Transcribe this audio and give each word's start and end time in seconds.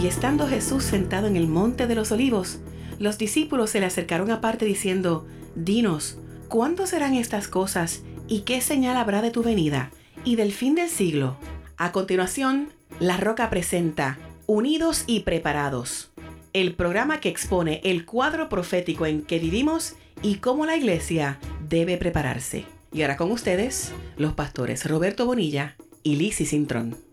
Y 0.00 0.06
estando 0.06 0.46
Jesús 0.46 0.84
sentado 0.84 1.26
en 1.26 1.34
el 1.34 1.48
monte 1.48 1.88
de 1.88 1.96
los 1.96 2.12
olivos, 2.12 2.60
los 3.00 3.18
discípulos 3.18 3.70
se 3.70 3.80
le 3.80 3.86
acercaron 3.86 4.30
aparte 4.30 4.64
diciendo, 4.64 5.26
Dinos, 5.56 6.18
¿cuándo 6.48 6.86
serán 6.86 7.14
estas 7.14 7.48
cosas 7.48 8.02
y 8.28 8.40
qué 8.42 8.60
señal 8.60 8.96
habrá 8.96 9.22
de 9.22 9.32
tu 9.32 9.42
venida 9.42 9.90
y 10.24 10.36
del 10.36 10.52
fin 10.52 10.76
del 10.76 10.88
siglo? 10.88 11.36
A 11.76 11.90
continuación, 11.90 12.68
La 13.00 13.16
Roca 13.16 13.50
presenta 13.50 14.18
Unidos 14.46 15.02
y 15.08 15.20
Preparados, 15.20 16.12
el 16.52 16.76
programa 16.76 17.18
que 17.18 17.28
expone 17.28 17.80
el 17.82 18.04
cuadro 18.04 18.48
profético 18.48 19.04
en 19.04 19.22
que 19.22 19.40
vivimos 19.40 19.96
y 20.22 20.36
cómo 20.36 20.64
la 20.64 20.76
iglesia 20.76 21.40
debe 21.68 21.96
prepararse. 21.96 22.66
Y 22.92 23.02
ahora 23.02 23.16
con 23.16 23.32
ustedes, 23.32 23.92
los 24.16 24.34
pastores 24.34 24.88
Roberto 24.88 25.26
Bonilla 25.26 25.76
y 26.04 26.16
Lizzie 26.16 26.46
Cintrón. 26.46 27.07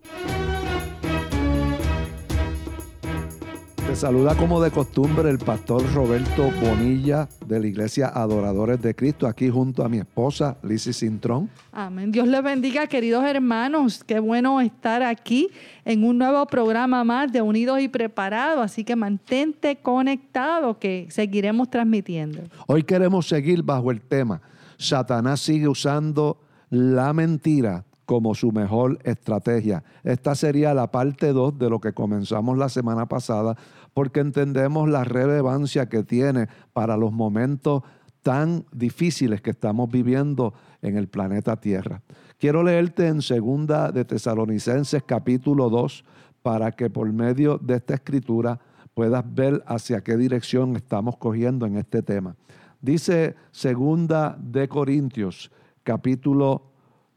Te 3.96 4.02
saluda 4.02 4.36
como 4.36 4.62
de 4.62 4.72
costumbre 4.72 5.30
el 5.30 5.38
pastor 5.38 5.82
Roberto 5.94 6.52
Bonilla 6.62 7.30
de 7.46 7.62
la 7.62 7.68
Iglesia 7.68 8.10
Adoradores 8.10 8.82
de 8.82 8.94
Cristo, 8.94 9.26
aquí 9.26 9.50
junto 9.50 9.86
a 9.86 9.88
mi 9.88 10.00
esposa 10.00 10.58
Lizzie 10.64 10.92
Cintrón. 10.92 11.50
Amén. 11.72 12.12
Dios 12.12 12.28
les 12.28 12.44
bendiga, 12.44 12.88
queridos 12.88 13.24
hermanos. 13.24 14.04
Qué 14.04 14.20
bueno 14.20 14.60
estar 14.60 15.02
aquí 15.02 15.48
en 15.86 16.04
un 16.04 16.18
nuevo 16.18 16.46
programa 16.46 17.06
más 17.06 17.32
de 17.32 17.42
Unidos 17.42 17.80
y 17.80 17.88
Preparados. 17.88 18.66
Así 18.66 18.84
que 18.84 18.98
mantente 18.98 19.78
conectado 19.78 20.78
que 20.78 21.08
seguiremos 21.10 21.70
transmitiendo. 21.70 22.42
Hoy 22.68 22.84
queremos 22.84 23.30
seguir 23.30 23.64
bajo 23.64 23.92
el 23.92 24.02
tema. 24.02 24.42
Satanás 24.78 25.40
sigue 25.40 25.70
usando 25.70 26.42
la 26.70 27.14
mentira 27.14 27.86
como 28.06 28.36
su 28.36 28.52
mejor 28.52 29.00
estrategia. 29.04 29.84
Esta 30.04 30.36
sería 30.36 30.74
la 30.74 30.92
parte 30.92 31.34
2 31.34 31.58
de 31.58 31.70
lo 31.70 31.80
que 31.80 31.94
comenzamos 31.94 32.58
la 32.58 32.70
semana 32.70 33.08
pasada, 33.08 33.58
porque 33.96 34.20
entendemos 34.20 34.90
la 34.90 35.06
relevancia 35.06 35.88
que 35.88 36.04
tiene 36.04 36.50
para 36.74 36.98
los 36.98 37.14
momentos 37.14 37.82
tan 38.22 38.66
difíciles 38.74 39.40
que 39.40 39.52
estamos 39.52 39.90
viviendo 39.90 40.54
en 40.82 40.98
el 40.98 41.08
planeta 41.08 41.56
Tierra. 41.62 42.02
Quiero 42.38 42.62
leerte 42.62 43.08
en 43.08 43.22
segunda 43.22 43.94
de 43.94 44.04
Tesalonicenses 44.04 45.02
capítulo 45.04 45.70
2 45.70 46.04
para 46.42 46.74
que 46.74 46.90
por 46.90 47.10
medio 47.14 47.58
de 47.58 47.76
esta 47.76 47.94
escritura 47.94 48.60
puedas 48.94 49.24
ver 49.34 49.64
hacia 49.66 50.02
qué 50.02 50.18
dirección 50.18 50.76
estamos 50.76 51.16
cogiendo 51.16 51.66
en 51.66 51.78
este 51.78 52.04
tema. 52.04 52.36
Dice 52.82 53.36
segunda 53.52 54.38
de 54.38 54.68
Corintios 54.68 55.50
capítulo 55.84 56.64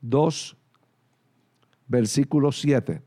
2 0.03 0.57
versículo 1.89 2.53
7, 2.53 3.03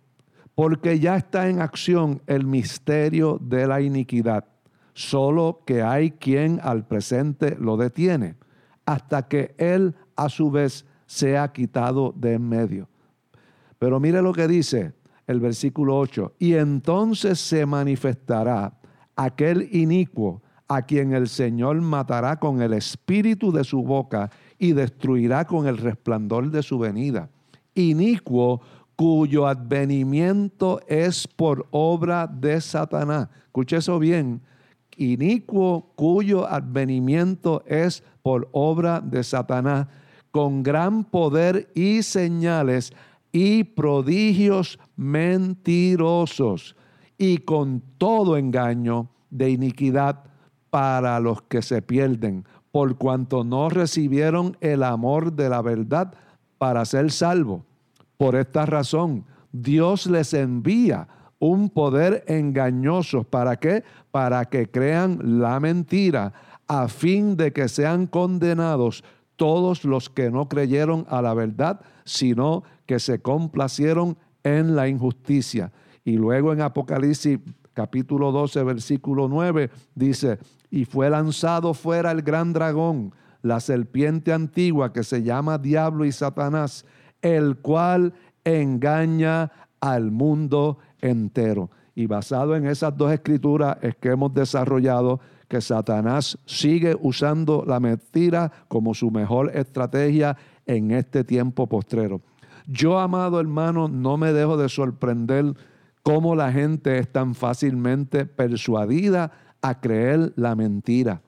porque 0.56 1.00
ya 1.00 1.16
está 1.16 1.50
en 1.50 1.62
acción 1.62 2.22
el 2.28 2.46
misterio 2.46 3.40
de 3.42 3.68
la 3.68 3.82
iniquidad, 3.82 4.46
solo 4.94 5.62
que 5.66 5.82
hay 5.82 6.12
quien 6.12 6.60
al 6.64 6.86
presente 6.86 7.56
lo 7.60 7.78
detiene, 7.78 8.36
hasta 8.86 9.28
que 9.28 9.56
él 9.58 9.96
a 10.16 10.30
su 10.30 10.52
vez 10.52 10.86
sea 11.06 11.52
quitado 11.52 12.14
de 12.16 12.34
en 12.34 12.48
medio. 12.48 12.90
Pero 13.80 14.00
mire 14.00 14.22
lo 14.22 14.34
que 14.34 14.48
dice 14.48 14.94
el 15.28 15.40
versículo 15.40 15.98
8, 15.98 16.34
y 16.40 16.54
entonces 16.54 17.40
se 17.40 17.66
manifestará 17.66 18.74
aquel 19.16 19.70
inicuo 19.72 20.42
a 20.68 20.84
quien 20.84 21.14
el 21.14 21.28
Señor 21.28 21.82
matará 21.82 22.38
con 22.38 22.62
el 22.62 22.74
espíritu 22.74 23.52
de 23.52 23.64
su 23.64 23.84
boca 23.84 24.30
y 24.58 24.72
destruirá 24.72 25.46
con 25.46 25.68
el 25.68 25.78
resplandor 25.78 26.50
de 26.50 26.64
su 26.64 26.80
venida. 26.80 27.30
Inicuo 27.76 28.62
cuyo 29.02 29.48
advenimiento 29.48 30.80
es 30.86 31.28
por 31.28 31.66
obra 31.72 32.28
de 32.28 32.62
Satanás. 32.62 33.30
Escuche 33.46 33.78
eso 33.78 33.98
bien. 33.98 34.42
Inicuo 34.96 35.92
cuyo 35.96 36.48
advenimiento 36.48 37.64
es 37.66 38.04
por 38.22 38.48
obra 38.52 39.02
de 39.02 39.24
Satanás, 39.24 39.88
con 40.30 40.62
gran 40.62 41.04
poder 41.04 41.72
y 41.74 42.04
señales 42.04 42.94
y 43.32 43.64
prodigios 43.64 44.78
mentirosos 44.96 46.76
y 47.18 47.40
con 47.40 47.82
todo 47.98 48.38
engaño 48.38 49.10
de 49.32 49.50
iniquidad 49.50 50.26
para 50.70 51.20
los 51.20 51.42
que 51.42 51.64
se 51.64 51.82
pierden, 51.82 52.46
por 52.72 52.96
cuanto 53.00 53.44
no 53.44 53.68
recibieron 53.70 54.56
el 54.62 54.84
amor 54.84 55.34
de 55.34 55.50
la 55.50 55.64
verdad 55.64 56.14
para 56.60 56.86
ser 56.86 57.12
salvo. 57.12 57.66
Por 58.22 58.36
esta 58.36 58.68
razón, 58.68 59.26
Dios 59.52 60.06
les 60.06 60.36
envía 60.36 61.08
un 61.40 61.72
poder 61.72 62.24
engañoso. 62.28 63.24
¿Para 63.24 63.56
qué? 63.56 63.84
Para 64.12 64.46
que 64.46 64.70
crean 64.70 65.42
la 65.42 65.60
mentira, 65.60 66.32
a 66.68 66.88
fin 66.88 67.36
de 67.36 67.52
que 67.52 67.68
sean 67.68 68.06
condenados 68.06 69.04
todos 69.38 69.86
los 69.86 70.12
que 70.12 70.30
no 70.30 70.48
creyeron 70.48 71.08
a 71.10 71.24
la 71.24 71.34
verdad, 71.34 71.82
sino 72.06 72.62
que 72.86 73.00
se 73.00 73.24
complacieron 73.24 74.16
en 74.44 74.76
la 74.76 74.88
injusticia. 74.88 75.72
Y 76.06 76.12
luego 76.12 76.54
en 76.54 76.62
Apocalipsis 76.62 77.40
capítulo 77.74 78.32
12, 78.32 78.64
versículo 78.64 79.30
9, 79.30 79.72
dice, 79.96 80.38
y 80.70 80.86
fue 80.86 81.10
lanzado 81.10 81.74
fuera 81.74 82.12
el 82.12 82.22
gran 82.22 82.54
dragón, 82.54 83.16
la 83.42 83.60
serpiente 83.60 84.32
antigua 84.32 84.94
que 84.94 85.04
se 85.04 85.24
llama 85.24 85.58
Diablo 85.58 86.06
y 86.06 86.12
Satanás, 86.12 86.86
el 87.22 87.58
cual 87.58 88.14
engaña 88.44 89.52
al 89.80 90.12
mundo 90.12 90.80
entero. 91.02 91.70
Y 91.96 92.06
basado 92.06 92.56
en 92.56 92.66
esas 92.66 92.96
dos 92.96 93.12
escrituras 93.12 93.78
es 93.82 93.96
que 93.96 94.10
hemos 94.10 94.34
desarrollado 94.34 95.20
que 95.48 95.60
Satanás 95.60 96.38
sigue 96.46 96.96
usando 97.00 97.66
la 97.68 97.80
mentira 97.80 98.52
como 98.70 98.94
su 98.94 99.12
mejor 99.12 99.52
estrategia 99.54 100.38
en 100.66 100.92
este 100.92 101.24
tiempo 101.24 101.68
postrero. 101.68 102.22
Yo, 102.68 103.00
amado 103.00 103.40
hermano, 103.40 103.90
no 103.90 104.16
me 104.18 104.32
dejo 104.32 104.56
de 104.56 104.70
sorprender 104.70 105.54
cómo 106.04 106.36
la 106.36 106.52
gente 106.52 106.98
es 106.98 107.12
tan 107.12 107.36
fácilmente 107.36 108.26
persuadida 108.26 109.32
a 109.62 109.80
creer 109.80 110.34
la 110.36 110.56
mentira, 110.56 111.22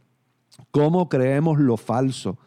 cómo 0.72 1.10
creemos 1.10 1.60
lo 1.60 1.78
falso, 1.78 2.38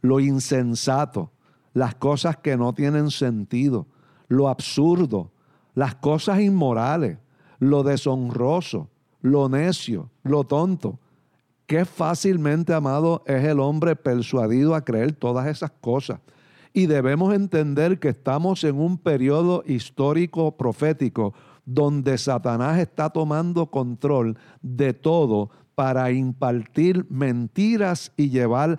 lo 0.00 0.20
insensato, 0.20 1.30
las 1.72 1.94
cosas 1.94 2.36
que 2.36 2.56
no 2.56 2.72
tienen 2.72 3.10
sentido, 3.10 3.86
lo 4.28 4.48
absurdo, 4.48 5.30
las 5.74 5.94
cosas 5.94 6.40
inmorales, 6.40 7.18
lo 7.58 7.82
deshonroso, 7.82 8.88
lo 9.20 9.48
necio, 9.48 10.10
lo 10.22 10.44
tonto. 10.44 10.98
Qué 11.66 11.84
fácilmente, 11.84 12.74
amado, 12.74 13.22
es 13.26 13.44
el 13.44 13.60
hombre 13.60 13.94
persuadido 13.94 14.74
a 14.74 14.84
creer 14.84 15.12
todas 15.12 15.46
esas 15.46 15.70
cosas. 15.80 16.20
Y 16.72 16.86
debemos 16.86 17.34
entender 17.34 17.98
que 17.98 18.08
estamos 18.08 18.64
en 18.64 18.78
un 18.78 18.98
periodo 18.98 19.62
histórico 19.66 20.56
profético 20.56 21.34
donde 21.64 22.18
Satanás 22.18 22.78
está 22.78 23.10
tomando 23.10 23.66
control 23.66 24.36
de 24.62 24.92
todo 24.92 25.50
para 25.74 26.10
impartir 26.10 27.06
mentiras 27.08 28.12
y 28.16 28.30
llevar 28.30 28.78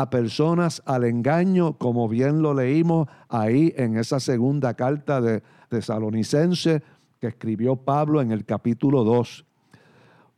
a 0.00 0.08
personas 0.08 0.82
al 0.86 1.04
engaño, 1.04 1.74
como 1.76 2.08
bien 2.08 2.40
lo 2.40 2.54
leímos 2.54 3.06
ahí 3.28 3.74
en 3.76 3.98
esa 3.98 4.18
segunda 4.18 4.72
carta 4.72 5.20
de 5.20 5.42
Tesalonicense 5.68 6.82
que 7.20 7.26
escribió 7.26 7.76
Pablo 7.76 8.22
en 8.22 8.32
el 8.32 8.46
capítulo 8.46 9.04
2. 9.04 9.44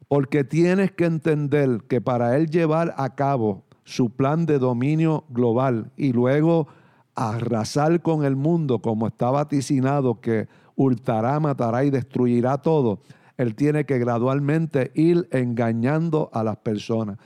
Porque 0.08 0.42
tienes 0.42 0.90
que 0.90 1.04
entender 1.04 1.84
que 1.88 2.00
para 2.00 2.36
él 2.36 2.50
llevar 2.50 2.92
a 2.96 3.14
cabo 3.14 3.62
su 3.84 4.10
plan 4.10 4.46
de 4.46 4.58
dominio 4.58 5.24
global 5.28 5.92
y 5.96 6.12
luego 6.12 6.66
arrasar 7.14 8.02
con 8.02 8.24
el 8.24 8.34
mundo 8.34 8.80
como 8.80 9.06
está 9.06 9.30
vaticinado 9.30 10.20
que 10.20 10.48
hurtará, 10.74 11.38
matará 11.38 11.84
y 11.84 11.90
destruirá 11.90 12.58
todo, 12.58 12.98
él 13.36 13.54
tiene 13.54 13.84
que 13.84 14.00
gradualmente 14.00 14.90
ir 14.96 15.28
engañando 15.30 16.30
a 16.32 16.42
las 16.42 16.56
personas. 16.56 17.16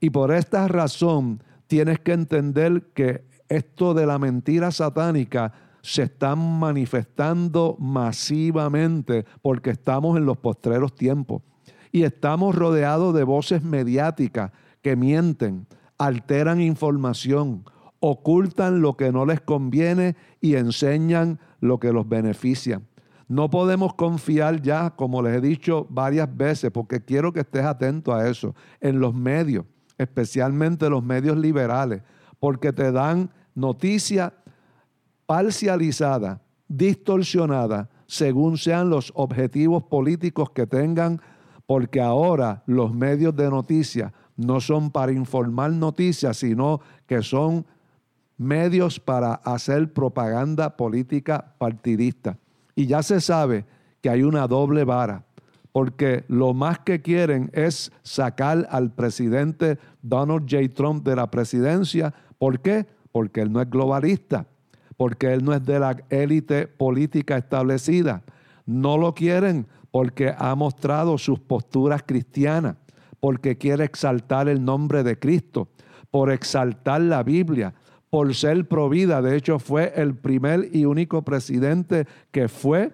Y 0.00 0.08
por 0.08 0.32
esta 0.32 0.66
razón 0.66 1.42
tienes 1.66 1.98
que 2.00 2.12
entender 2.12 2.90
que 2.94 3.24
esto 3.48 3.94
de 3.94 4.06
la 4.06 4.18
mentira 4.18 4.70
satánica 4.70 5.52
se 5.82 6.04
está 6.04 6.34
manifestando 6.34 7.76
masivamente 7.78 9.26
porque 9.42 9.70
estamos 9.70 10.16
en 10.16 10.24
los 10.24 10.38
postreros 10.38 10.94
tiempos 10.94 11.42
y 11.92 12.04
estamos 12.04 12.54
rodeados 12.54 13.14
de 13.14 13.22
voces 13.22 13.62
mediáticas 13.62 14.50
que 14.82 14.96
mienten, 14.96 15.66
alteran 15.98 16.60
información, 16.60 17.64
ocultan 18.00 18.80
lo 18.80 18.96
que 18.96 19.12
no 19.12 19.26
les 19.26 19.40
conviene 19.40 20.16
y 20.40 20.56
enseñan 20.56 21.38
lo 21.60 21.78
que 21.78 21.92
los 21.92 22.08
beneficia. 22.08 22.82
No 23.28 23.48
podemos 23.48 23.94
confiar 23.94 24.60
ya, 24.60 24.90
como 24.90 25.22
les 25.22 25.36
he 25.36 25.40
dicho 25.40 25.86
varias 25.88 26.34
veces, 26.34 26.70
porque 26.70 27.02
quiero 27.02 27.32
que 27.32 27.40
estés 27.40 27.64
atento 27.64 28.14
a 28.14 28.28
eso, 28.28 28.54
en 28.80 29.00
los 29.00 29.14
medios 29.14 29.64
especialmente 29.98 30.90
los 30.90 31.02
medios 31.02 31.36
liberales, 31.36 32.02
porque 32.40 32.72
te 32.72 32.92
dan 32.92 33.30
noticia 33.54 34.34
parcializada, 35.26 36.42
distorsionada, 36.68 37.88
según 38.06 38.58
sean 38.58 38.90
los 38.90 39.12
objetivos 39.14 39.84
políticos 39.84 40.50
que 40.50 40.66
tengan, 40.66 41.20
porque 41.66 42.00
ahora 42.00 42.62
los 42.66 42.94
medios 42.94 43.34
de 43.34 43.48
noticias 43.48 44.12
no 44.36 44.60
son 44.60 44.90
para 44.90 45.12
informar 45.12 45.72
noticias, 45.72 46.36
sino 46.36 46.80
que 47.06 47.22
son 47.22 47.64
medios 48.36 48.98
para 49.00 49.34
hacer 49.34 49.92
propaganda 49.92 50.76
política 50.76 51.54
partidista. 51.58 52.38
Y 52.74 52.86
ya 52.86 53.02
se 53.02 53.20
sabe 53.20 53.64
que 54.00 54.10
hay 54.10 54.22
una 54.22 54.46
doble 54.46 54.84
vara, 54.84 55.24
porque 55.74 56.24
lo 56.28 56.54
más 56.54 56.78
que 56.78 57.02
quieren 57.02 57.50
es 57.52 57.90
sacar 58.02 58.68
al 58.70 58.92
presidente 58.92 59.76
Donald 60.02 60.46
J. 60.48 60.72
Trump 60.72 61.04
de 61.04 61.16
la 61.16 61.32
presidencia. 61.32 62.14
¿Por 62.38 62.60
qué? 62.60 62.86
Porque 63.10 63.40
él 63.40 63.50
no 63.50 63.60
es 63.60 63.68
globalista, 63.68 64.46
porque 64.96 65.32
él 65.32 65.44
no 65.44 65.52
es 65.52 65.64
de 65.64 65.80
la 65.80 65.96
élite 66.10 66.68
política 66.68 67.36
establecida. 67.36 68.22
No 68.66 68.96
lo 68.96 69.16
quieren 69.16 69.66
porque 69.90 70.32
ha 70.38 70.54
mostrado 70.54 71.18
sus 71.18 71.40
posturas 71.40 72.04
cristianas, 72.06 72.76
porque 73.18 73.58
quiere 73.58 73.82
exaltar 73.82 74.48
el 74.48 74.64
nombre 74.64 75.02
de 75.02 75.18
Cristo, 75.18 75.66
por 76.12 76.30
exaltar 76.30 77.00
la 77.00 77.24
Biblia, 77.24 77.74
por 78.10 78.32
ser 78.36 78.68
provida. 78.68 79.20
De 79.22 79.36
hecho, 79.36 79.58
fue 79.58 79.92
el 79.96 80.14
primer 80.14 80.68
y 80.72 80.84
único 80.84 81.22
presidente 81.22 82.06
que 82.30 82.46
fue 82.46 82.92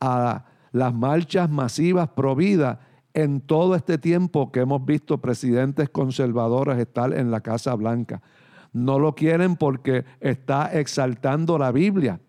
a 0.00 0.44
las 0.72 0.94
marchas 0.94 1.50
masivas 1.50 2.08
provida 2.10 2.80
en 3.14 3.40
todo 3.40 3.74
este 3.74 3.98
tiempo 3.98 4.52
que 4.52 4.60
hemos 4.60 4.84
visto 4.84 5.18
presidentes 5.18 5.88
conservadores 5.90 6.78
estar 6.78 7.12
en 7.12 7.30
la 7.30 7.40
Casa 7.40 7.74
Blanca. 7.74 8.22
No 8.72 8.98
lo 8.98 9.14
quieren 9.14 9.56
porque 9.56 10.04
está 10.20 10.66
exaltando 10.72 11.58
la 11.58 11.72
Biblia. 11.72 12.20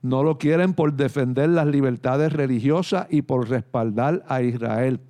No 0.00 0.22
lo 0.22 0.38
quieren 0.38 0.74
por 0.74 0.94
defender 0.94 1.48
las 1.48 1.66
libertades 1.66 2.32
religiosas 2.32 3.06
y 3.10 3.22
por 3.22 3.48
respaldar 3.48 4.24
a 4.28 4.42
Israel. 4.42 5.00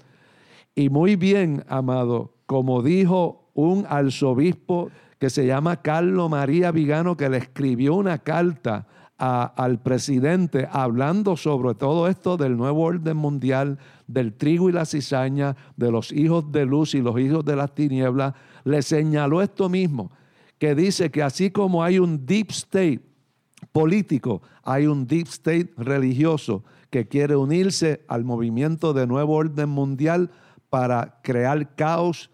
Y 0.75 0.89
muy 0.89 1.17
bien, 1.17 1.65
amado, 1.69 2.35
como 2.47 2.83
dijo 2.83 3.51
un 3.55 3.87
arzobispo 3.89 4.91
que 5.19 5.31
se 5.31 5.47
llama 5.47 5.83
Carlos 5.83 6.31
María 6.31 6.73
Vigano, 6.73 7.17
que 7.17 7.29
le 7.29 7.37
escribió 7.37 7.95
una 7.95 8.19
carta 8.19 8.87
al 9.23 9.79
presidente 9.79 10.67
hablando 10.73 11.37
sobre 11.37 11.77
todo 11.77 12.09
esto 12.09 12.37
del 12.37 12.57
nuevo 12.57 12.83
orden 12.83 13.17
mundial, 13.17 13.79
del 14.09 14.33
trigo 14.33 14.69
y 14.69 14.73
la 14.73 14.85
cizaña, 14.85 15.55
de 15.77 15.93
los 15.93 16.11
hijos 16.11 16.51
de 16.51 16.67
luz 16.67 16.97
y 16.97 17.01
los 17.01 17.17
hijos 17.21 17.45
de 17.45 17.55
las 17.55 17.73
tinieblas, 17.73 18.35
le 18.65 18.83
señaló 18.83 19.41
esto 19.41 19.69
mismo, 19.69 20.11
que 20.59 20.75
dice 20.75 21.13
que 21.13 21.23
así 21.23 21.53
como 21.53 21.85
hay 21.85 22.01
un 22.01 22.27
deep 22.27 22.51
state 22.51 23.01
político, 23.71 24.43
hay 24.65 24.89
un 24.89 25.07
deep 25.07 25.29
state 25.29 25.73
religioso 25.77 26.65
que 26.91 27.07
quiere 27.07 27.37
unirse 27.37 28.05
al 28.09 28.25
movimiento 28.25 28.93
de 28.93 29.07
nuevo 29.07 29.35
orden 29.35 29.69
mundial 29.69 30.31
para 30.69 31.21
crear 31.23 31.77
caos 31.77 32.29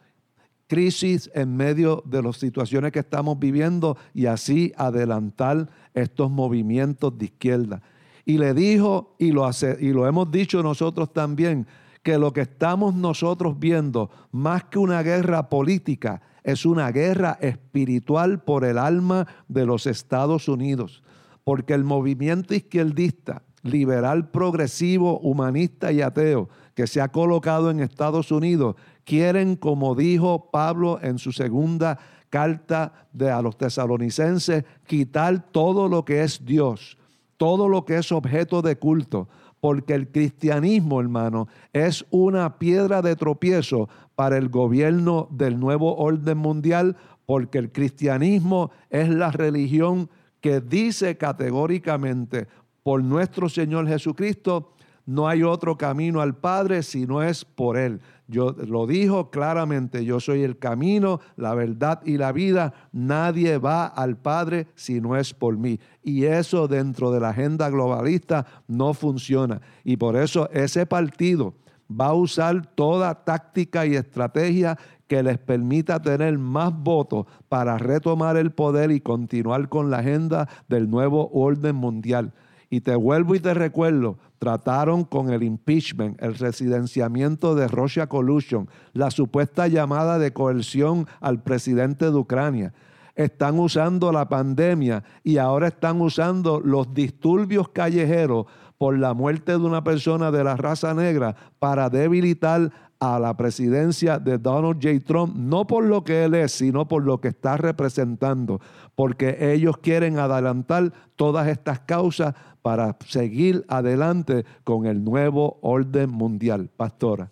crisis 0.69 1.31
en 1.35 1.57
medio 1.57 2.03
de 2.07 2.23
las 2.23 2.37
situaciones 2.37 2.93
que 2.93 3.01
estamos 3.01 3.39
viviendo 3.39 3.97
y 4.15 4.27
así 4.27 4.73
adelantar 4.77 5.69
estos 6.03 6.31
movimientos 6.31 7.17
de 7.19 7.27
izquierda. 7.27 7.83
Y 8.25 8.39
le 8.39 8.55
dijo, 8.55 9.15
y 9.19 9.33
lo, 9.33 9.49
y 9.81 9.93
lo 9.93 10.07
hemos 10.07 10.31
dicho 10.31 10.63
nosotros 10.63 11.13
también, 11.13 11.67
que 12.03 12.19
lo 12.19 12.33
que 12.33 12.43
estamos 12.43 12.95
nosotros 12.95 13.59
viendo, 13.59 14.11
más 14.33 14.65
que 14.65 14.79
una 14.79 15.03
guerra 15.03 15.49
política, 15.49 16.23
es 16.43 16.65
una 16.65 16.91
guerra 16.91 17.39
espiritual 17.41 18.43
por 18.43 18.65
el 18.65 18.79
alma 18.79 19.27
de 19.49 19.67
los 19.67 19.87
Estados 19.87 20.49
Unidos. 20.49 21.03
Porque 21.45 21.75
el 21.75 21.85
movimiento 21.85 22.55
izquierdista, 22.55 23.43
liberal, 23.63 24.31
progresivo, 24.31 25.19
humanista 25.21 25.93
y 25.93 26.01
ateo, 26.01 26.49
que 26.75 26.87
se 26.87 27.01
ha 27.01 27.09
colocado 27.09 27.71
en 27.71 27.81
Estados 27.81 28.31
Unidos, 28.31 28.77
quieren, 29.05 29.57
como 29.57 29.95
dijo 29.95 30.51
Pablo 30.51 30.99
en 31.03 31.19
su 31.19 31.33
segunda 31.33 31.99
carta 32.31 33.09
de 33.13 33.31
a 33.31 33.43
los 33.43 33.57
tesalonicenses, 33.57 34.65
quitar 34.87 35.51
todo 35.51 35.89
lo 35.89 36.05
que 36.05 36.23
es 36.23 36.45
Dios, 36.45 36.99
todo 37.37 37.69
lo 37.69 37.85
que 37.85 37.97
es 37.97 38.13
objeto 38.13 38.63
de 38.63 38.77
culto, 38.77 39.29
porque 39.61 39.95
el 39.95 40.09
cristianismo, 40.09 41.01
hermano, 41.01 41.49
es 41.73 42.05
una 42.11 42.59
piedra 42.59 43.03
de 43.03 43.17
tropiezo 43.17 43.89
para 44.15 44.37
el 44.37 44.49
gobierno 44.49 45.29
del 45.31 45.59
nuevo 45.59 45.97
orden 45.97 46.39
mundial, 46.39 46.97
porque 47.27 47.59
el 47.59 47.73
cristianismo 47.73 48.71
es 48.91 49.09
la 49.09 49.31
religión 49.31 50.09
que 50.41 50.61
dice 50.61 51.17
categóricamente 51.17 52.47
por 52.83 53.03
nuestro 53.03 53.49
Señor 53.49 53.87
Jesucristo, 53.89 54.73
no 55.09 55.27
hay 55.27 55.43
otro 55.43 55.79
camino 55.79 56.21
al 56.21 56.37
Padre 56.37 56.83
si 56.83 57.07
no 57.07 57.23
es 57.23 57.43
por 57.43 57.79
Él. 57.79 58.03
Yo 58.27 58.55
lo 58.67 58.87
dijo 58.87 59.31
claramente, 59.31 60.05
yo 60.05 60.21
soy 60.21 60.43
el 60.43 60.59
camino, 60.59 61.21
la 61.37 61.55
verdad 61.55 62.03
y 62.05 62.19
la 62.19 62.31
vida. 62.31 62.75
Nadie 62.93 63.57
va 63.57 63.87
al 63.87 64.19
Padre 64.19 64.67
si 64.75 65.01
no 65.01 65.17
es 65.17 65.33
por 65.33 65.57
mí. 65.57 65.81
Y 66.03 66.25
eso 66.27 66.69
dentro 66.69 67.11
de 67.11 67.21
la 67.21 67.31
agenda 67.31 67.71
globalista 67.71 68.45
no 68.67 68.93
funciona. 68.93 69.63
Y 69.83 69.97
por 69.97 70.15
eso 70.15 70.51
ese 70.51 70.85
partido 70.85 71.55
va 71.91 72.09
a 72.09 72.15
usar 72.15 72.67
toda 72.75 73.25
táctica 73.25 73.87
y 73.87 73.97
estrategia 73.97 74.77
que 75.07 75.23
les 75.23 75.39
permita 75.39 76.03
tener 76.03 76.37
más 76.37 76.71
votos 76.71 77.25
para 77.49 77.79
retomar 77.79 78.37
el 78.37 78.51
poder 78.51 78.91
y 78.91 79.01
continuar 79.01 79.71
con 79.71 79.91
la 79.91 80.01
agenda 80.01 80.51
del 80.69 80.91
nuevo 80.91 81.31
orden 81.33 81.77
mundial. 81.77 82.35
Y 82.69 82.83
te 82.83 82.95
vuelvo 82.95 83.35
y 83.35 83.41
te 83.41 83.55
recuerdo, 83.55 84.19
trataron 84.39 85.05
con 85.05 85.31
el 85.31 85.43
impeachment, 85.43 86.21
el 86.23 86.35
residenciamiento 86.35 87.55
de 87.55 87.69
Russia 87.69 88.07
Collusion, 88.07 88.69
la 88.93 89.11
supuesta 89.11 89.69
llamada 89.69 90.19
de 90.19 90.33
coerción 90.33 91.07
al 91.21 91.43
presidente 91.43 92.07
de 92.07 92.17
Ucrania. 92.17 92.73
Están 93.15 93.59
usando 93.59 94.13
la 94.13 94.29
pandemia 94.29 95.03
y 95.25 95.39
ahora 95.39 95.69
están 95.69 96.01
usando 96.01 96.61
los 96.61 96.95
disturbios 96.95 97.69
callejeros 97.69 98.47
por 98.79 98.97
la 98.97 99.13
muerte 99.13 99.53
de 99.53 99.59
una 99.59 99.83
persona 99.83 100.31
de 100.31 100.45
la 100.45 100.57
raza 100.57 100.95
negra 100.95 101.35
para 101.59 101.91
debilitar 101.91 102.71
a 103.01 103.19
la 103.19 103.37
presidencia 103.37 104.19
de 104.19 104.39
Donald 104.39 104.81
J. 104.83 105.05
Trump, 105.05 105.35
no 105.37 105.67
por 105.67 105.85
lo 105.85 106.03
que 106.03 106.25
él 106.25 106.35
es, 106.35 106.53
sino 106.53 106.89
por 106.89 107.05
lo 107.05 107.21
que 107.21 107.29
está 107.29 107.57
representando, 107.57 108.61
porque 108.95 109.53
ellos 109.53 109.79
quieren 109.79 110.19
adelantar 110.19 110.93
todas 111.15 111.47
estas 111.49 111.81
causas 111.81 112.35
para 112.63 112.97
seguir 113.07 113.65
adelante 113.69 114.45
con 114.65 114.87
el 114.87 115.05
nuevo 115.05 115.59
orden 115.63 116.11
mundial. 116.11 116.71
Pastora. 116.77 117.31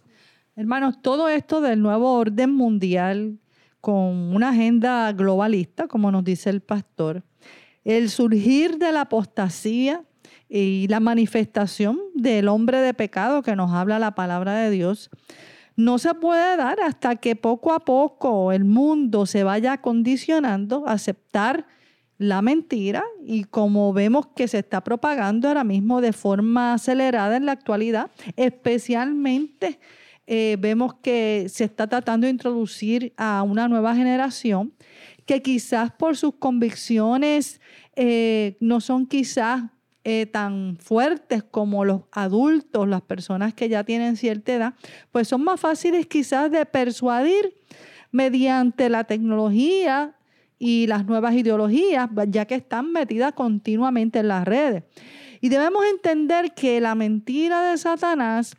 Hermanos, 0.54 1.02
todo 1.02 1.28
esto 1.28 1.60
del 1.60 1.82
nuevo 1.82 2.14
orden 2.14 2.54
mundial 2.54 3.38
con 3.80 4.34
una 4.34 4.50
agenda 4.50 5.12
globalista, 5.12 5.86
como 5.86 6.10
nos 6.10 6.24
dice 6.24 6.50
el 6.50 6.60
pastor, 6.60 7.22
el 7.84 8.10
surgir 8.10 8.78
de 8.78 8.90
la 8.90 9.02
apostasía 9.02 10.02
y 10.48 10.86
la 10.88 11.00
manifestación 11.00 12.00
del 12.14 12.48
hombre 12.48 12.80
de 12.80 12.94
pecado 12.94 13.42
que 13.42 13.54
nos 13.54 13.70
habla 13.72 13.98
la 13.98 14.14
palabra 14.14 14.54
de 14.54 14.70
Dios, 14.70 15.10
no 15.76 15.98
se 15.98 16.14
puede 16.14 16.56
dar 16.56 16.80
hasta 16.80 17.16
que 17.16 17.36
poco 17.36 17.72
a 17.72 17.80
poco 17.80 18.50
el 18.50 18.64
mundo 18.64 19.26
se 19.26 19.44
vaya 19.44 19.80
condicionando 19.82 20.88
a 20.88 20.92
aceptar 20.92 21.66
la 22.18 22.42
mentira 22.42 23.04
y 23.24 23.44
como 23.44 23.92
vemos 23.92 24.28
que 24.34 24.48
se 24.48 24.58
está 24.58 24.82
propagando 24.82 25.48
ahora 25.48 25.64
mismo 25.64 26.00
de 26.00 26.12
forma 26.12 26.74
acelerada 26.74 27.36
en 27.36 27.46
la 27.46 27.52
actualidad, 27.52 28.10
especialmente 28.36 29.78
eh, 30.26 30.56
vemos 30.58 30.94
que 30.94 31.46
se 31.48 31.64
está 31.64 31.86
tratando 31.86 32.26
de 32.26 32.32
introducir 32.32 33.12
a 33.16 33.42
una 33.42 33.68
nueva 33.68 33.94
generación 33.94 34.72
que 35.24 35.42
quizás 35.42 35.92
por 35.92 36.16
sus 36.16 36.34
convicciones 36.34 37.60
eh, 37.94 38.56
no 38.60 38.80
son 38.80 39.06
quizás 39.06 39.64
eh, 40.04 40.26
tan 40.26 40.76
fuertes 40.78 41.42
como 41.42 41.84
los 41.84 42.02
adultos, 42.12 42.88
las 42.88 43.02
personas 43.02 43.54
que 43.54 43.68
ya 43.68 43.82
tienen 43.82 44.16
cierta 44.16 44.54
edad, 44.54 44.74
pues 45.10 45.28
son 45.28 45.42
más 45.42 45.58
fáciles 45.58 46.06
quizás 46.06 46.50
de 46.50 46.64
persuadir 46.64 47.54
mediante 48.12 48.88
la 48.88 49.04
tecnología 49.04 50.14
y 50.58 50.86
las 50.86 51.06
nuevas 51.06 51.34
ideologías, 51.34 52.08
ya 52.28 52.46
que 52.46 52.54
están 52.54 52.92
metidas 52.92 53.32
continuamente 53.32 54.20
en 54.20 54.28
las 54.28 54.44
redes. 54.46 54.84
Y 55.40 55.48
debemos 55.48 55.84
entender 55.86 56.54
que 56.54 56.80
la 56.80 56.94
mentira 56.94 57.70
de 57.70 57.76
Satanás 57.76 58.56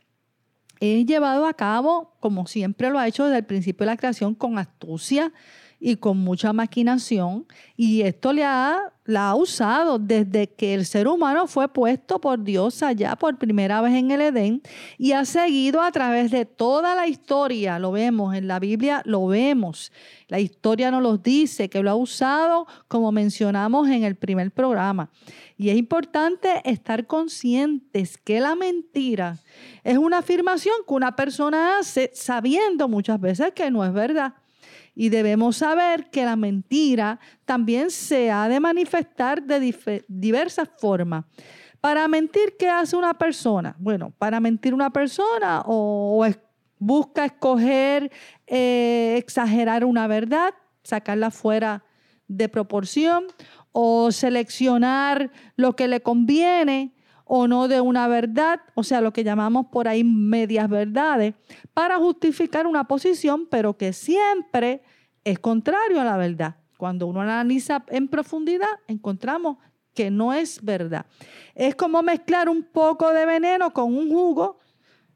es 0.79 1.05
llevado 1.05 1.45
a 1.47 1.53
cabo, 1.53 2.13
como 2.19 2.45
siempre 2.45 2.89
lo 2.89 2.99
ha 2.99 3.07
hecho 3.07 3.25
desde 3.25 3.39
el 3.39 3.45
principio 3.45 3.85
de 3.85 3.91
la 3.93 3.97
creación, 3.97 4.35
con 4.35 4.59
astucia 4.59 5.33
y 5.79 5.95
con 5.95 6.17
mucha 6.17 6.53
maquinación. 6.53 7.45
Y 7.75 8.01
esto 8.01 8.31
le 8.31 8.43
ha 8.43 8.93
la 9.07 9.29
ha 9.29 9.35
usado 9.35 9.97
desde 9.97 10.47
que 10.47 10.73
el 10.73 10.85
ser 10.85 11.07
humano 11.07 11.47
fue 11.47 11.69
puesto 11.69 12.19
por 12.19 12.43
Dios 12.43 12.83
allá 12.83 13.15
por 13.15 13.37
primera 13.37 13.81
vez 13.81 13.93
en 13.93 14.11
el 14.11 14.21
Edén 14.21 14.61
y 14.97 15.13
ha 15.13 15.23
seguido 15.23 15.81
a 15.81 15.91
través 15.91 16.29
de 16.29 16.45
toda 16.45 16.93
la 16.93 17.07
historia. 17.07 17.79
Lo 17.79 17.93
vemos 17.93 18.35
en 18.35 18.47
la 18.47 18.59
Biblia, 18.59 19.01
lo 19.05 19.25
vemos. 19.25 19.93
La 20.27 20.41
historia 20.41 20.91
nos 20.91 21.01
lo 21.01 21.17
dice, 21.17 21.69
que 21.69 21.81
lo 21.81 21.89
ha 21.89 21.95
usado 21.95 22.67
como 22.89 23.13
mencionamos 23.13 23.87
en 23.89 24.03
el 24.03 24.15
primer 24.15 24.51
programa. 24.51 25.09
Y 25.57 25.69
es 25.69 25.77
importante 25.77 26.61
estar 26.65 27.07
conscientes 27.07 28.17
que 28.17 28.41
la 28.41 28.55
mentira 28.55 29.39
es 29.85 29.97
una 29.97 30.17
afirmación 30.17 30.75
que 30.85 30.93
una 30.93 31.15
persona 31.15 31.79
hace 31.79 32.11
sabiendo 32.13 32.89
muchas 32.89 33.21
veces 33.21 33.53
que 33.53 33.71
no 33.71 33.85
es 33.85 33.93
verdad. 33.93 34.33
Y 34.99 35.09
debemos 35.09 35.57
saber 35.57 36.09
que 36.09 36.25
la 36.25 36.35
mentira 36.35 37.19
también 37.45 37.91
se 37.91 38.31
ha 38.31 38.49
de 38.49 38.59
manifestar 38.59 39.43
de 39.43 40.03
diversas 40.07 40.67
formas. 40.79 41.23
Para 41.79 42.07
mentir, 42.07 42.55
¿qué 42.57 42.67
hace 42.67 42.95
una 42.95 43.13
persona? 43.13 43.75
Bueno, 43.77 44.11
para 44.17 44.39
mentir 44.39 44.73
una 44.73 44.89
persona 44.89 45.61
o, 45.67 46.25
busca 46.79 47.25
escoger, 47.25 48.11
eh, 48.47 49.13
exagerar 49.19 49.85
una 49.85 50.07
verdad, 50.07 50.55
sacarla 50.81 51.29
fuera 51.29 51.83
de 52.27 52.49
proporción 52.49 53.27
o 53.71 54.11
seleccionar 54.11 55.31
lo 55.57 55.75
que 55.75 55.87
le 55.87 56.01
conviene 56.01 56.96
o 57.27 57.47
no 57.47 57.67
de 57.67 57.81
una 57.81 58.07
verdad, 58.07 58.61
o 58.73 58.83
sea, 58.83 59.01
lo 59.01 59.11
que 59.11 59.23
llamamos 59.23 59.67
por 59.67 59.87
ahí 59.87 60.03
medias 60.03 60.69
verdades, 60.69 61.33
para 61.73 61.97
justificar 61.97 62.65
una 62.65 62.85
posición, 62.85 63.47
pero 63.49 63.77
que 63.77 63.93
siempre 63.93 64.81
es 65.23 65.39
contrario 65.39 65.99
a 65.99 66.05
la 66.05 66.17
verdad. 66.17 66.55
Cuando 66.77 67.07
uno 67.07 67.21
analiza 67.21 67.83
en 67.89 68.07
profundidad, 68.07 68.67
encontramos 68.87 69.57
que 69.93 70.11
no 70.11 70.31
es 70.31 70.63
verdad. 70.63 71.05
Es 71.55 71.75
como 71.75 72.03
mezclar 72.03 72.49
un 72.49 72.63
poco 72.63 73.11
de 73.11 73.25
veneno 73.25 73.73
con 73.73 73.93
un 73.95 74.09
jugo 74.09 74.59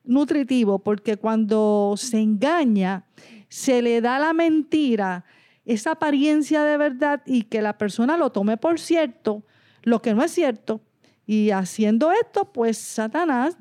nutritivo, 0.04 0.80
porque 0.80 1.18
cuando 1.18 1.94
se 1.98 2.20
engaña, 2.20 3.06
se 3.48 3.82
le 3.82 4.02
da 4.02 4.18
la 4.18 4.34
mentira, 4.34 5.24
esa 5.66 5.92
apariencia 5.92 6.64
de 6.64 6.78
verdad 6.78 7.22
y 7.26 7.44
que 7.44 7.62
la 7.62 7.78
persona 7.78 8.18
lo 8.18 8.32
tome 8.32 8.58
por 8.58 8.80
cierto, 8.80 9.44
lo 9.84 10.02
que 10.02 10.14
no 10.14 10.24
es 10.24 10.32
cierto. 10.32 10.82
Y 11.26 11.52
haciendo 11.52 12.12
esto, 12.12 12.52
pues 12.52 12.78
Satanás 12.78 13.58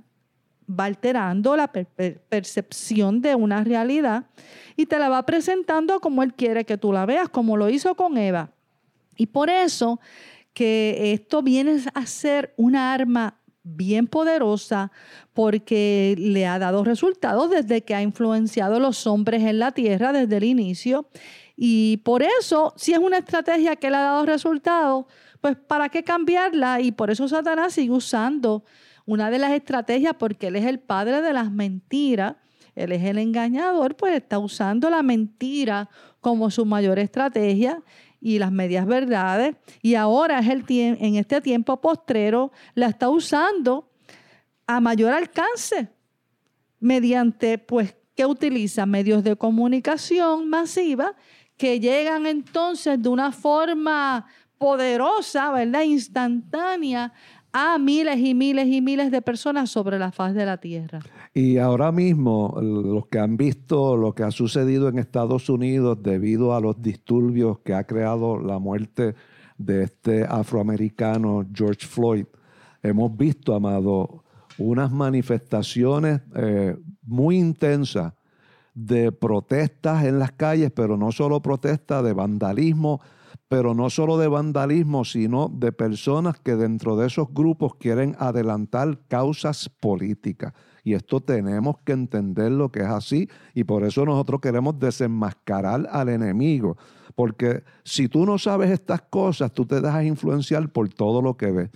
va 0.68 0.84
alterando 0.84 1.56
la 1.56 1.70
percepción 1.72 3.20
de 3.20 3.34
una 3.34 3.64
realidad 3.64 4.24
y 4.76 4.86
te 4.86 4.98
la 4.98 5.08
va 5.08 5.26
presentando 5.26 6.00
como 6.00 6.22
él 6.22 6.34
quiere 6.34 6.64
que 6.64 6.78
tú 6.78 6.92
la 6.92 7.06
veas, 7.06 7.28
como 7.28 7.56
lo 7.56 7.68
hizo 7.68 7.94
con 7.94 8.16
Eva. 8.16 8.50
Y 9.16 9.26
por 9.26 9.50
eso 9.50 10.00
que 10.54 11.12
esto 11.12 11.42
viene 11.42 11.80
a 11.94 12.06
ser 12.06 12.54
una 12.56 12.92
arma 12.92 13.36
bien 13.62 14.06
poderosa 14.06 14.90
porque 15.34 16.14
le 16.18 16.46
ha 16.46 16.58
dado 16.58 16.82
resultados 16.82 17.50
desde 17.50 17.82
que 17.82 17.94
ha 17.94 18.02
influenciado 18.02 18.76
a 18.76 18.80
los 18.80 19.06
hombres 19.06 19.42
en 19.42 19.58
la 19.58 19.72
tierra 19.72 20.12
desde 20.12 20.38
el 20.38 20.44
inicio 20.44 21.06
y 21.62 21.98
por 21.98 22.22
eso, 22.22 22.72
si 22.76 22.94
es 22.94 22.98
una 22.98 23.18
estrategia 23.18 23.76
que 23.76 23.90
le 23.90 23.96
ha 23.96 24.00
dado 24.00 24.24
resultados, 24.24 25.04
pues 25.40 25.56
¿para 25.56 25.88
qué 25.88 26.02
cambiarla? 26.02 26.80
Y 26.80 26.92
por 26.92 27.10
eso 27.10 27.28
Satanás 27.28 27.74
sigue 27.74 27.92
usando 27.92 28.64
una 29.06 29.30
de 29.30 29.38
las 29.38 29.52
estrategias, 29.52 30.14
porque 30.18 30.48
él 30.48 30.56
es 30.56 30.66
el 30.66 30.78
padre 30.78 31.22
de 31.22 31.32
las 31.32 31.50
mentiras, 31.50 32.36
él 32.74 32.92
es 32.92 33.02
el 33.02 33.18
engañador, 33.18 33.96
pues 33.96 34.14
está 34.14 34.38
usando 34.38 34.88
la 34.90 35.02
mentira 35.02 35.88
como 36.20 36.50
su 36.50 36.64
mayor 36.64 36.98
estrategia 36.98 37.82
y 38.20 38.38
las 38.38 38.52
medias 38.52 38.86
verdades. 38.86 39.56
Y 39.82 39.94
ahora 39.94 40.38
es 40.38 40.48
el 40.48 40.64
en 40.68 41.16
este 41.16 41.40
tiempo 41.40 41.80
postrero 41.80 42.52
la 42.74 42.86
está 42.86 43.08
usando 43.08 43.90
a 44.66 44.80
mayor 44.80 45.12
alcance 45.12 45.88
mediante, 46.78 47.58
pues, 47.58 47.96
que 48.14 48.26
utiliza 48.26 48.86
medios 48.86 49.24
de 49.24 49.34
comunicación 49.36 50.48
masiva 50.48 51.14
que 51.56 51.78
llegan 51.78 52.26
entonces 52.26 53.02
de 53.02 53.08
una 53.08 53.32
forma 53.32 54.26
poderosa, 54.60 55.50
¿verdad? 55.52 55.84
Instantánea 55.84 57.14
a 57.50 57.78
miles 57.78 58.18
y 58.18 58.34
miles 58.34 58.68
y 58.68 58.82
miles 58.82 59.10
de 59.10 59.22
personas 59.22 59.70
sobre 59.70 59.98
la 59.98 60.12
faz 60.12 60.34
de 60.34 60.44
la 60.44 60.58
tierra. 60.58 61.00
Y 61.32 61.56
ahora 61.56 61.90
mismo, 61.90 62.54
los 62.60 63.06
que 63.06 63.18
han 63.18 63.38
visto 63.38 63.96
lo 63.96 64.14
que 64.14 64.22
ha 64.22 64.30
sucedido 64.30 64.88
en 64.88 64.98
Estados 64.98 65.48
Unidos 65.48 66.02
debido 66.02 66.54
a 66.54 66.60
los 66.60 66.80
disturbios 66.80 67.60
que 67.60 67.72
ha 67.72 67.84
creado 67.84 68.38
la 68.38 68.58
muerte 68.58 69.14
de 69.56 69.84
este 69.84 70.24
afroamericano 70.24 71.46
George 71.54 71.86
Floyd, 71.86 72.26
hemos 72.82 73.16
visto, 73.16 73.54
amado, 73.54 74.24
unas 74.58 74.92
manifestaciones 74.92 76.20
eh, 76.36 76.76
muy 77.02 77.38
intensas 77.38 78.12
de 78.86 79.12
protestas 79.12 80.04
en 80.04 80.18
las 80.18 80.32
calles, 80.32 80.70
pero 80.74 80.96
no 80.96 81.12
solo 81.12 81.42
protestas 81.42 82.02
de 82.02 82.12
vandalismo, 82.12 83.00
pero 83.48 83.74
no 83.74 83.90
solo 83.90 84.16
de 84.16 84.28
vandalismo, 84.28 85.04
sino 85.04 85.48
de 85.48 85.72
personas 85.72 86.38
que 86.40 86.56
dentro 86.56 86.96
de 86.96 87.08
esos 87.08 87.28
grupos 87.32 87.74
quieren 87.74 88.16
adelantar 88.18 88.98
causas 89.08 89.68
políticas. 89.68 90.54
Y 90.82 90.94
esto 90.94 91.20
tenemos 91.20 91.76
que 91.84 91.92
entender 91.92 92.52
lo 92.52 92.70
que 92.70 92.80
es 92.80 92.86
así 92.86 93.28
y 93.54 93.64
por 93.64 93.84
eso 93.84 94.04
nosotros 94.06 94.40
queremos 94.40 94.78
desenmascarar 94.78 95.86
al 95.90 96.08
enemigo. 96.08 96.78
Porque 97.14 97.64
si 97.84 98.08
tú 98.08 98.24
no 98.24 98.38
sabes 98.38 98.70
estas 98.70 99.02
cosas, 99.02 99.52
tú 99.52 99.66
te 99.66 99.80
dejas 99.80 100.04
influenciar 100.04 100.70
por 100.70 100.88
todo 100.88 101.20
lo 101.20 101.36
que 101.36 101.50
ves. 101.50 101.70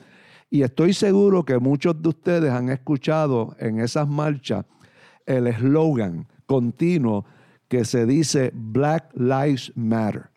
Y 0.48 0.62
estoy 0.62 0.94
seguro 0.94 1.44
que 1.44 1.58
muchos 1.58 2.00
de 2.00 2.08
ustedes 2.08 2.50
han 2.50 2.70
escuchado 2.70 3.56
en 3.58 3.80
esas 3.80 4.08
marchas 4.08 4.64
el 5.26 5.48
eslogan 5.48 6.28
continuo 6.46 7.24
que 7.68 7.84
se 7.84 8.06
dice 8.06 8.52
Black 8.54 9.10
Lives 9.14 9.72
Matter. 9.74 10.30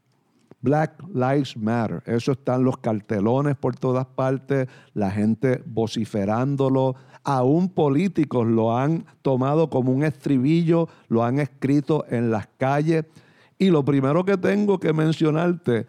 Black 0.61 1.03
Lives 1.13 1.55
Matter. 1.55 2.01
Eso 2.05 2.31
están 2.31 2.63
los 2.63 2.77
cartelones 2.77 3.55
por 3.55 3.75
todas 3.75 4.05
partes, 4.05 4.67
la 4.93 5.11
gente 5.11 5.61
vociferándolo. 5.65 6.95
Aún 7.23 7.69
políticos 7.69 8.47
lo 8.47 8.75
han 8.75 9.05
tomado 9.21 9.69
como 9.69 9.91
un 9.91 10.03
estribillo, 10.03 10.87
lo 11.09 11.23
han 11.23 11.39
escrito 11.39 12.05
en 12.09 12.31
las 12.31 12.47
calles. 12.57 13.05
Y 13.59 13.69
lo 13.69 13.83
primero 13.83 14.23
que 14.25 14.37
tengo 14.37 14.79
que 14.79 14.93
mencionarte, 14.93 15.87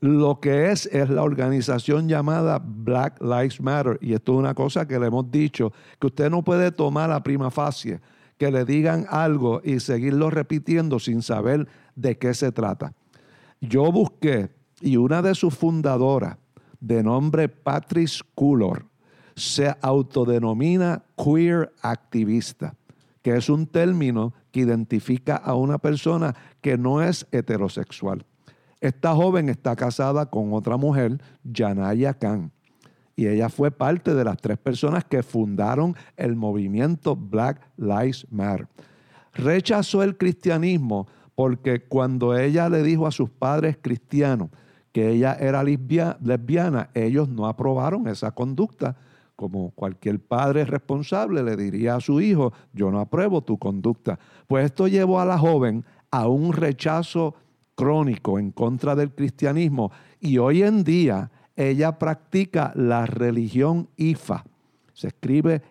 lo 0.00 0.40
que 0.40 0.72
es 0.72 0.86
es 0.86 1.08
la 1.08 1.22
organización 1.22 2.08
llamada 2.08 2.60
Black 2.62 3.20
Lives 3.22 3.60
Matter. 3.60 3.98
Y 4.00 4.14
esto 4.14 4.32
es 4.32 4.38
una 4.38 4.54
cosa 4.54 4.86
que 4.86 4.98
le 4.98 5.06
hemos 5.06 5.30
dicho, 5.30 5.72
que 5.98 6.08
usted 6.08 6.28
no 6.28 6.42
puede 6.42 6.72
tomar 6.72 7.08
la 7.08 7.22
prima 7.22 7.50
facie 7.50 8.00
que 8.42 8.50
le 8.50 8.64
digan 8.64 9.06
algo 9.08 9.60
y 9.62 9.78
seguirlo 9.78 10.28
repitiendo 10.28 10.98
sin 10.98 11.22
saber 11.22 11.68
de 11.94 12.18
qué 12.18 12.34
se 12.34 12.50
trata. 12.50 12.92
Yo 13.60 13.92
busqué 13.92 14.50
y 14.80 14.96
una 14.96 15.22
de 15.22 15.36
sus 15.36 15.54
fundadoras, 15.54 16.38
de 16.80 17.04
nombre 17.04 17.48
Patrice 17.48 18.20
Cullor, 18.34 18.86
se 19.36 19.72
autodenomina 19.80 21.04
queer 21.16 21.72
activista, 21.82 22.74
que 23.22 23.36
es 23.36 23.48
un 23.48 23.64
término 23.68 24.34
que 24.50 24.62
identifica 24.62 25.36
a 25.36 25.54
una 25.54 25.78
persona 25.78 26.34
que 26.60 26.76
no 26.76 27.00
es 27.00 27.28
heterosexual. 27.30 28.26
Esta 28.80 29.14
joven 29.14 29.50
está 29.50 29.76
casada 29.76 30.26
con 30.26 30.52
otra 30.52 30.76
mujer, 30.76 31.22
Janaya 31.44 32.14
Khan 32.14 32.50
y 33.16 33.26
ella 33.26 33.48
fue 33.48 33.70
parte 33.70 34.14
de 34.14 34.24
las 34.24 34.36
tres 34.38 34.58
personas 34.58 35.04
que 35.04 35.22
fundaron 35.22 35.94
el 36.16 36.36
movimiento 36.36 37.14
Black 37.16 37.60
Lives 37.76 38.26
Matter. 38.30 38.68
Rechazó 39.34 40.02
el 40.02 40.16
cristianismo 40.16 41.06
porque 41.34 41.84
cuando 41.84 42.36
ella 42.36 42.68
le 42.68 42.82
dijo 42.82 43.06
a 43.06 43.12
sus 43.12 43.30
padres 43.30 43.78
cristianos 43.80 44.50
que 44.92 45.10
ella 45.10 45.34
era 45.34 45.64
lesbiana, 45.64 46.90
ellos 46.94 47.28
no 47.28 47.46
aprobaron 47.46 48.08
esa 48.08 48.30
conducta. 48.32 48.96
Como 49.36 49.70
cualquier 49.70 50.20
padre 50.20 50.64
responsable 50.64 51.42
le 51.42 51.56
diría 51.56 51.96
a 51.96 52.00
su 52.00 52.20
hijo, 52.20 52.52
yo 52.72 52.90
no 52.90 53.00
apruebo 53.00 53.40
tu 53.40 53.58
conducta. 53.58 54.18
Pues 54.46 54.66
esto 54.66 54.86
llevó 54.88 55.20
a 55.20 55.24
la 55.24 55.38
joven 55.38 55.84
a 56.10 56.28
un 56.28 56.52
rechazo 56.52 57.34
crónico 57.74 58.38
en 58.38 58.52
contra 58.52 58.94
del 58.94 59.12
cristianismo 59.14 59.90
y 60.20 60.38
hoy 60.38 60.62
en 60.62 60.84
día 60.84 61.30
ella 61.56 61.98
practica 61.98 62.72
la 62.74 63.06
religión 63.06 63.88
IFA. 63.96 64.44
Se 64.92 65.08
escribe 65.08 65.62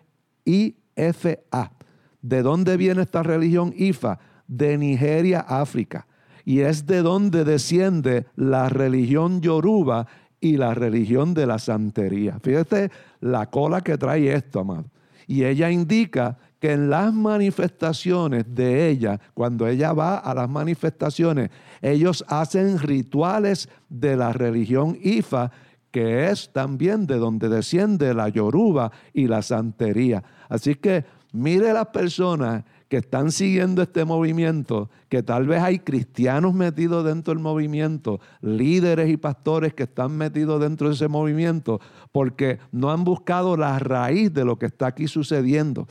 IFA. 0.44 1.72
¿De 2.20 2.42
dónde 2.42 2.76
viene 2.76 3.02
esta 3.02 3.22
religión 3.22 3.72
IFA? 3.76 4.18
De 4.46 4.78
Nigeria, 4.78 5.40
África. 5.40 6.06
Y 6.44 6.60
es 6.60 6.86
de 6.86 7.02
donde 7.02 7.44
desciende 7.44 8.26
la 8.36 8.68
religión 8.68 9.40
yoruba 9.40 10.06
y 10.40 10.56
la 10.56 10.74
religión 10.74 11.34
de 11.34 11.46
la 11.46 11.58
santería. 11.58 12.38
Fíjate 12.42 12.90
la 13.20 13.48
cola 13.48 13.80
que 13.80 13.96
trae 13.96 14.32
esto, 14.32 14.60
amado. 14.60 14.86
Y 15.26 15.44
ella 15.44 15.70
indica 15.70 16.36
que 16.58 16.72
en 16.72 16.90
las 16.90 17.12
manifestaciones 17.12 18.44
de 18.54 18.88
ella, 18.88 19.20
cuando 19.34 19.66
ella 19.66 19.92
va 19.92 20.18
a 20.18 20.34
las 20.34 20.48
manifestaciones, 20.48 21.50
ellos 21.80 22.24
hacen 22.28 22.78
rituales 22.78 23.68
de 23.88 24.16
la 24.16 24.32
religión 24.32 24.96
IFA 25.00 25.50
que 25.92 26.30
es 26.30 26.50
también 26.52 27.06
de 27.06 27.18
donde 27.18 27.48
desciende 27.48 28.14
la 28.14 28.28
yoruba 28.28 28.90
y 29.12 29.28
la 29.28 29.42
santería. 29.42 30.24
Así 30.48 30.74
que 30.74 31.04
mire 31.32 31.72
las 31.72 31.86
personas 31.88 32.64
que 32.88 32.96
están 32.96 33.30
siguiendo 33.30 33.82
este 33.82 34.04
movimiento, 34.04 34.90
que 35.08 35.22
tal 35.22 35.46
vez 35.46 35.62
hay 35.62 35.78
cristianos 35.78 36.54
metidos 36.54 37.04
dentro 37.04 37.32
del 37.32 37.42
movimiento, 37.42 38.20
líderes 38.40 39.08
y 39.08 39.16
pastores 39.16 39.74
que 39.74 39.84
están 39.84 40.16
metidos 40.16 40.60
dentro 40.60 40.88
de 40.88 40.94
ese 40.94 41.08
movimiento, 41.08 41.80
porque 42.10 42.58
no 42.70 42.90
han 42.90 43.04
buscado 43.04 43.56
la 43.56 43.78
raíz 43.78 44.32
de 44.32 44.44
lo 44.44 44.58
que 44.58 44.66
está 44.66 44.88
aquí 44.88 45.08
sucediendo. 45.08 45.86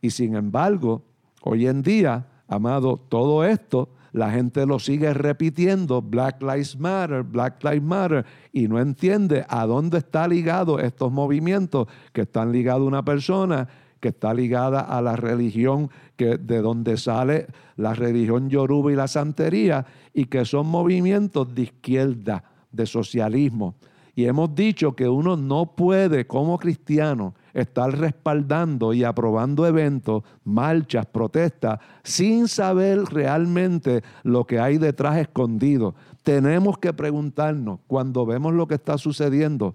Y 0.00 0.10
sin 0.10 0.36
embargo, 0.36 1.02
hoy 1.42 1.66
en 1.66 1.82
día, 1.82 2.26
amado, 2.48 2.96
todo 2.96 3.44
esto 3.44 3.88
la 4.16 4.30
gente 4.30 4.64
lo 4.64 4.78
sigue 4.78 5.12
repitiendo, 5.12 6.00
Black 6.00 6.40
Lives 6.40 6.78
Matter, 6.78 7.22
Black 7.22 7.62
Lives 7.62 7.82
Matter, 7.82 8.24
y 8.50 8.66
no 8.66 8.80
entiende 8.80 9.44
a 9.46 9.66
dónde 9.66 9.98
está 9.98 10.26
ligado 10.26 10.78
estos 10.78 11.12
movimientos 11.12 11.86
que 12.14 12.22
están 12.22 12.50
ligados 12.50 12.80
a 12.80 12.88
una 12.88 13.04
persona 13.04 13.68
que 14.00 14.08
está 14.08 14.32
ligada 14.32 14.80
a 14.80 15.02
la 15.02 15.16
religión 15.16 15.90
que, 16.16 16.38
de 16.38 16.62
donde 16.62 16.96
sale 16.96 17.46
la 17.76 17.92
religión 17.92 18.48
yoruba 18.48 18.90
y 18.90 18.96
la 18.96 19.06
santería, 19.06 19.84
y 20.14 20.24
que 20.24 20.46
son 20.46 20.66
movimientos 20.66 21.54
de 21.54 21.62
izquierda, 21.64 22.42
de 22.72 22.86
socialismo. 22.86 23.74
Y 24.14 24.24
hemos 24.24 24.54
dicho 24.54 24.96
que 24.96 25.06
uno 25.06 25.36
no 25.36 25.76
puede, 25.76 26.26
como 26.26 26.58
cristiano, 26.58 27.34
estar 27.56 27.90
respaldando 27.98 28.92
y 28.92 29.02
aprobando 29.02 29.66
eventos, 29.66 30.22
marchas, 30.44 31.06
protestas, 31.06 31.80
sin 32.04 32.48
saber 32.48 33.04
realmente 33.04 34.02
lo 34.22 34.44
que 34.44 34.60
hay 34.60 34.76
detrás 34.76 35.16
escondido. 35.16 35.94
Tenemos 36.22 36.76
que 36.76 36.92
preguntarnos, 36.92 37.80
cuando 37.86 38.26
vemos 38.26 38.52
lo 38.52 38.68
que 38.68 38.74
está 38.74 38.98
sucediendo, 38.98 39.74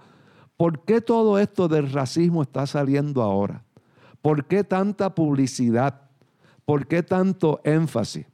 ¿por 0.57 0.85
qué 0.85 1.01
todo 1.01 1.39
esto 1.39 1.67
del 1.67 1.91
racismo 1.91 2.43
está 2.43 2.67
saliendo 2.67 3.23
ahora? 3.23 3.63
¿Por 4.21 4.45
qué 4.45 4.63
tanta 4.63 5.15
publicidad? 5.15 6.01
¿Por 6.65 6.85
qué 6.85 7.01
tanto 7.01 7.61
énfasis? 7.63 8.27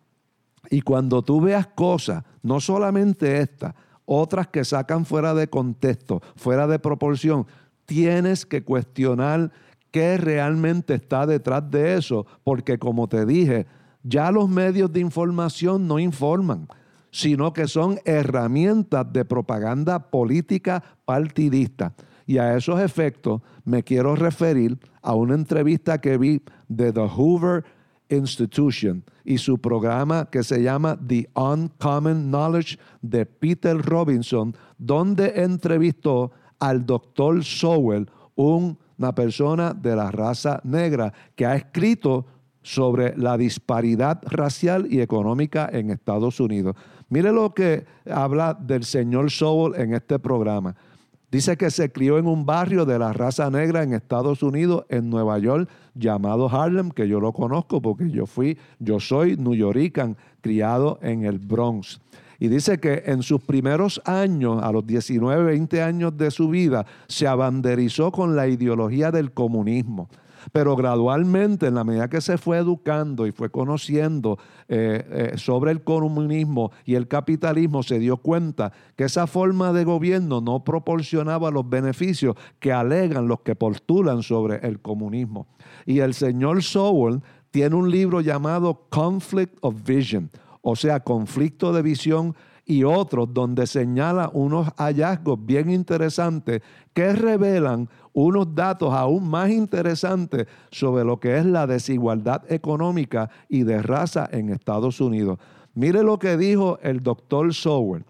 Y 0.70 0.82
cuando 0.82 1.22
tú 1.22 1.40
veas 1.40 1.68
cosas, 1.68 2.26
no 2.44 2.60
solamente 2.60 3.40
esta, 3.40 3.76
otras 4.04 4.48
que 4.48 4.66
sacan 4.66 5.06
fuera 5.06 5.34
de 5.34 5.50
contexto, 5.50 6.22
fuera 6.36 6.68
de 6.68 6.80
proporción, 6.80 7.48
tienes 7.88 8.46
que 8.46 8.64
cuestionar 8.64 9.52
qué 9.90 10.18
realmente 10.18 10.94
está 10.94 11.26
detrás 11.26 11.72
de 11.72 11.96
eso, 11.96 12.28
porque 12.44 12.78
como 12.78 13.08
te 13.08 13.26
dije, 13.26 13.66
ya 14.04 14.30
los 14.30 14.48
medios 14.48 14.92
de 14.94 15.00
información 15.00 15.88
no 15.88 15.98
informan, 15.98 16.68
sino 17.10 17.54
que 17.54 17.68
son 17.68 17.98
herramientas 18.06 19.12
de 19.12 19.26
propaganda 19.26 19.98
política 20.12 20.84
partidista. 21.06 21.94
Y 22.28 22.38
a 22.38 22.56
esos 22.58 22.80
efectos 22.82 23.42
me 23.64 23.84
quiero 23.84 24.16
referir 24.16 24.78
a 25.02 25.16
una 25.16 25.34
entrevista 25.34 26.00
que 26.00 26.18
vi 26.18 26.42
de 26.68 26.92
The 26.92 27.08
Hoover 27.08 27.64
Institution 28.10 29.04
y 29.24 29.38
su 29.38 29.60
programa 29.60 30.30
que 30.30 30.44
se 30.44 30.62
llama 30.62 30.98
The 31.08 31.30
Uncommon 31.36 32.30
Knowledge 32.30 32.78
de 33.02 33.26
Peter 33.26 33.78
Robinson, 33.78 34.56
donde 34.78 35.42
entrevistó 35.44 36.32
al 36.60 36.86
doctor 36.86 37.44
Sowell, 37.44 38.10
una 38.36 39.14
persona 39.14 39.74
de 39.74 39.96
la 39.96 40.12
raza 40.12 40.60
negra 40.64 41.14
que 41.36 41.46
ha 41.46 41.56
escrito 41.56 42.26
sobre 42.62 43.18
la 43.18 43.38
disparidad 43.38 44.22
racial 44.26 44.88
y 44.92 45.00
económica 45.00 45.70
en 45.72 45.90
Estados 45.90 46.40
Unidos. 46.40 46.76
Mire 47.10 47.32
lo 47.32 47.54
que 47.54 47.86
habla 48.06 48.54
del 48.54 48.84
señor 48.84 49.32
Sowell 49.32 49.80
en 49.80 49.94
este 49.94 50.20
programa. 50.20 50.76
Dice 51.32 51.58
que 51.58 51.72
se 51.72 51.92
crió 51.92 52.18
en 52.18 52.26
un 52.26 52.46
barrio 52.46 52.86
de 52.86 53.00
la 53.00 53.12
raza 53.12 53.50
negra 53.50 53.84
en 53.84 53.94
Estados 53.94 54.44
Unidos, 54.44 54.86
en 54.88 55.10
Nueva 55.10 55.40
York, 55.40 55.70
llamado 55.94 56.50
Harlem, 56.50 56.90
que 56.90 57.08
yo 57.08 57.20
lo 57.20 57.34
conozco 57.34 57.82
porque 57.82 58.10
yo 58.10 58.26
fui, 58.26 58.58
yo 58.80 59.00
soy 59.00 59.36
New 59.36 59.54
Yorican, 59.54 60.16
criado 60.42 61.00
en 61.02 61.26
el 61.26 61.40
Bronx. 61.40 62.00
Y 62.40 62.50
dice 62.50 62.80
que 62.80 63.04
en 63.06 63.24
sus 63.24 63.42
primeros 63.42 64.02
años, 64.06 64.62
a 64.62 64.72
los 64.72 64.86
19, 64.86 65.44
20 65.44 65.82
años 65.82 66.18
de 66.18 66.32
su 66.32 66.50
vida, 66.50 66.86
se 67.08 67.28
abanderizó 67.28 68.12
con 68.12 68.36
la 68.36 68.48
ideología 68.48 69.12
del 69.12 69.32
comunismo. 69.32 70.10
Pero 70.52 70.76
gradualmente, 70.76 71.68
en 71.68 71.76
la 71.76 71.84
medida 71.84 72.10
que 72.10 72.22
se 72.22 72.38
fue 72.38 72.58
educando 72.58 73.28
y 73.28 73.32
fue 73.32 73.50
conociendo 73.50 74.38
eh, 74.68 75.32
eh, 75.34 75.38
sobre 75.38 75.72
el 75.72 75.84
comunismo 75.84 76.72
y 76.86 76.96
el 76.96 77.08
capitalismo, 77.08 77.84
se 77.84 78.00
dio 78.00 78.18
cuenta 78.18 78.72
que 78.96 79.06
esa 79.06 79.28
forma 79.28 79.74
de 79.74 79.84
gobierno 79.84 80.42
no 80.42 80.64
proporcionaba 80.64 81.52
los 81.52 81.70
beneficios 81.70 82.36
que 82.60 82.72
alegan 82.72 83.28
los 83.28 83.42
que 83.42 83.56
postulan 83.56 84.24
sobre 84.24 84.66
el 84.68 84.80
comunismo. 84.80 85.48
Y 85.86 86.00
el 86.00 86.14
señor 86.14 86.64
Sowell 86.64 87.22
tiene 87.52 87.76
un 87.76 87.90
libro 87.90 88.22
llamado 88.22 88.86
Conflict 88.90 89.58
of 89.62 89.84
Vision, 89.84 90.30
o 90.70 90.76
sea, 90.76 91.00
conflicto 91.00 91.72
de 91.72 91.82
visión 91.82 92.36
y 92.66 92.84
otros 92.84 93.34
donde 93.34 93.66
señala 93.68 94.30
unos 94.34 94.68
hallazgos 94.76 95.40
bien 95.46 95.70
interesantes 95.70 96.62
que 96.94 97.14
revelan 97.14 97.88
unos 98.12 98.54
datos 98.54 98.94
aún 98.94 99.30
más 99.30 99.50
interesantes 99.50 100.46
sobre 100.70 101.06
lo 101.06 101.22
que 101.22 101.38
es 101.38 101.46
la 101.46 101.68
desigualdad 101.68 102.44
económica 102.52 103.30
y 103.48 103.64
de 103.64 103.82
raza 103.82 104.28
en 104.30 104.50
Estados 104.50 105.00
Unidos. 105.00 105.40
Mire 105.74 106.04
lo 106.04 106.20
que 106.20 106.36
dijo 106.36 106.80
el 106.82 107.02
doctor 107.02 107.54
Sowell 107.54 108.04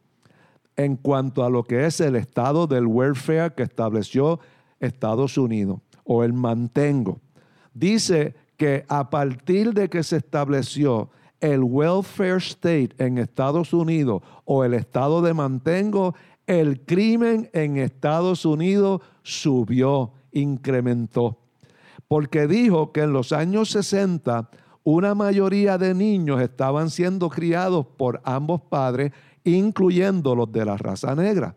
en 0.75 0.95
cuanto 0.95 1.45
a 1.45 1.51
lo 1.51 1.63
que 1.63 1.85
es 1.85 2.01
el 2.01 2.15
estado 2.15 2.65
del 2.65 2.87
welfare 2.87 3.53
que 3.53 3.61
estableció 3.61 4.39
Estados 4.79 5.37
Unidos 5.37 5.79
o 6.05 6.23
el 6.23 6.33
mantengo. 6.33 7.19
Dice 7.75 8.33
que 8.57 8.83
a 8.87 9.11
partir 9.11 9.75
de 9.75 9.89
que 9.89 10.01
se 10.01 10.17
estableció 10.17 11.11
el 11.41 11.63
welfare 11.63 12.37
state 12.37 12.89
en 12.97 13.17
Estados 13.17 13.73
Unidos 13.73 14.21
o 14.45 14.63
el 14.63 14.73
estado 14.73 15.21
de 15.21 15.33
mantengo, 15.33 16.15
el 16.45 16.81
crimen 16.85 17.49
en 17.53 17.77
Estados 17.77 18.45
Unidos 18.45 19.01
subió, 19.23 20.13
incrementó. 20.31 21.37
Porque 22.07 22.47
dijo 22.47 22.91
que 22.91 23.01
en 23.01 23.13
los 23.13 23.33
años 23.33 23.69
60 23.71 24.49
una 24.89 25.13
mayoría 25.13 25.77
de 25.77 25.93
niños 25.93 26.41
estaban 26.41 26.89
siendo 26.89 27.29
criados 27.29 27.85
por 27.97 28.21
ambos 28.23 28.61
padres, 28.61 29.11
incluyendo 29.43 30.33
los 30.33 30.49
de 30.49 30.63
la 30.63 30.77
raza 30.77 31.13
negra. 31.13 31.55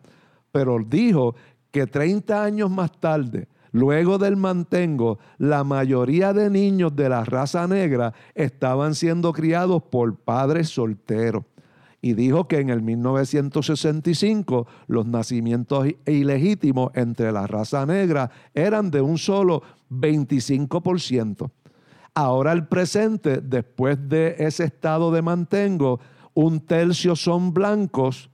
Pero 0.51 0.77
dijo 0.85 1.35
que 1.71 1.87
30 1.87 2.43
años 2.43 2.69
más 2.69 2.91
tarde, 2.99 3.47
Luego 3.71 4.17
del 4.17 4.35
mantengo, 4.35 5.19
la 5.37 5.63
mayoría 5.63 6.33
de 6.33 6.49
niños 6.49 6.95
de 6.95 7.07
la 7.07 7.23
raza 7.23 7.67
negra 7.67 8.13
estaban 8.35 8.95
siendo 8.95 9.31
criados 9.31 9.81
por 9.83 10.17
padres 10.17 10.69
solteros. 10.69 11.45
Y 12.01 12.13
dijo 12.13 12.47
que 12.47 12.59
en 12.59 12.69
el 12.69 12.81
1965 12.81 14.67
los 14.87 15.05
nacimientos 15.05 15.87
ilegítimos 16.05 16.91
entre 16.95 17.31
la 17.31 17.45
raza 17.47 17.85
negra 17.85 18.31
eran 18.53 18.89
de 18.89 19.01
un 19.01 19.17
solo 19.17 19.61
25%. 19.91 21.49
Ahora 22.13 22.51
el 22.51 22.67
presente, 22.67 23.39
después 23.39 23.97
de 24.09 24.35
ese 24.39 24.65
estado 24.65 25.11
de 25.11 25.21
mantengo, 25.21 25.99
un 26.33 26.59
tercio 26.61 27.15
son 27.15 27.53
blancos 27.53 28.30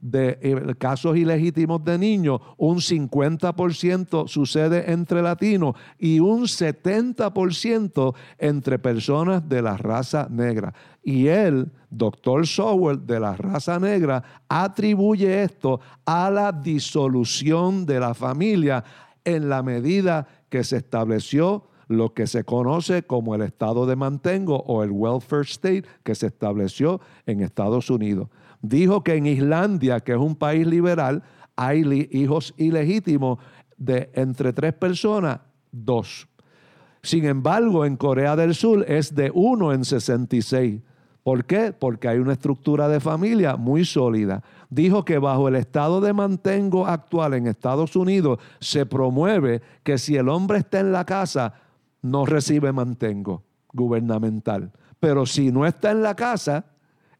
de 0.00 0.38
eh, 0.40 0.74
casos 0.78 1.16
ilegítimos 1.16 1.84
de 1.84 1.98
niños, 1.98 2.40
un 2.56 2.76
50% 2.76 4.28
sucede 4.28 4.92
entre 4.92 5.22
latinos 5.22 5.74
y 5.98 6.20
un 6.20 6.42
70% 6.42 8.14
entre 8.38 8.78
personas 8.78 9.48
de 9.48 9.62
la 9.62 9.76
raza 9.76 10.28
negra. 10.30 10.72
Y 11.02 11.26
él, 11.26 11.70
doctor 11.90 12.46
Sowell, 12.46 13.06
de 13.06 13.18
la 13.18 13.34
raza 13.34 13.78
negra, 13.80 14.22
atribuye 14.48 15.42
esto 15.42 15.80
a 16.04 16.30
la 16.30 16.52
disolución 16.52 17.84
de 17.84 17.98
la 17.98 18.14
familia 18.14 18.84
en 19.24 19.48
la 19.48 19.62
medida 19.62 20.26
que 20.48 20.62
se 20.64 20.76
estableció 20.76 21.64
lo 21.88 22.12
que 22.12 22.26
se 22.26 22.44
conoce 22.44 23.02
como 23.02 23.34
el 23.34 23.40
estado 23.40 23.86
de 23.86 23.96
mantengo 23.96 24.58
o 24.66 24.84
el 24.84 24.90
welfare 24.90 25.42
state 25.42 25.84
que 26.04 26.14
se 26.14 26.26
estableció 26.26 27.00
en 27.24 27.40
Estados 27.40 27.88
Unidos 27.88 28.28
dijo 28.62 29.02
que 29.02 29.14
en 29.14 29.26
Islandia, 29.26 30.00
que 30.00 30.12
es 30.12 30.18
un 30.18 30.36
país 30.36 30.66
liberal, 30.66 31.22
hay 31.56 32.08
hijos 32.12 32.54
ilegítimos 32.56 33.38
de 33.76 34.10
entre 34.14 34.52
tres 34.52 34.74
personas, 34.74 35.40
dos. 35.70 36.28
Sin 37.02 37.24
embargo, 37.24 37.84
en 37.84 37.96
Corea 37.96 38.36
del 38.36 38.54
Sur 38.54 38.84
es 38.88 39.14
de 39.14 39.30
uno 39.32 39.72
en 39.72 39.84
66. 39.84 40.82
¿Por 41.22 41.44
qué? 41.44 41.72
Porque 41.72 42.08
hay 42.08 42.18
una 42.18 42.32
estructura 42.32 42.88
de 42.88 43.00
familia 43.00 43.56
muy 43.56 43.84
sólida. 43.84 44.42
Dijo 44.70 45.04
que 45.04 45.18
bajo 45.18 45.48
el 45.48 45.56
estado 45.56 46.00
de 46.00 46.12
mantengo 46.12 46.86
actual 46.86 47.34
en 47.34 47.46
Estados 47.46 47.96
Unidos 47.96 48.38
se 48.60 48.86
promueve 48.86 49.60
que 49.82 49.98
si 49.98 50.16
el 50.16 50.28
hombre 50.28 50.58
está 50.58 50.80
en 50.80 50.92
la 50.92 51.04
casa, 51.04 51.54
no 52.02 52.24
recibe 52.24 52.72
mantengo 52.72 53.44
gubernamental. 53.72 54.72
Pero 54.98 55.26
si 55.26 55.52
no 55.52 55.66
está 55.66 55.90
en 55.90 56.02
la 56.02 56.14
casa, 56.14 56.64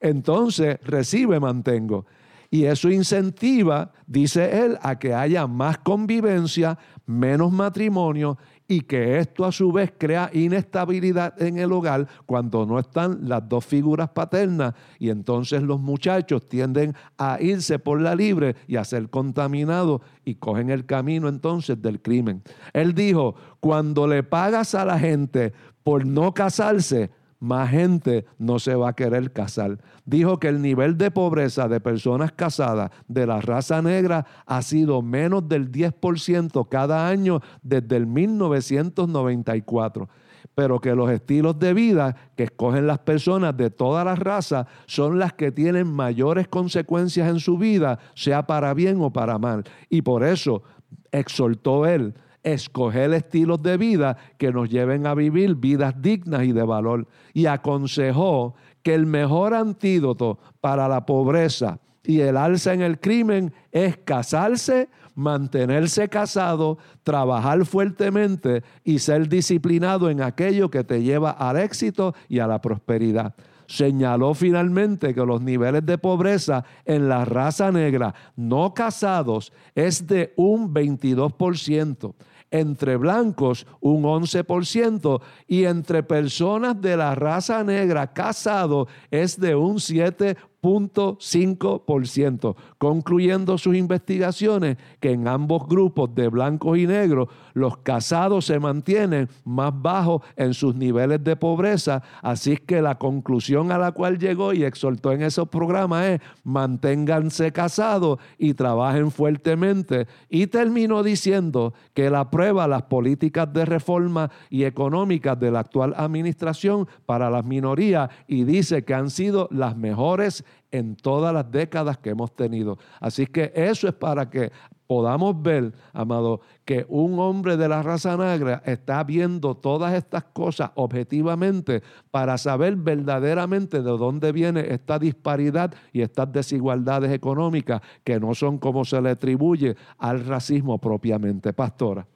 entonces 0.00 0.78
recibe 0.84 1.40
mantengo. 1.40 2.06
Y 2.50 2.64
eso 2.64 2.90
incentiva, 2.90 3.92
dice 4.06 4.64
él, 4.64 4.78
a 4.80 4.98
que 4.98 5.12
haya 5.12 5.46
más 5.46 5.78
convivencia, 5.78 6.78
menos 7.04 7.52
matrimonio 7.52 8.38
y 8.66 8.82
que 8.82 9.18
esto 9.18 9.44
a 9.44 9.52
su 9.52 9.70
vez 9.72 9.92
crea 9.96 10.30
inestabilidad 10.32 11.40
en 11.42 11.58
el 11.58 11.72
hogar 11.72 12.06
cuando 12.26 12.64
no 12.64 12.78
están 12.78 13.28
las 13.28 13.46
dos 13.48 13.64
figuras 13.64 14.10
paternas 14.10 14.74
y 14.98 15.10
entonces 15.10 15.62
los 15.62 15.80
muchachos 15.80 16.48
tienden 16.48 16.94
a 17.16 17.38
irse 17.40 17.78
por 17.78 18.00
la 18.00 18.14
libre 18.14 18.56
y 18.66 18.76
a 18.76 18.84
ser 18.84 19.10
contaminados 19.10 20.02
y 20.24 20.34
cogen 20.34 20.70
el 20.70 20.86
camino 20.86 21.28
entonces 21.28 21.80
del 21.80 22.00
crimen. 22.00 22.42
Él 22.72 22.94
dijo, 22.94 23.34
cuando 23.60 24.06
le 24.06 24.22
pagas 24.22 24.74
a 24.74 24.84
la 24.84 24.98
gente 24.98 25.52
por 25.82 26.06
no 26.06 26.32
casarse, 26.32 27.10
más 27.40 27.70
gente 27.70 28.26
no 28.38 28.58
se 28.58 28.74
va 28.74 28.90
a 28.90 28.94
querer 28.94 29.32
casar. 29.32 29.78
Dijo 30.04 30.38
que 30.38 30.48
el 30.48 30.60
nivel 30.60 30.98
de 30.98 31.10
pobreza 31.10 31.68
de 31.68 31.80
personas 31.80 32.32
casadas 32.32 32.90
de 33.06 33.26
la 33.26 33.40
raza 33.40 33.80
negra 33.82 34.26
ha 34.46 34.62
sido 34.62 35.02
menos 35.02 35.48
del 35.48 35.70
10% 35.70 36.68
cada 36.68 37.08
año 37.08 37.40
desde 37.62 37.96
el 37.96 38.06
1994 38.06 40.08
pero 40.54 40.80
que 40.80 40.92
los 40.92 41.08
estilos 41.08 41.56
de 41.60 41.72
vida 41.72 42.16
que 42.34 42.42
escogen 42.44 42.88
las 42.88 42.98
personas 42.98 43.56
de 43.56 43.70
todas 43.70 44.04
las 44.04 44.18
razas 44.18 44.66
son 44.86 45.20
las 45.20 45.32
que 45.32 45.52
tienen 45.52 45.86
mayores 45.86 46.48
consecuencias 46.48 47.28
en 47.28 47.38
su 47.38 47.58
vida, 47.58 48.00
sea 48.14 48.44
para 48.44 48.74
bien 48.74 49.00
o 49.00 49.12
para 49.12 49.38
mal. 49.38 49.62
Y 49.88 50.02
por 50.02 50.24
eso 50.24 50.64
exhortó 51.12 51.86
él 51.86 52.12
escoger 52.52 53.12
estilos 53.12 53.62
de 53.62 53.76
vida 53.76 54.16
que 54.38 54.52
nos 54.52 54.68
lleven 54.68 55.06
a 55.06 55.14
vivir 55.14 55.54
vidas 55.54 55.94
dignas 56.00 56.44
y 56.44 56.52
de 56.52 56.62
valor. 56.62 57.06
Y 57.32 57.46
aconsejó 57.46 58.54
que 58.82 58.94
el 58.94 59.06
mejor 59.06 59.54
antídoto 59.54 60.38
para 60.60 60.88
la 60.88 61.06
pobreza 61.06 61.80
y 62.04 62.20
el 62.20 62.36
alza 62.36 62.72
en 62.72 62.82
el 62.82 63.00
crimen 63.00 63.52
es 63.70 63.98
casarse, 63.98 64.88
mantenerse 65.14 66.08
casado, 66.08 66.78
trabajar 67.02 67.64
fuertemente 67.66 68.62
y 68.84 68.98
ser 69.00 69.28
disciplinado 69.28 70.08
en 70.08 70.22
aquello 70.22 70.70
que 70.70 70.84
te 70.84 71.02
lleva 71.02 71.30
al 71.32 71.58
éxito 71.58 72.14
y 72.28 72.38
a 72.38 72.46
la 72.46 72.60
prosperidad 72.60 73.34
señaló 73.68 74.32
finalmente 74.34 75.14
que 75.14 75.24
los 75.24 75.42
niveles 75.42 75.84
de 75.84 75.98
pobreza 75.98 76.64
en 76.84 77.08
la 77.08 77.24
raza 77.24 77.70
negra 77.70 78.14
no 78.34 78.72
casados 78.74 79.52
es 79.74 80.06
de 80.06 80.32
un 80.36 80.72
22% 80.72 82.14
entre 82.50 82.96
blancos 82.96 83.66
un 83.80 84.02
11% 84.02 85.20
y 85.46 85.64
entre 85.64 86.02
personas 86.02 86.80
de 86.80 86.96
la 86.96 87.14
raza 87.14 87.62
negra 87.64 88.12
casados 88.12 88.88
es 89.10 89.38
de 89.38 89.54
un 89.54 89.76
7%. 89.76 90.36
0.5%, 90.62 92.56
concluyendo 92.78 93.58
sus 93.58 93.76
investigaciones 93.76 94.76
que 95.00 95.12
en 95.12 95.28
ambos 95.28 95.68
grupos 95.68 96.12
de 96.14 96.28
blancos 96.28 96.78
y 96.78 96.86
negros 96.86 97.28
los 97.54 97.78
casados 97.78 98.46
se 98.46 98.58
mantienen 98.58 99.28
más 99.44 99.72
bajos 99.74 100.22
en 100.36 100.54
sus 100.54 100.74
niveles 100.74 101.22
de 101.22 101.36
pobreza, 101.36 102.02
así 102.22 102.56
que 102.56 102.82
la 102.82 102.98
conclusión 102.98 103.70
a 103.70 103.78
la 103.78 103.92
cual 103.92 104.18
llegó 104.18 104.52
y 104.52 104.64
exhortó 104.64 105.12
en 105.12 105.22
esos 105.22 105.48
programas 105.48 106.06
es 106.06 106.20
manténganse 106.42 107.52
casados 107.52 108.18
y 108.36 108.54
trabajen 108.54 109.10
fuertemente. 109.10 110.06
Y 110.28 110.48
terminó 110.48 111.02
diciendo 111.02 111.74
que 111.94 112.10
la 112.10 112.30
prueba 112.30 112.66
las 112.66 112.82
políticas 112.82 113.52
de 113.52 113.64
reforma 113.64 114.30
y 114.50 114.64
económicas 114.64 115.38
de 115.38 115.50
la 115.50 115.60
actual 115.60 115.94
administración 115.96 116.88
para 117.06 117.30
las 117.30 117.44
minorías 117.44 118.10
y 118.26 118.44
dice 118.44 118.84
que 118.84 118.94
han 118.94 119.10
sido 119.10 119.48
las 119.50 119.76
mejores 119.76 120.44
en 120.70 120.96
todas 120.96 121.32
las 121.32 121.50
décadas 121.50 121.98
que 121.98 122.10
hemos 122.10 122.34
tenido. 122.34 122.78
Así 123.00 123.26
que 123.26 123.52
eso 123.54 123.88
es 123.88 123.94
para 123.94 124.28
que 124.28 124.52
podamos 124.86 125.40
ver, 125.40 125.72
amado, 125.92 126.40
que 126.64 126.86
un 126.88 127.18
hombre 127.18 127.56
de 127.56 127.68
la 127.68 127.82
raza 127.82 128.16
negra 128.16 128.62
está 128.64 129.04
viendo 129.04 129.54
todas 129.54 129.94
estas 129.94 130.24
cosas 130.24 130.70
objetivamente 130.74 131.82
para 132.10 132.38
saber 132.38 132.76
verdaderamente 132.76 133.82
de 133.82 133.90
dónde 133.90 134.32
viene 134.32 134.64
esta 134.68 134.98
disparidad 134.98 135.74
y 135.92 136.00
estas 136.00 136.32
desigualdades 136.32 137.12
económicas 137.12 137.82
que 138.02 138.18
no 138.18 138.34
son 138.34 138.58
como 138.58 138.84
se 138.84 139.00
le 139.00 139.10
atribuye 139.10 139.76
al 139.98 140.24
racismo 140.24 140.78
propiamente. 140.78 141.52
Pastora. 141.52 142.06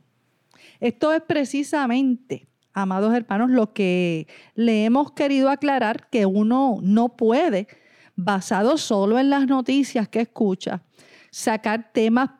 Esto 0.80 1.12
es 1.12 1.22
precisamente 1.22 2.48
amados 2.74 3.14
hermanos, 3.14 3.50
lo 3.50 3.72
que 3.72 4.26
le 4.54 4.84
hemos 4.84 5.12
querido 5.12 5.50
aclarar, 5.50 6.08
que 6.10 6.26
uno 6.26 6.78
no 6.82 7.16
puede 7.16 7.68
basado 8.16 8.76
solo 8.78 9.18
en 9.18 9.30
las 9.30 9.46
noticias 9.46 10.08
que 10.08 10.20
escucha, 10.20 10.82
sacar 11.30 11.92
temas 11.92 12.30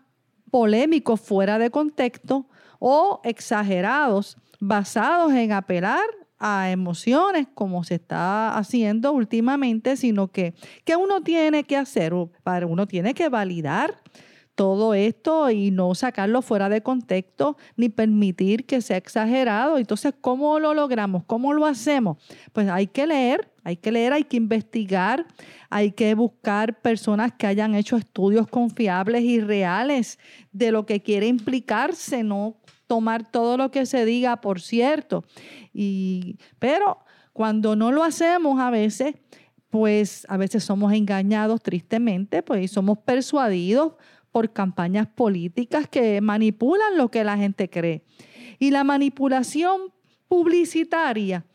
polémicos 0.50 1.20
fuera 1.20 1.58
de 1.58 1.70
contexto 1.70 2.46
o 2.78 3.20
exagerados, 3.24 4.36
basados 4.60 5.32
en 5.32 5.52
apelar 5.52 6.04
a 6.38 6.70
emociones 6.70 7.46
como 7.54 7.84
se 7.84 7.94
está 7.94 8.56
haciendo 8.56 9.12
últimamente, 9.12 9.96
sino 9.96 10.28
que, 10.28 10.54
que 10.84 10.96
uno 10.96 11.22
tiene 11.22 11.64
que 11.64 11.76
hacer, 11.76 12.12
uno 12.14 12.86
tiene 12.86 13.14
que 13.14 13.28
validar 13.28 14.02
todo 14.54 14.94
esto 14.94 15.50
y 15.50 15.70
no 15.70 15.94
sacarlo 15.94 16.42
fuera 16.42 16.68
de 16.68 16.82
contexto 16.82 17.56
ni 17.76 17.88
permitir 17.88 18.66
que 18.66 18.82
sea 18.82 18.96
exagerado. 18.96 19.78
Entonces, 19.78 20.14
¿cómo 20.20 20.58
lo 20.58 20.74
logramos? 20.74 21.24
¿Cómo 21.24 21.52
lo 21.52 21.64
hacemos? 21.64 22.18
Pues 22.52 22.68
hay 22.68 22.88
que 22.88 23.06
leer, 23.06 23.50
hay 23.64 23.76
que 23.76 23.92
leer, 23.92 24.12
hay 24.12 24.24
que 24.24 24.36
investigar, 24.36 25.26
hay 25.72 25.92
que 25.92 26.14
buscar 26.14 26.82
personas 26.82 27.32
que 27.32 27.46
hayan 27.46 27.74
hecho 27.74 27.96
estudios 27.96 28.46
confiables 28.46 29.22
y 29.22 29.40
reales 29.40 30.18
de 30.52 30.70
lo 30.70 30.84
que 30.84 31.00
quiere 31.00 31.28
implicarse, 31.28 32.22
no 32.22 32.58
tomar 32.86 33.30
todo 33.30 33.56
lo 33.56 33.70
que 33.70 33.86
se 33.86 34.04
diga 34.04 34.42
por 34.42 34.60
cierto. 34.60 35.24
Y, 35.72 36.36
pero 36.58 36.98
cuando 37.32 37.74
no 37.74 37.90
lo 37.90 38.04
hacemos 38.04 38.60
a 38.60 38.68
veces, 38.68 39.14
pues 39.70 40.26
a 40.28 40.36
veces 40.36 40.62
somos 40.62 40.92
engañados 40.92 41.62
tristemente, 41.62 42.42
pues 42.42 42.70
somos 42.70 42.98
persuadidos 42.98 43.94
por 44.30 44.52
campañas 44.52 45.06
políticas 45.06 45.88
que 45.88 46.20
manipulan 46.20 46.98
lo 46.98 47.10
que 47.10 47.24
la 47.24 47.38
gente 47.38 47.70
cree. 47.70 48.04
Y 48.58 48.72
la 48.72 48.84
manipulación 48.84 49.90
publicitaria 50.28 51.46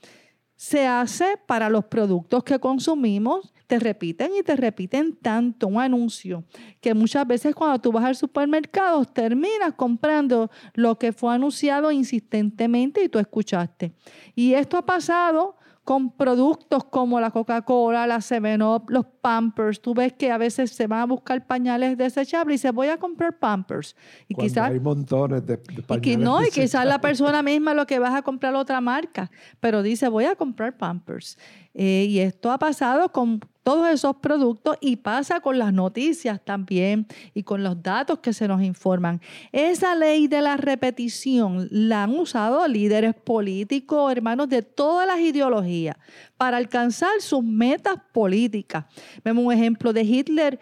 se 0.58 0.88
hace 0.88 1.38
para 1.46 1.70
los 1.70 1.86
productos 1.86 2.44
que 2.44 2.60
consumimos, 2.60 3.54
te 3.68 3.80
repiten 3.80 4.32
y 4.38 4.44
te 4.44 4.56
repiten 4.56 5.16
tanto 5.16 5.68
un 5.68 5.80
anuncio 5.80 6.44
que 6.82 6.94
muchas 6.94 7.28
veces 7.28 7.54
cuando 7.54 7.80
tú 7.80 7.92
vas 7.92 8.06
al 8.06 8.16
supermercado 8.16 9.06
terminas 9.06 9.74
comprando 9.76 10.50
lo 10.74 10.98
que 10.98 11.14
fue 11.14 11.36
anunciado 11.36 11.92
insistentemente 11.92 13.04
y 13.04 13.10
tú 13.10 13.20
escuchaste. 13.20 13.94
Y 14.36 14.54
esto 14.54 14.78
ha 14.78 14.86
pasado 14.86 15.58
con 15.88 16.12
productos 16.12 16.84
como 16.84 17.18
la 17.22 17.32
Coca-Cola, 17.32 18.06
la 18.08 18.20
Seven 18.20 18.62
Up, 18.62 18.90
los 18.90 19.06
Pampers. 19.22 19.82
Tú 19.82 19.94
ves 19.94 20.12
que 20.12 20.30
a 20.30 20.38
veces 20.38 20.72
se 20.72 20.86
van 20.86 21.00
a 21.00 21.06
buscar 21.06 21.48
pañales 21.48 21.98
desechables 21.98 22.56
y 22.56 22.58
se 22.58 22.72
voy 22.72 22.90
a 22.90 22.98
comprar 22.98 23.40
Pampers. 23.40 23.96
Y 24.28 24.36
quizás 24.36 24.70
hay 24.70 24.82
montones 24.82 25.48
de, 25.48 25.58
pañales. 25.58 26.08
Y 26.08 26.18
no, 26.18 26.44
y 26.44 26.50
quizás 26.50 26.86
la 26.86 27.00
persona 27.00 27.42
misma 27.42 27.74
lo 27.74 27.88
que 27.88 28.00
vas 28.00 28.14
a 28.14 28.22
comprar 28.22 28.54
otra 28.56 28.82
marca, 28.82 29.32
pero 29.62 29.82
dice 29.82 30.10
voy 30.10 30.26
a 30.26 30.36
comprar 30.36 30.76
Pampers. 30.76 31.38
Eh, 31.74 32.08
y 32.10 32.20
esto 32.20 32.52
ha 32.52 32.60
pasado 32.60 33.14
con 33.14 33.40
todos 33.68 33.90
esos 33.90 34.16
productos 34.16 34.78
y 34.80 34.96
pasa 34.96 35.42
con 35.42 35.60
las 35.60 35.74
noticias 35.74 36.40
también 36.42 37.06
y 37.34 37.44
con 37.44 37.66
los 37.66 37.84
datos 37.84 38.20
que 38.20 38.32
se 38.32 38.48
nos 38.48 38.62
informan. 38.62 39.20
Esa 39.52 39.94
ley 39.94 40.30
de 40.30 40.42
la 40.42 40.56
repetición 40.56 41.68
la 41.70 42.04
han 42.04 42.18
usado 42.18 42.66
líderes 42.66 43.14
políticos, 43.14 44.10
hermanos 44.10 44.48
de 44.48 44.62
todas 44.62 45.06
las 45.06 45.20
ideologías, 45.20 45.98
para 46.38 46.56
alcanzar 46.56 47.20
sus 47.20 47.44
metas 47.44 47.96
políticas. 48.14 48.86
Vemos 49.26 49.44
un 49.44 49.52
ejemplo 49.52 49.92
de 49.92 50.04
Hitler. 50.04 50.60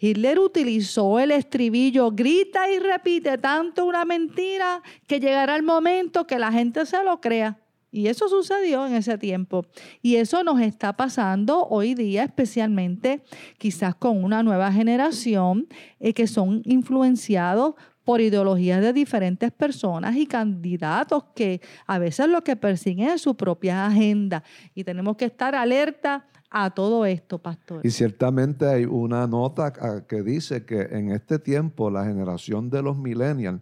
Hitler 0.00 0.40
utilizó 0.40 1.20
el 1.20 1.30
estribillo, 1.30 2.10
grita 2.10 2.68
y 2.68 2.80
repite 2.80 3.38
tanto 3.38 3.84
una 3.84 4.04
mentira 4.04 4.82
que 5.06 5.20
llegará 5.20 5.54
el 5.54 5.62
momento 5.62 6.26
que 6.26 6.40
la 6.40 6.50
gente 6.50 6.86
se 6.86 7.04
lo 7.04 7.20
crea. 7.20 7.56
Y 7.90 8.08
eso 8.08 8.28
sucedió 8.28 8.86
en 8.86 8.94
ese 8.94 9.16
tiempo. 9.18 9.64
Y 10.02 10.16
eso 10.16 10.44
nos 10.44 10.60
está 10.60 10.94
pasando 10.94 11.66
hoy 11.68 11.94
día, 11.94 12.24
especialmente 12.24 13.22
quizás 13.56 13.94
con 13.94 14.22
una 14.22 14.42
nueva 14.42 14.70
generación 14.72 15.66
eh, 16.00 16.12
que 16.12 16.26
son 16.26 16.62
influenciados 16.64 17.74
por 18.04 18.20
ideologías 18.22 18.80
de 18.80 18.94
diferentes 18.94 19.52
personas 19.52 20.16
y 20.16 20.26
candidatos 20.26 21.24
que 21.34 21.60
a 21.86 21.98
veces 21.98 22.28
lo 22.28 22.42
que 22.42 22.56
persiguen 22.56 23.10
es 23.10 23.20
su 23.20 23.36
propia 23.36 23.86
agenda. 23.86 24.42
Y 24.74 24.84
tenemos 24.84 25.16
que 25.16 25.26
estar 25.26 25.54
alerta 25.54 26.26
a 26.50 26.70
todo 26.70 27.04
esto, 27.04 27.38
pastor. 27.38 27.80
Y 27.84 27.90
ciertamente 27.90 28.66
hay 28.66 28.84
una 28.86 29.26
nota 29.26 29.72
ah, 29.80 30.00
que 30.08 30.22
dice 30.22 30.64
que 30.64 30.80
en 30.80 31.10
este 31.10 31.38
tiempo 31.38 31.90
la 31.90 32.04
generación 32.04 32.70
de 32.70 32.82
los 32.82 32.96
millennials 32.96 33.60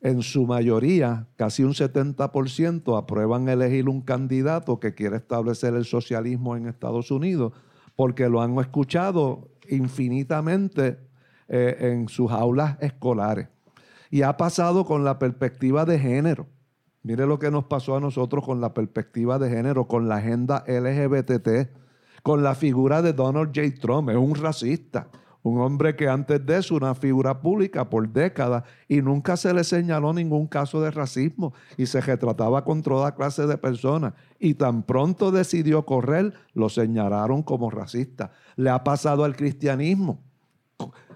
en 0.00 0.22
su 0.22 0.46
mayoría, 0.46 1.26
casi 1.36 1.62
un 1.62 1.72
70%, 1.72 2.96
aprueban 2.96 3.48
elegir 3.48 3.88
un 3.88 4.00
candidato 4.00 4.80
que 4.80 4.94
quiere 4.94 5.16
establecer 5.16 5.74
el 5.74 5.84
socialismo 5.84 6.56
en 6.56 6.66
Estados 6.66 7.10
Unidos 7.10 7.52
porque 7.96 8.30
lo 8.30 8.40
han 8.40 8.58
escuchado 8.58 9.50
infinitamente 9.68 10.98
eh, 11.48 11.76
en 11.92 12.08
sus 12.08 12.30
aulas 12.30 12.78
escolares. 12.80 13.48
Y 14.10 14.22
ha 14.22 14.38
pasado 14.38 14.86
con 14.86 15.04
la 15.04 15.18
perspectiva 15.18 15.84
de 15.84 15.98
género. 15.98 16.46
Mire 17.02 17.26
lo 17.26 17.38
que 17.38 17.50
nos 17.50 17.64
pasó 17.64 17.96
a 17.96 18.00
nosotros 18.00 18.44
con 18.44 18.60
la 18.60 18.72
perspectiva 18.72 19.38
de 19.38 19.50
género, 19.50 19.86
con 19.86 20.08
la 20.08 20.16
agenda 20.16 20.64
LGBT, 20.66 21.70
con 22.22 22.42
la 22.42 22.54
figura 22.54 23.02
de 23.02 23.12
Donald 23.12 23.52
J. 23.54 23.80
Trump. 23.80 24.08
Es 24.08 24.16
un 24.16 24.34
racista, 24.34 25.08
un 25.42 25.60
hombre 25.60 25.96
que 25.96 26.08
antes 26.08 26.44
de 26.44 26.58
eso 26.58 26.74
una 26.74 26.94
figura 26.94 27.40
pública 27.40 27.88
por 27.88 28.08
décadas 28.08 28.64
y 28.88 29.00
nunca 29.00 29.36
se 29.36 29.52
le 29.54 29.64
señaló 29.64 30.12
ningún 30.12 30.46
caso 30.46 30.80
de 30.80 30.90
racismo 30.90 31.54
y 31.76 31.86
se 31.86 32.00
retrataba 32.00 32.64
con 32.64 32.82
toda 32.82 33.14
clase 33.14 33.46
de 33.46 33.56
personas. 33.56 34.14
Y 34.38 34.54
tan 34.54 34.82
pronto 34.82 35.30
decidió 35.30 35.86
correr, 35.86 36.34
lo 36.54 36.68
señalaron 36.68 37.42
como 37.42 37.70
racista. 37.70 38.32
Le 38.56 38.70
ha 38.70 38.84
pasado 38.84 39.24
al 39.24 39.36
cristianismo. 39.36 40.29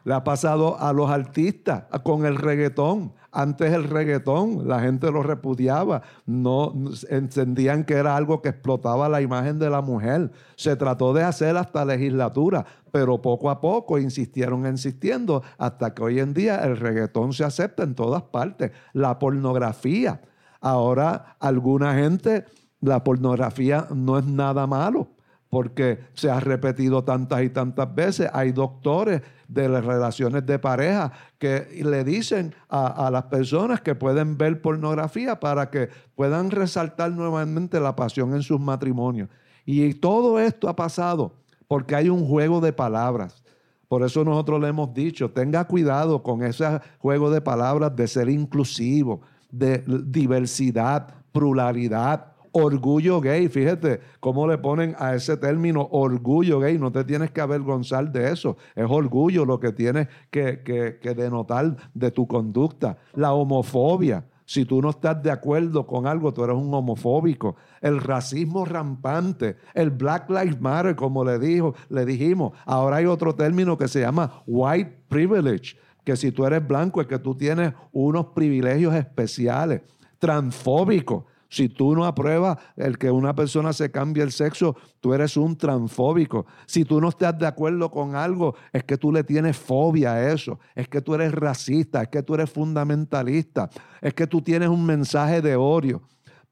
Le 0.04 0.14
ha 0.14 0.22
pasado 0.22 0.78
a 0.78 0.92
los 0.92 1.10
artistas 1.10 1.84
con 2.02 2.26
el 2.26 2.36
reggaetón. 2.36 3.14
Antes 3.32 3.72
el 3.72 3.84
reggaetón, 3.84 4.68
la 4.68 4.80
gente 4.80 5.10
lo 5.10 5.22
repudiaba, 5.22 6.02
no 6.24 6.72
entendían 7.08 7.82
que 7.84 7.94
era 7.94 8.14
algo 8.14 8.40
que 8.40 8.50
explotaba 8.50 9.08
la 9.08 9.22
imagen 9.22 9.58
de 9.58 9.70
la 9.70 9.80
mujer. 9.80 10.30
Se 10.54 10.76
trató 10.76 11.12
de 11.12 11.24
hacer 11.24 11.56
hasta 11.56 11.84
legislatura, 11.84 12.64
pero 12.92 13.20
poco 13.20 13.50
a 13.50 13.60
poco 13.60 13.98
insistieron 13.98 14.66
insistiendo 14.66 15.42
hasta 15.58 15.94
que 15.94 16.02
hoy 16.04 16.20
en 16.20 16.32
día 16.32 16.62
el 16.64 16.76
reggaetón 16.76 17.32
se 17.32 17.42
acepta 17.42 17.82
en 17.82 17.96
todas 17.96 18.22
partes. 18.22 18.70
La 18.92 19.18
pornografía. 19.18 20.20
Ahora 20.60 21.36
alguna 21.40 21.94
gente, 21.94 22.44
la 22.80 23.02
pornografía 23.02 23.88
no 23.92 24.18
es 24.18 24.26
nada 24.26 24.66
malo 24.68 25.08
porque 25.54 26.00
se 26.14 26.28
ha 26.30 26.40
repetido 26.40 27.04
tantas 27.04 27.42
y 27.44 27.48
tantas 27.48 27.94
veces. 27.94 28.28
Hay 28.32 28.50
doctores 28.50 29.22
de 29.48 29.68
las 29.68 29.84
relaciones 29.84 30.44
de 30.46 30.58
pareja 30.58 31.12
que 31.38 31.80
le 31.84 32.04
dicen 32.04 32.54
a, 32.68 33.10
las 33.10 33.24
personas 33.24 33.80
que 33.80 33.94
pueden 33.94 34.36
ver 34.38 34.60
pornografía 34.60 35.38
para 35.38 35.70
que 35.70 35.88
puedan 36.14 36.50
resaltar 36.50 37.12
nuevamente 37.12 37.80
la 37.80 37.94
pasión 37.94 38.34
en 38.34 38.42
sus 38.42 38.60
matrimonios. 38.60 39.28
Y 39.64 39.94
todo 39.94 40.38
esto 40.38 40.68
ha 40.68 40.76
pasado 40.76 41.32
porque 41.68 41.96
hay 41.96 42.08
un 42.08 42.26
juego 42.26 42.60
de 42.60 42.72
palabras. 42.72 43.42
Por 43.88 44.02
eso 44.02 44.24
nosotros 44.24 44.60
le 44.60 44.68
hemos 44.68 44.92
dicho, 44.92 45.30
tenga 45.30 45.64
cuidado 45.64 46.22
con 46.22 46.42
ese 46.42 46.80
juego 46.98 47.30
de 47.30 47.40
palabras 47.40 47.94
de 47.94 48.08
ser 48.08 48.28
inclusivo, 48.28 49.20
de 49.50 49.84
diversidad, 49.86 51.14
pluralidad, 51.32 52.33
orgullo 52.54 53.20
gay. 53.20 53.48
Fíjate 53.48 54.00
cómo 54.20 54.46
le 54.46 54.58
ponen 54.58 54.94
a 54.98 55.14
ese 55.14 55.36
término 55.36 55.88
orgullo 55.90 56.60
gay. 56.60 56.78
No 56.78 56.90
te 56.92 57.04
tienes 57.04 57.30
que 57.32 57.40
avergonzar 57.40 58.10
de 58.10 58.30
eso. 58.30 58.56
Es 58.74 58.86
orgullo 58.88 59.44
lo 59.44 59.58
que 59.58 59.72
tienes 59.72 60.08
que, 60.30 60.62
que, 60.62 61.14
denotar 61.14 61.76
de 61.92 62.10
tu 62.10 62.26
conducta. 62.26 62.96
La 63.14 63.32
homofobia. 63.32 64.24
Si 64.46 64.66
tú 64.66 64.80
no 64.82 64.90
estás 64.90 65.22
de 65.22 65.30
acuerdo 65.30 65.86
con 65.86 66.06
algo, 66.06 66.32
tú 66.32 66.44
eres 66.44 66.56
un 66.56 66.72
homofóbico. 66.72 67.56
El 67.80 68.00
racismo 68.00 68.64
rampante, 68.64 69.56
el 69.72 69.90
Black 69.90 70.28
Lives 70.28 70.60
Matter, 70.60 70.94
como 70.94 71.24
le, 71.24 71.38
dijo, 71.38 71.74
le 71.88 72.04
dijimos. 72.04 72.52
Ahora 72.66 72.96
hay 72.96 73.06
otro 73.06 73.34
término 73.34 73.76
que 73.76 73.88
se 73.88 74.00
llama 74.00 74.42
white 74.46 74.98
privilege, 75.08 75.76
que 76.04 76.14
si 76.14 76.30
tú 76.30 76.44
eres 76.44 76.66
blanco 76.66 77.00
es 77.00 77.06
que 77.06 77.18
tú 77.18 77.34
tienes 77.34 77.72
unos 77.90 78.26
privilegios 78.26 78.94
especiales. 78.94 79.80
Transfóbico, 80.18 81.26
si 81.54 81.68
tú 81.68 81.94
no 81.94 82.04
apruebas 82.04 82.58
el 82.76 82.98
que 82.98 83.10
una 83.10 83.32
persona 83.32 83.72
se 83.72 83.90
cambie 83.90 84.24
el 84.24 84.32
sexo, 84.32 84.76
tú 85.00 85.14
eres 85.14 85.36
un 85.36 85.56
transfóbico. 85.56 86.46
Si 86.66 86.84
tú 86.84 87.00
no 87.00 87.10
estás 87.10 87.38
de 87.38 87.46
acuerdo 87.46 87.90
con 87.92 88.16
algo, 88.16 88.56
es 88.72 88.82
que 88.82 88.98
tú 88.98 89.12
le 89.12 89.22
tienes 89.22 89.56
fobia 89.56 90.14
a 90.14 90.32
eso. 90.32 90.58
Es 90.74 90.88
que 90.88 91.00
tú 91.00 91.14
eres 91.14 91.32
racista, 91.32 92.02
es 92.02 92.08
que 92.08 92.24
tú 92.24 92.34
eres 92.34 92.50
fundamentalista, 92.50 93.70
es 94.00 94.14
que 94.14 94.26
tú 94.26 94.42
tienes 94.42 94.68
un 94.68 94.84
mensaje 94.84 95.40
de 95.40 95.54
odio. 95.54 96.02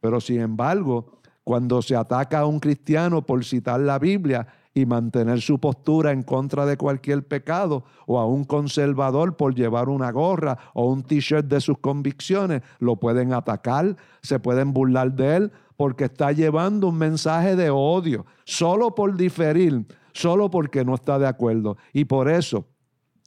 Pero 0.01 0.21
sin 0.21 0.41
embargo, 0.41 1.19
cuando 1.43 1.83
se 1.83 1.97
ataca 1.97 2.39
a 2.39 2.47
un 2.47 2.61
cristiano 2.61 3.27
por 3.27 3.45
citar 3.45 3.81
la 3.81 3.99
Biblia, 3.99 4.47
y 4.75 4.87
mantener 4.87 5.41
su 5.41 5.59
postura 5.59 6.13
en 6.13 6.23
contra 6.23 6.65
de 6.67 6.77
cualquier 6.77 7.27
pecado, 7.27 7.85
o 8.07 8.19
a 8.19 8.27
un 8.27 8.45
conservador 8.45 9.37
por 9.37 9.55
llevar 9.55 9.89
una 9.89 10.11
gorra 10.11 10.59
o 10.75 10.87
un 10.87 11.03
t-shirt 11.03 11.47
de 11.47 11.61
sus 11.61 11.79
convicciones, 11.79 12.63
lo 12.79 12.97
pueden 12.97 13.33
atacar, 13.33 13.97
se 14.23 14.39
pueden 14.39 14.73
burlar 14.73 15.13
de 15.13 15.37
él, 15.37 15.53
porque 15.77 16.05
está 16.05 16.33
llevando 16.33 16.89
un 16.89 16.99
mensaje 16.99 17.57
de 17.57 17.71
odio, 17.71 18.25
solo 18.45 18.95
por 18.95 19.17
diferir, 19.17 19.87
solo 20.13 20.51
porque 20.51 20.85
no 20.85 20.95
está 20.95 21.19
de 21.19 21.27
acuerdo. 21.27 21.77
Y 21.93 22.05
por 22.05 22.29
eso, 22.29 22.67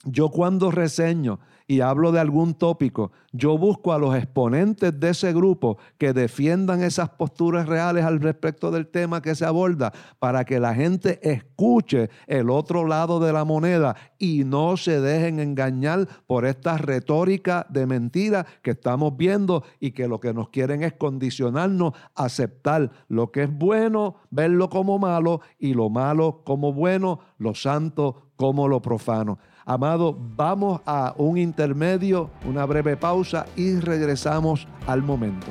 yo 0.03 0.29
cuando 0.29 0.71
reseño 0.71 1.39
y 1.67 1.81
hablo 1.81 2.11
de 2.11 2.19
algún 2.19 2.53
tópico, 2.53 3.11
yo 3.31 3.57
busco 3.57 3.91
a 3.91 3.97
los 3.97 4.15
exponentes 4.15 4.99
de 4.99 5.09
ese 5.09 5.33
grupo 5.33 5.77
que 5.97 6.13
defiendan 6.13 6.81
esas 6.81 7.09
posturas 7.09 7.67
reales 7.67 8.05
al 8.05 8.21
respecto 8.21 8.71
del 8.71 8.87
tema 8.87 9.21
que 9.21 9.35
se 9.35 9.45
aborda 9.45 9.91
para 10.19 10.45
que 10.45 10.59
la 10.59 10.75
gente 10.75 11.19
escuche 11.21 12.09
el 12.27 12.49
otro 12.49 12.85
lado 12.85 13.19
de 13.19 13.33
la 13.33 13.45
moneda 13.45 13.95
y 14.19 14.43
no 14.43 14.77
se 14.77 15.01
dejen 15.01 15.39
engañar 15.39 16.07
por 16.27 16.45
esta 16.45 16.77
retórica 16.77 17.65
de 17.69 17.85
mentira 17.85 18.45
que 18.61 18.71
estamos 18.71 19.17
viendo 19.17 19.63
y 19.79 19.91
que 19.91 20.07
lo 20.07 20.19
que 20.19 20.33
nos 20.33 20.49
quieren 20.49 20.83
es 20.83 20.93
condicionarnos 20.93 21.93
a 22.15 22.25
aceptar 22.25 22.91
lo 23.07 23.31
que 23.31 23.43
es 23.43 23.51
bueno, 23.51 24.17
verlo 24.29 24.69
como 24.69 24.99
malo 24.99 25.41
y 25.59 25.73
lo 25.73 25.89
malo 25.89 26.41
como 26.45 26.73
bueno, 26.73 27.19
lo 27.37 27.55
santo 27.55 28.31
como 28.35 28.67
lo 28.67 28.81
profano. 28.81 29.39
Amado, 29.67 30.15
vamos 30.37 30.79
a 30.85 31.15
un 31.17 31.39
intermedio, 31.39 32.29
una 32.47 32.67
breve 32.67 32.97
pausa 32.97 33.47
y 33.55 33.79
regresamos 33.79 34.67
al 34.85 35.01
momento. 35.01 35.47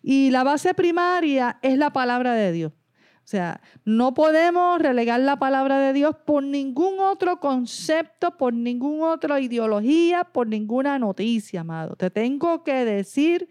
Y 0.02 0.32
la 0.32 0.44
base 0.44 0.74
primaria 0.74 1.58
es 1.62 1.78
la 1.78 1.92
palabra 1.92 2.34
de 2.34 2.52
Dios. 2.52 2.72
O 2.72 3.28
sea, 3.28 3.62
no 3.86 4.14
podemos 4.14 4.82
relegar 4.82 5.22
la 5.22 5.38
palabra 5.38 5.80
de 5.80 5.94
Dios 5.94 6.14
por 6.26 6.44
ningún 6.44 7.00
otro 7.00 7.40
concepto, 7.40 8.36
por 8.36 8.54
ninguna 8.54 9.14
otra 9.14 9.40
ideología, 9.40 10.26
por 10.26 10.48
ninguna 10.48 11.00
noticia, 11.00 11.62
amado. 11.62 11.96
Te 11.96 12.10
tengo 12.10 12.66
que 12.66 12.84
decir 12.84 13.48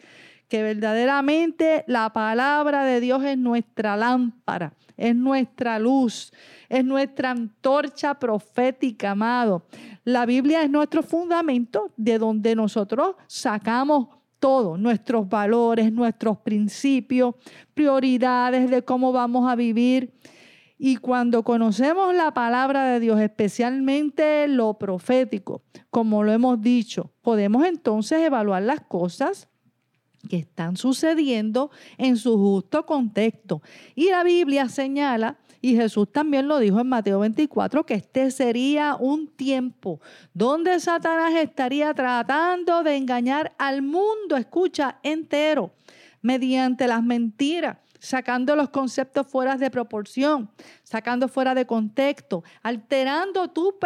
que 0.52 0.62
verdaderamente 0.62 1.82
la 1.86 2.12
palabra 2.12 2.84
de 2.84 3.00
Dios 3.00 3.24
es 3.24 3.38
nuestra 3.38 3.96
lámpara, 3.96 4.74
es 4.98 5.16
nuestra 5.16 5.78
luz, 5.78 6.30
es 6.68 6.84
nuestra 6.84 7.30
antorcha 7.30 8.12
profética, 8.18 9.12
amado. 9.12 9.64
La 10.04 10.26
Biblia 10.26 10.62
es 10.62 10.68
nuestro 10.68 11.02
fundamento 11.02 11.90
de 11.96 12.18
donde 12.18 12.54
nosotros 12.54 13.16
sacamos 13.26 14.08
todo, 14.38 14.76
nuestros 14.76 15.26
valores, 15.26 15.90
nuestros 15.90 16.36
principios, 16.36 17.34
prioridades 17.72 18.68
de 18.70 18.84
cómo 18.84 19.10
vamos 19.10 19.50
a 19.50 19.54
vivir. 19.54 20.12
Y 20.76 20.98
cuando 20.98 21.44
conocemos 21.44 22.14
la 22.14 22.34
palabra 22.34 22.84
de 22.88 23.00
Dios, 23.00 23.18
especialmente 23.20 24.46
lo 24.48 24.74
profético, 24.74 25.62
como 25.88 26.22
lo 26.22 26.30
hemos 26.30 26.60
dicho, 26.60 27.10
podemos 27.22 27.64
entonces 27.64 28.20
evaluar 28.20 28.60
las 28.64 28.82
cosas 28.82 29.48
que 30.28 30.36
están 30.38 30.76
sucediendo 30.76 31.70
en 31.98 32.16
su 32.16 32.36
justo 32.36 32.86
contexto. 32.86 33.62
Y 33.94 34.10
la 34.10 34.22
Biblia 34.22 34.68
señala, 34.68 35.36
y 35.60 35.76
Jesús 35.76 36.10
también 36.10 36.48
lo 36.48 36.58
dijo 36.58 36.80
en 36.80 36.88
Mateo 36.88 37.20
24, 37.20 37.84
que 37.84 37.94
este 37.94 38.30
sería 38.30 38.96
un 38.98 39.28
tiempo 39.28 40.00
donde 40.34 40.78
Satanás 40.80 41.34
estaría 41.34 41.92
tratando 41.94 42.82
de 42.82 42.96
engañar 42.96 43.52
al 43.58 43.82
mundo, 43.82 44.36
escucha, 44.36 44.98
entero, 45.02 45.72
mediante 46.20 46.86
las 46.86 47.02
mentiras 47.02 47.78
sacando 48.02 48.56
los 48.56 48.70
conceptos 48.70 49.28
fuera 49.28 49.56
de 49.56 49.70
proporción, 49.70 50.50
sacando 50.82 51.28
fuera 51.28 51.54
de 51.54 51.66
contexto, 51.66 52.42
alterando 52.60 53.46
tu 53.46 53.78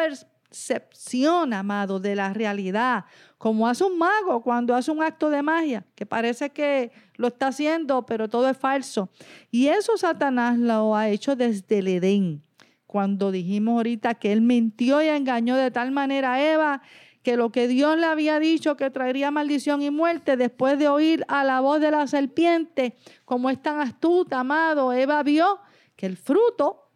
percepción, 0.56 1.52
amado, 1.52 2.00
de 2.00 2.14
la 2.16 2.32
realidad, 2.32 3.04
como 3.36 3.68
hace 3.68 3.84
un 3.84 3.98
mago 3.98 4.42
cuando 4.42 4.74
hace 4.74 4.90
un 4.90 5.02
acto 5.02 5.28
de 5.28 5.42
magia, 5.42 5.84
que 5.94 6.06
parece 6.06 6.50
que 6.50 6.90
lo 7.16 7.28
está 7.28 7.48
haciendo, 7.48 8.06
pero 8.06 8.28
todo 8.28 8.48
es 8.48 8.56
falso. 8.56 9.10
Y 9.50 9.68
eso 9.68 9.98
Satanás 9.98 10.58
lo 10.58 10.96
ha 10.96 11.08
hecho 11.10 11.36
desde 11.36 11.78
el 11.78 11.88
Edén, 11.88 12.42
cuando 12.86 13.30
dijimos 13.30 13.76
ahorita 13.76 14.14
que 14.14 14.32
él 14.32 14.40
mintió 14.40 15.02
y 15.02 15.08
engañó 15.08 15.56
de 15.56 15.70
tal 15.70 15.90
manera 15.92 16.34
a 16.34 16.42
Eva 16.42 16.82
que 17.22 17.36
lo 17.36 17.50
que 17.50 17.68
Dios 17.68 17.98
le 17.98 18.06
había 18.06 18.38
dicho 18.38 18.76
que 18.76 18.88
traería 18.88 19.30
maldición 19.30 19.82
y 19.82 19.90
muerte, 19.90 20.36
después 20.36 20.78
de 20.78 20.88
oír 20.88 21.24
a 21.28 21.44
la 21.44 21.60
voz 21.60 21.80
de 21.80 21.90
la 21.90 22.06
serpiente, 22.06 22.96
como 23.24 23.50
es 23.50 23.60
tan 23.60 23.80
astuta, 23.80 24.40
amado, 24.40 24.92
Eva 24.92 25.22
vio 25.22 25.58
que 25.96 26.06
el 26.06 26.16
fruto 26.16 26.86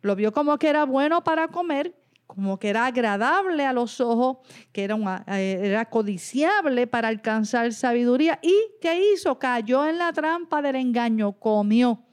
lo 0.00 0.14
vio 0.14 0.32
como 0.32 0.58
que 0.58 0.68
era 0.68 0.84
bueno 0.84 1.24
para 1.24 1.48
comer, 1.48 1.97
como 2.28 2.58
que 2.58 2.68
era 2.68 2.84
agradable 2.84 3.64
a 3.64 3.72
los 3.72 4.00
ojos, 4.00 4.36
que 4.70 4.84
era, 4.84 5.24
eh, 5.28 5.60
era 5.62 5.86
codiciable 5.86 6.86
para 6.86 7.08
alcanzar 7.08 7.72
sabiduría. 7.72 8.38
¿Y 8.42 8.54
qué 8.80 9.12
hizo? 9.12 9.38
Cayó 9.38 9.88
en 9.88 9.98
la 9.98 10.12
trampa 10.12 10.60
del 10.60 10.76
engaño, 10.76 11.32
comió. 11.32 12.04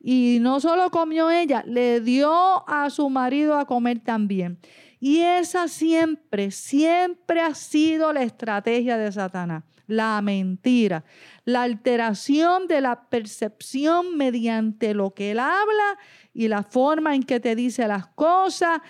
Y 0.00 0.38
no 0.40 0.58
solo 0.58 0.90
comió 0.90 1.30
ella, 1.30 1.62
le 1.64 2.00
dio 2.00 2.68
a 2.68 2.90
su 2.90 3.08
marido 3.08 3.56
a 3.56 3.64
comer 3.64 4.00
también. 4.00 4.58
Y 4.98 5.20
esa 5.20 5.68
siempre, 5.68 6.50
siempre 6.50 7.40
ha 7.40 7.54
sido 7.54 8.12
la 8.12 8.22
estrategia 8.22 8.98
de 8.98 9.10
Satanás, 9.12 9.62
la 9.86 10.20
mentira, 10.22 11.04
la 11.44 11.62
alteración 11.62 12.66
de 12.66 12.80
la 12.80 13.08
percepción 13.08 14.16
mediante 14.16 14.94
lo 14.94 15.14
que 15.14 15.32
él 15.32 15.38
habla 15.38 15.98
y 16.34 16.48
la 16.48 16.62
forma 16.62 17.14
en 17.14 17.22
que 17.22 17.40
te 17.40 17.54
dice 17.54 17.86
las 17.86 18.06
cosas, 18.06 18.80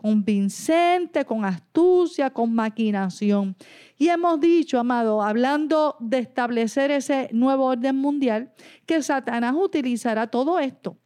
convincente, 0.00 1.26
con 1.26 1.44
astucia, 1.44 2.30
con 2.30 2.54
maquinación. 2.54 3.54
Y 3.98 4.08
hemos 4.08 4.40
dicho, 4.40 4.80
amado, 4.80 5.20
hablando 5.20 5.96
de 6.00 6.20
establecer 6.20 6.90
ese 6.90 7.28
nuevo 7.32 7.66
orden 7.66 7.96
mundial, 7.96 8.50
que 8.86 9.02
Satanás 9.02 9.54
utilizará 9.54 10.26
todo 10.26 10.58
esto 10.58 10.96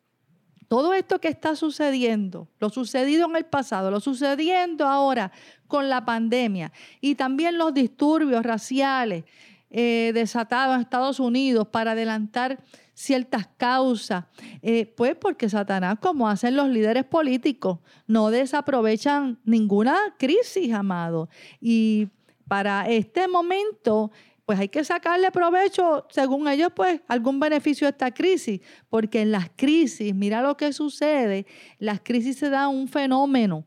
todo 0.68 0.94
esto 0.94 1.20
que 1.20 1.28
está 1.28 1.54
sucediendo, 1.56 2.48
lo 2.58 2.70
sucedido 2.70 3.26
en 3.28 3.36
el 3.36 3.44
pasado, 3.44 3.90
lo 3.90 4.00
sucediendo 4.00 4.86
ahora 4.86 5.30
con 5.68 5.88
la 5.88 6.04
pandemia 6.04 6.72
y 7.00 7.16
también 7.16 7.58
los 7.58 7.74
disturbios 7.74 8.42
raciales 8.42 9.24
eh, 9.70 10.12
desatados 10.14 10.74
en 10.74 10.80
Estados 10.80 11.20
Unidos 11.20 11.68
para 11.68 11.92
adelantar 11.92 12.58
ciertas 12.94 13.48
causas, 13.56 14.24
eh, 14.62 14.86
pues 14.96 15.16
porque 15.16 15.48
Satanás, 15.48 15.98
como 16.00 16.28
hacen 16.28 16.56
los 16.56 16.68
líderes 16.68 17.04
políticos, 17.04 17.80
no 18.06 18.30
desaprovechan 18.30 19.38
ninguna 19.44 19.96
crisis, 20.18 20.72
amado. 20.72 21.28
Y 21.60 22.08
para 22.48 22.88
este 22.88 23.28
momento 23.28 24.10
pues 24.44 24.58
hay 24.58 24.68
que 24.68 24.84
sacarle 24.84 25.30
provecho, 25.30 26.06
según 26.10 26.48
ellos, 26.48 26.70
pues 26.74 27.00
algún 27.08 27.40
beneficio 27.40 27.86
a 27.86 27.90
esta 27.90 28.12
crisis, 28.12 28.60
porque 28.90 29.22
en 29.22 29.32
las 29.32 29.48
crisis, 29.56 30.14
mira 30.14 30.42
lo 30.42 30.56
que 30.56 30.72
sucede, 30.72 31.46
las 31.78 32.00
crisis 32.00 32.36
se 32.36 32.50
da 32.50 32.68
un 32.68 32.86
fenómeno 32.86 33.64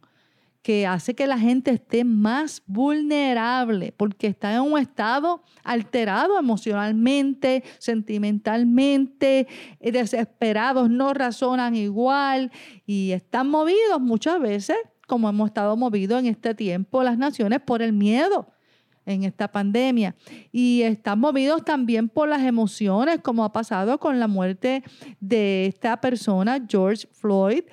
que 0.68 0.86
hace 0.86 1.16
que 1.16 1.28
la 1.28 1.40
gente 1.40 1.72
esté 1.72 2.04
más 2.04 2.62
vulnerable, 2.68 3.94
porque 3.96 4.28
está 4.28 4.54
en 4.54 4.60
un 4.60 4.78
estado 4.78 5.42
alterado 5.64 6.38
emocionalmente, 6.38 7.64
sentimentalmente, 7.78 9.48
eh, 9.80 9.92
desesperados, 9.94 10.90
no 10.90 11.14
razonan 11.14 11.74
igual 11.74 12.52
y 12.86 13.14
están 13.14 13.50
movidos 13.50 14.02
muchas 14.02 14.42
veces, 14.42 14.76
como 15.08 15.30
hemos 15.30 15.48
estado 15.48 15.78
movidos 15.78 16.20
en 16.20 16.26
este 16.26 16.54
tiempo 16.54 17.02
las 17.02 17.18
naciones, 17.18 17.62
por 17.62 17.82
el 17.82 17.94
miedo 17.94 18.50
en 19.06 19.24
esta 19.24 19.50
pandemia. 19.50 20.16
Y 20.52 20.82
están 20.82 21.22
movidos 21.22 21.64
también 21.64 22.10
por 22.10 22.28
las 22.28 22.42
emociones, 22.42 23.22
como 23.22 23.46
ha 23.46 23.54
pasado 23.54 24.00
con 24.02 24.20
la 24.20 24.28
muerte 24.28 24.84
de 25.22 25.68
esta 25.68 26.02
persona, 26.02 26.60
George 26.68 27.08
Floyd. 27.14 27.64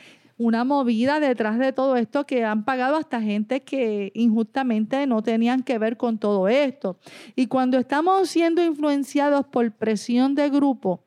Una 0.44 0.62
movida 0.62 1.20
detrás 1.20 1.59
de 1.59 1.72
todo 1.72 1.96
esto 1.96 2.26
que 2.26 2.44
han 2.44 2.66
pagado 2.66 2.96
hasta 2.96 3.22
gente 3.22 3.62
que 3.62 4.12
injustamente 4.14 5.07
no 5.07 5.22
tenían 5.22 5.62
que 5.62 5.78
ver 5.78 5.96
con 5.96 6.18
todo 6.18 6.48
esto. 6.48 6.98
Y 7.35 7.46
cuando 7.46 7.78
estamos 7.78 8.28
siendo 8.28 8.62
influenciados 8.62 9.46
por 9.46 9.72
presión 9.72 10.35
de 10.35 10.50
grupo, 10.50 11.02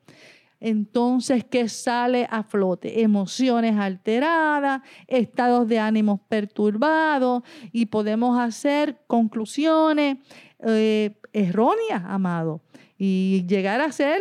entonces 0.58 1.44
¿qué 1.44 1.68
sale 1.68 2.26
a 2.32 2.42
flote 2.42 3.02
emociones 3.02 3.76
alteradas, 3.76 4.82
estados 5.06 5.68
de 5.68 5.78
ánimos 5.78 6.18
perturbados 6.28 7.44
y 7.70 7.86
podemos 7.86 8.40
hacer 8.40 8.98
conclusiones 9.06 10.18
eh, 10.66 11.14
erróneas, 11.32 12.02
amado, 12.06 12.60
y 12.98 13.46
llegar 13.46 13.80
a 13.80 13.84
hacer 13.84 14.20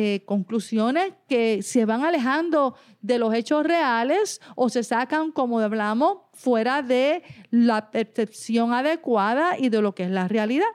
eh, 0.00 0.22
conclusiones 0.24 1.12
que 1.28 1.60
se 1.60 1.84
van 1.84 2.04
alejando 2.04 2.76
de 3.02 3.18
los 3.18 3.34
hechos 3.34 3.66
reales 3.66 4.40
o 4.54 4.68
se 4.68 4.84
sacan, 4.84 5.32
como 5.32 5.58
hablamos, 5.58 6.18
fuera 6.34 6.82
de 6.82 7.24
la 7.50 7.90
percepción 7.90 8.72
adecuada 8.72 9.58
y 9.58 9.70
de 9.70 9.82
lo 9.82 9.96
que 9.96 10.04
es 10.04 10.10
la 10.10 10.28
realidad. 10.28 10.68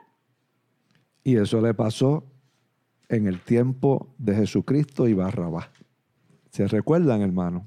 Y 1.22 1.36
eso 1.36 1.62
le 1.62 1.72
pasó 1.72 2.26
en 3.08 3.26
el 3.26 3.40
tiempo 3.40 4.14
de 4.18 4.34
Jesucristo 4.34 5.08
y 5.08 5.14
Barrabás. 5.14 5.70
¿Se 6.50 6.68
recuerdan, 6.68 7.22
hermano? 7.22 7.66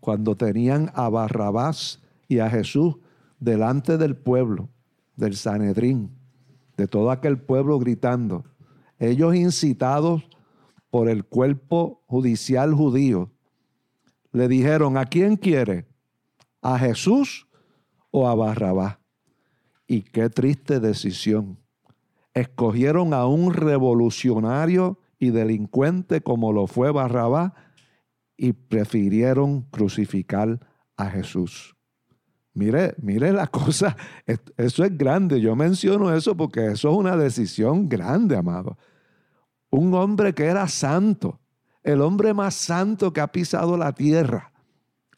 Cuando 0.00 0.34
tenían 0.34 0.90
a 0.92 1.08
Barrabás 1.08 2.02
y 2.26 2.40
a 2.40 2.50
Jesús 2.50 2.96
delante 3.38 3.96
del 3.96 4.16
pueblo, 4.16 4.70
del 5.14 5.36
Sanedrín, 5.36 6.10
de 6.76 6.88
todo 6.88 7.12
aquel 7.12 7.38
pueblo 7.38 7.78
gritando, 7.78 8.44
ellos 8.98 9.36
incitados 9.36 10.24
por 10.96 11.10
el 11.10 11.26
cuerpo 11.26 12.02
judicial 12.06 12.72
judío, 12.72 13.30
le 14.32 14.48
dijeron, 14.48 14.96
¿a 14.96 15.04
quién 15.04 15.36
quiere? 15.36 15.84
¿A 16.62 16.78
Jesús 16.78 17.46
o 18.10 18.26
a 18.26 18.34
Barrabás? 18.34 18.96
Y 19.86 20.00
qué 20.00 20.30
triste 20.30 20.80
decisión 20.80 21.58
escogieron 22.32 23.12
a 23.12 23.26
un 23.26 23.52
revolucionario 23.52 24.98
y 25.18 25.32
delincuente 25.32 26.22
como 26.22 26.50
lo 26.50 26.66
fue 26.66 26.90
Barrabás 26.92 27.52
y 28.38 28.54
prefirieron 28.54 29.66
crucificar 29.70 30.66
a 30.96 31.10
Jesús. 31.10 31.76
Mire, 32.54 32.94
mire 33.02 33.34
la 33.34 33.48
cosa, 33.48 33.94
eso 34.56 34.82
es 34.82 34.96
grande. 34.96 35.42
Yo 35.42 35.54
menciono 35.56 36.14
eso 36.14 36.34
porque 36.34 36.68
eso 36.68 36.90
es 36.90 36.96
una 36.96 37.18
decisión 37.18 37.86
grande, 37.86 38.34
amado. 38.34 38.78
Un 39.76 39.92
hombre 39.92 40.34
que 40.34 40.46
era 40.46 40.68
santo, 40.68 41.38
el 41.82 42.00
hombre 42.00 42.32
más 42.32 42.54
santo 42.54 43.12
que 43.12 43.20
ha 43.20 43.26
pisado 43.26 43.76
la 43.76 43.92
tierra, 43.92 44.50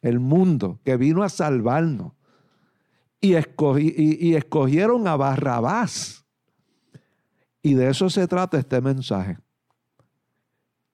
el 0.01 0.19
mundo, 0.19 0.81
que 0.83 0.97
vino 0.97 1.23
a 1.23 1.29
salvarnos. 1.29 2.11
Y, 3.21 3.35
escogieron 3.35 5.07
a 5.07 5.15
Barrabás 5.15 6.25
y 7.61 7.73
de 7.73 7.89
eso 7.89 8.09
se 8.09 8.27
trata 8.27 8.57
este 8.57 8.81
mensaje. 8.81 9.37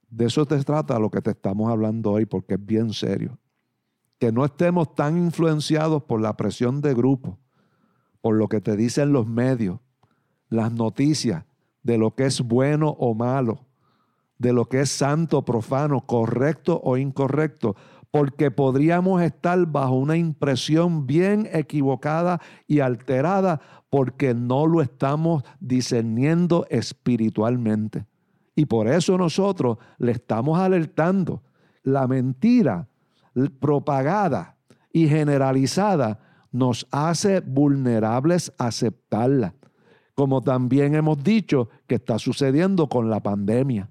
De 0.09 0.25
eso 0.25 0.45
te 0.45 0.63
trata 0.63 0.99
lo 0.99 1.09
que 1.09 1.23
te 1.23 1.31
estamos 1.31 1.71
hablando 1.71 2.11
hoy, 2.11 2.27
porque 2.27 2.53
es 2.53 2.63
bien 2.63 2.93
serio. 2.93 3.39
Que 4.19 4.31
no 4.31 4.45
estemos 4.45 4.93
tan 4.93 5.17
influenciados 5.17 6.03
por 6.03 6.21
la 6.21 6.37
presión 6.37 6.81
de 6.81 6.93
grupo, 6.93 7.39
por 8.21 8.35
lo 8.35 8.47
que 8.47 8.61
te 8.61 8.75
dicen 8.75 9.11
los 9.11 9.25
medios, 9.25 9.79
las 10.49 10.71
noticias, 10.71 11.44
de 11.85 11.99
lo 11.99 12.15
que 12.15 12.25
es 12.25 12.41
bueno 12.41 12.89
o 12.89 13.13
malo, 13.13 13.59
de 14.39 14.51
lo 14.51 14.65
que 14.65 14.81
es 14.81 14.89
santo 14.89 15.37
o 15.37 15.45
profano, 15.45 16.01
correcto 16.01 16.81
o 16.83 16.97
incorrecto, 16.97 17.75
porque 18.09 18.49
podríamos 18.49 19.21
estar 19.21 19.63
bajo 19.67 19.93
una 19.93 20.17
impresión 20.17 21.05
bien 21.05 21.47
equivocada 21.53 22.41
y 22.67 22.79
alterada 22.79 23.61
porque 23.91 24.33
no 24.33 24.65
lo 24.65 24.81
estamos 24.81 25.43
discerniendo 25.59 26.65
espiritualmente. 26.71 28.05
Y 28.55 28.65
por 28.65 28.87
eso 28.87 29.15
nosotros 29.17 29.77
le 29.99 30.13
estamos 30.13 30.57
alertando. 30.57 31.43
La 31.83 32.07
mentira 32.07 32.87
propagada 33.59 34.57
y 34.91 35.07
generalizada 35.07 36.19
nos 36.51 36.87
hace 36.89 37.41
vulnerables 37.41 38.51
a 38.57 38.67
aceptarla, 38.67 39.53
como 40.15 40.41
también 40.41 40.95
hemos 40.95 41.21
dicho 41.23 41.69
que 41.87 41.95
está 41.95 42.17
sucediendo 42.17 42.87
con 42.87 43.09
la 43.09 43.21
pandemia 43.21 43.89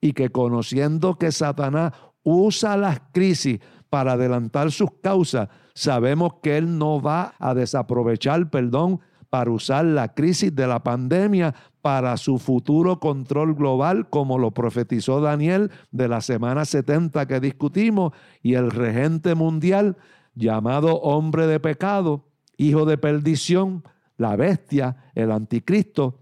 y 0.00 0.12
que 0.12 0.30
conociendo 0.30 1.16
que 1.16 1.32
Satanás 1.32 1.92
usa 2.22 2.76
las 2.76 3.00
crisis 3.12 3.58
para 3.88 4.12
adelantar 4.12 4.70
sus 4.70 4.90
causas, 5.02 5.48
sabemos 5.74 6.34
que 6.42 6.58
él 6.58 6.78
no 6.78 7.00
va 7.00 7.34
a 7.38 7.54
desaprovechar, 7.54 8.50
perdón, 8.50 9.00
para 9.30 9.50
usar 9.50 9.86
la 9.86 10.12
crisis 10.12 10.54
de 10.54 10.66
la 10.66 10.82
pandemia 10.82 11.54
para 11.80 12.16
su 12.18 12.38
futuro 12.38 13.00
control 13.00 13.54
global, 13.54 14.08
como 14.10 14.38
lo 14.38 14.50
profetizó 14.50 15.20
Daniel 15.20 15.70
de 15.90 16.06
la 16.06 16.20
semana 16.20 16.66
70 16.66 17.26
que 17.26 17.40
discutimos, 17.40 18.12
y 18.42 18.54
el 18.54 18.70
regente 18.70 19.34
mundial 19.34 19.96
llamado 20.34 21.00
hombre 21.00 21.46
de 21.46 21.60
pecado, 21.60 22.24
hijo 22.56 22.84
de 22.84 22.98
perdición, 22.98 23.84
la 24.16 24.36
bestia, 24.36 24.96
el 25.14 25.30
anticristo, 25.30 26.20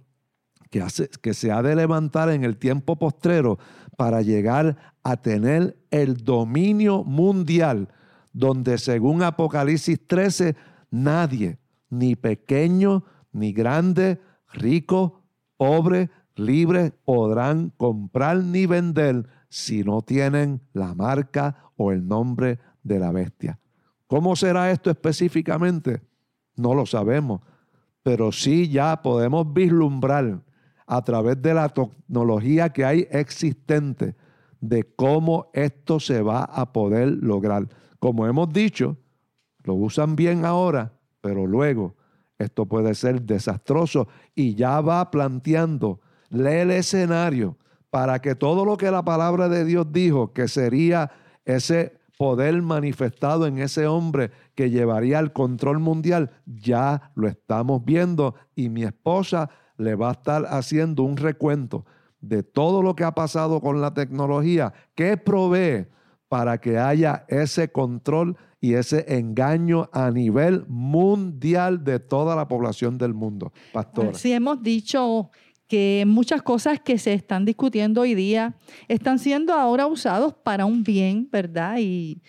que, 0.71 0.81
hace, 0.81 1.09
que 1.09 1.35
se 1.35 1.51
ha 1.51 1.63
de 1.63 1.75
levantar 1.75 2.31
en 2.31 2.45
el 2.45 2.57
tiempo 2.57 2.97
postrero 2.97 3.59
para 3.97 4.23
llegar 4.23 4.77
a 5.03 5.17
tener 5.17 5.77
el 5.91 6.19
dominio 6.19 7.05
mundial, 7.05 7.89
donde 8.33 8.79
según 8.79 9.23
Apocalipsis 9.23 10.07
13, 10.07 10.57
nadie, 10.91 11.59
ni 11.91 12.15
pequeño, 12.15 13.05
ni 13.33 13.53
grande, 13.53 14.21
rico, 14.53 15.23
pobre, 15.57 16.11
libre, 16.37 16.93
podrán 17.05 17.71
comprar 17.77 18.39
ni 18.39 18.67
vender 18.67 19.29
si 19.49 19.83
no 19.83 20.03
tienen 20.03 20.61
la 20.73 20.95
marca 20.95 21.73
o 21.77 21.93
el 21.93 22.07
nombre 22.07 22.59
de 22.83 22.99
la 22.99 23.11
bestia. 23.11 23.59
¿Cómo 24.07 24.37
será 24.37 24.71
esto 24.71 24.91
específicamente? 24.91 26.01
No 26.57 26.75
lo 26.75 26.87
sabemos, 26.87 27.41
pero 28.03 28.33
sí 28.33 28.69
ya 28.69 29.03
podemos 29.03 29.53
vislumbrar 29.53 30.43
a 30.87 31.03
través 31.03 31.41
de 31.41 31.55
la 31.55 31.69
tecnología 31.69 32.71
que 32.71 32.85
hay 32.85 33.07
existente 33.11 34.17
de 34.61 34.85
cómo 34.95 35.51
esto 35.53 36.01
se 36.01 36.23
va 36.23 36.45
a 36.45 36.73
poder 36.73 37.09
lograr. 37.23 37.69
Como 37.99 38.27
hemos 38.27 38.53
dicho, 38.53 38.97
lo 39.65 39.75
usan 39.75 40.17
bien 40.17 40.45
ahora, 40.45 40.93
pero 41.21 41.47
luego 41.47 41.95
esto 42.39 42.67
puede 42.67 42.95
ser 42.95 43.23
desastroso 43.23 44.09
y 44.35 44.55
ya 44.55 44.81
va 44.81 45.11
planteando, 45.11 46.01
lee 46.31 46.61
el 46.61 46.71
escenario 46.71 47.57
para 47.91 48.21
que 48.21 48.35
todo 48.35 48.65
lo 48.65 48.77
que 48.77 48.91
la 48.91 49.05
palabra 49.05 49.49
de 49.49 49.65
Dios 49.65 49.93
dijo 49.93 50.33
que 50.33 50.49
sería 50.49 51.11
ese 51.45 52.01
poder 52.17 52.61
manifestado 52.63 53.47
en 53.47 53.59
ese 53.59 53.87
hombre 53.87 54.31
que 54.61 54.69
llevaría 54.69 55.19
el 55.21 55.33
control 55.33 55.79
mundial, 55.79 56.33
ya 56.45 57.13
lo 57.15 57.29
estamos 57.29 57.83
viendo 57.83 58.35
y 58.55 58.69
mi 58.69 58.83
esposa 58.83 59.49
le 59.79 59.95
va 59.95 60.11
a 60.11 60.13
estar 60.13 60.45
haciendo 60.51 61.03
un 61.03 61.17
recuento 61.17 61.87
de 62.21 62.43
todo 62.43 62.83
lo 62.83 62.95
que 62.95 63.05
ha 63.05 63.13
pasado 63.13 63.63
con 63.63 63.81
la 63.81 63.95
tecnología, 63.95 64.75
que 64.95 65.17
provee 65.17 65.87
para 66.29 66.59
que 66.59 66.77
haya 66.77 67.25
ese 67.29 67.73
control 67.73 68.37
y 68.61 68.75
ese 68.75 69.07
engaño 69.17 69.89
a 69.95 70.11
nivel 70.11 70.67
mundial 70.69 71.83
de 71.83 71.99
toda 71.99 72.37
la 72.37 72.47
población 72.47 72.99
del 72.99 73.15
mundo. 73.15 73.55
Pastor. 73.73 74.15
Sí, 74.15 74.31
hemos 74.31 74.63
dicho 74.63 75.31
que 75.69 76.05
muchas 76.07 76.43
cosas 76.43 76.81
que 76.81 76.99
se 76.99 77.15
están 77.15 77.47
discutiendo 77.47 78.03
hoy 78.03 78.15
día 78.15 78.57
están 78.89 79.19
siendo 79.19 79.55
ahora 79.55 79.87
usados 79.87 80.35
para 80.35 80.67
un 80.67 80.85
bien, 80.85 81.31
¿verdad? 81.33 81.79
Y, 81.79 82.21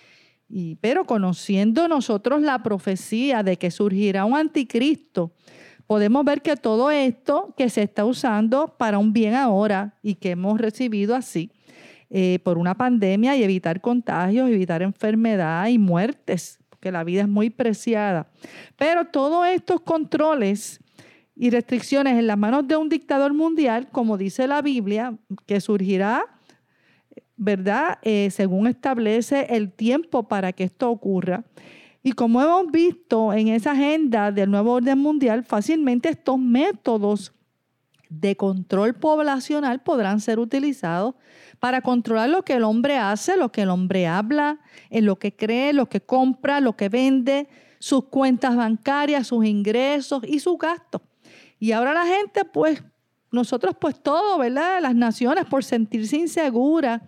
pero 0.81 1.05
conociendo 1.05 1.87
nosotros 1.87 2.41
la 2.41 2.61
profecía 2.61 3.43
de 3.43 3.57
que 3.57 3.71
surgirá 3.71 4.25
un 4.25 4.35
anticristo, 4.35 5.31
podemos 5.87 6.23
ver 6.25 6.41
que 6.41 6.55
todo 6.55 6.91
esto 6.91 7.53
que 7.57 7.69
se 7.69 7.83
está 7.83 8.05
usando 8.05 8.75
para 8.77 8.97
un 8.97 9.13
bien 9.13 9.35
ahora 9.35 9.95
y 10.01 10.15
que 10.15 10.31
hemos 10.31 10.59
recibido 10.59 11.15
así, 11.15 11.51
eh, 12.09 12.39
por 12.43 12.57
una 12.57 12.75
pandemia 12.75 13.35
y 13.37 13.43
evitar 13.43 13.79
contagios, 13.79 14.49
evitar 14.49 14.81
enfermedad 14.81 15.67
y 15.67 15.77
muertes, 15.77 16.59
porque 16.69 16.91
la 16.91 17.03
vida 17.03 17.21
es 17.21 17.29
muy 17.29 17.49
preciada. 17.49 18.27
Pero 18.75 19.05
todos 19.05 19.47
estos 19.47 19.81
controles 19.81 20.81
y 21.35 21.49
restricciones 21.49 22.19
en 22.19 22.27
las 22.27 22.37
manos 22.37 22.67
de 22.67 22.75
un 22.75 22.89
dictador 22.89 23.33
mundial, 23.33 23.87
como 23.91 24.17
dice 24.17 24.47
la 24.47 24.61
Biblia, 24.61 25.17
que 25.45 25.61
surgirá, 25.61 26.25
¿verdad? 27.43 27.97
Eh, 28.03 28.29
según 28.29 28.67
establece 28.67 29.47
el 29.49 29.71
tiempo 29.71 30.27
para 30.27 30.53
que 30.53 30.63
esto 30.63 30.91
ocurra. 30.91 31.43
Y 32.03 32.11
como 32.11 32.39
hemos 32.39 32.71
visto 32.71 33.33
en 33.33 33.47
esa 33.47 33.71
agenda 33.71 34.31
del 34.31 34.51
nuevo 34.51 34.73
orden 34.73 34.99
mundial, 34.99 35.43
fácilmente 35.43 36.09
estos 36.09 36.37
métodos 36.37 37.33
de 38.09 38.37
control 38.37 38.93
poblacional 38.93 39.81
podrán 39.81 40.19
ser 40.19 40.37
utilizados 40.37 41.15
para 41.59 41.81
controlar 41.81 42.29
lo 42.29 42.45
que 42.45 42.53
el 42.53 42.63
hombre 42.63 42.97
hace, 42.97 43.35
lo 43.37 43.51
que 43.51 43.63
el 43.63 43.69
hombre 43.69 44.05
habla, 44.05 44.59
en 44.91 45.07
lo 45.07 45.17
que 45.17 45.35
cree, 45.35 45.73
lo 45.73 45.89
que 45.89 45.99
compra, 45.99 46.59
lo 46.59 46.77
que 46.77 46.89
vende, 46.89 47.47
sus 47.79 48.03
cuentas 48.03 48.55
bancarias, 48.55 49.25
sus 49.25 49.45
ingresos 49.45 50.21
y 50.27 50.39
sus 50.41 50.59
gastos. 50.59 51.01
Y 51.57 51.71
ahora 51.71 51.95
la 51.95 52.05
gente, 52.05 52.45
pues, 52.45 52.83
nosotros 53.31 53.75
pues 53.79 54.01
todo, 54.01 54.37
¿verdad? 54.37 54.81
Las 54.81 54.95
naciones 54.95 55.45
por 55.45 55.63
sentirse 55.63 56.17
inseguras 56.17 57.01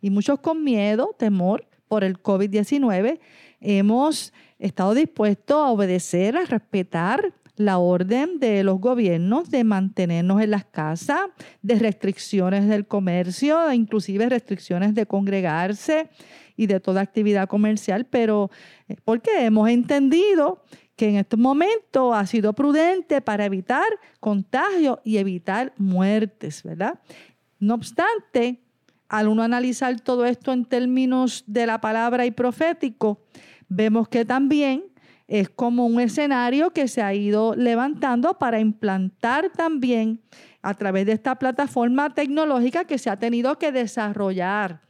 y 0.00 0.10
muchos 0.10 0.40
con 0.40 0.62
miedo, 0.62 1.14
temor 1.18 1.66
por 1.88 2.04
el 2.04 2.22
COVID-19, 2.22 3.18
hemos 3.60 4.32
estado 4.58 4.94
dispuestos 4.94 5.56
a 5.56 5.70
obedecer, 5.70 6.36
a 6.36 6.44
respetar 6.44 7.34
la 7.56 7.78
orden 7.78 8.38
de 8.38 8.64
los 8.64 8.80
gobiernos 8.80 9.50
de 9.50 9.64
mantenernos 9.64 10.40
en 10.40 10.50
las 10.50 10.64
casas, 10.64 11.20
de 11.60 11.74
restricciones 11.74 12.66
del 12.68 12.86
comercio, 12.86 13.70
inclusive 13.72 14.28
restricciones 14.30 14.94
de 14.94 15.04
congregarse 15.04 16.08
y 16.56 16.66
de 16.66 16.80
toda 16.80 17.02
actividad 17.02 17.48
comercial, 17.48 18.06
pero 18.06 18.50
eh, 18.88 18.96
porque 19.04 19.44
hemos 19.44 19.68
entendido 19.68 20.62
que 21.00 21.08
en 21.08 21.16
estos 21.16 21.40
momentos 21.40 22.14
ha 22.14 22.26
sido 22.26 22.52
prudente 22.52 23.22
para 23.22 23.46
evitar 23.46 23.86
contagios 24.20 24.98
y 25.02 25.16
evitar 25.16 25.72
muertes, 25.78 26.62
¿verdad? 26.62 27.00
No 27.58 27.72
obstante, 27.72 28.60
al 29.08 29.28
uno 29.28 29.42
analizar 29.42 29.98
todo 30.02 30.26
esto 30.26 30.52
en 30.52 30.66
términos 30.66 31.42
de 31.46 31.64
la 31.64 31.80
palabra 31.80 32.26
y 32.26 32.32
profético, 32.32 33.22
vemos 33.66 34.10
que 34.10 34.26
también 34.26 34.84
es 35.26 35.48
como 35.48 35.86
un 35.86 36.00
escenario 36.00 36.70
que 36.74 36.86
se 36.86 37.00
ha 37.00 37.14
ido 37.14 37.54
levantando 37.54 38.34
para 38.34 38.60
implantar 38.60 39.48
también 39.56 40.20
a 40.60 40.74
través 40.74 41.06
de 41.06 41.12
esta 41.12 41.36
plataforma 41.36 42.12
tecnológica 42.12 42.84
que 42.84 42.98
se 42.98 43.08
ha 43.08 43.16
tenido 43.16 43.56
que 43.56 43.72
desarrollar 43.72 44.82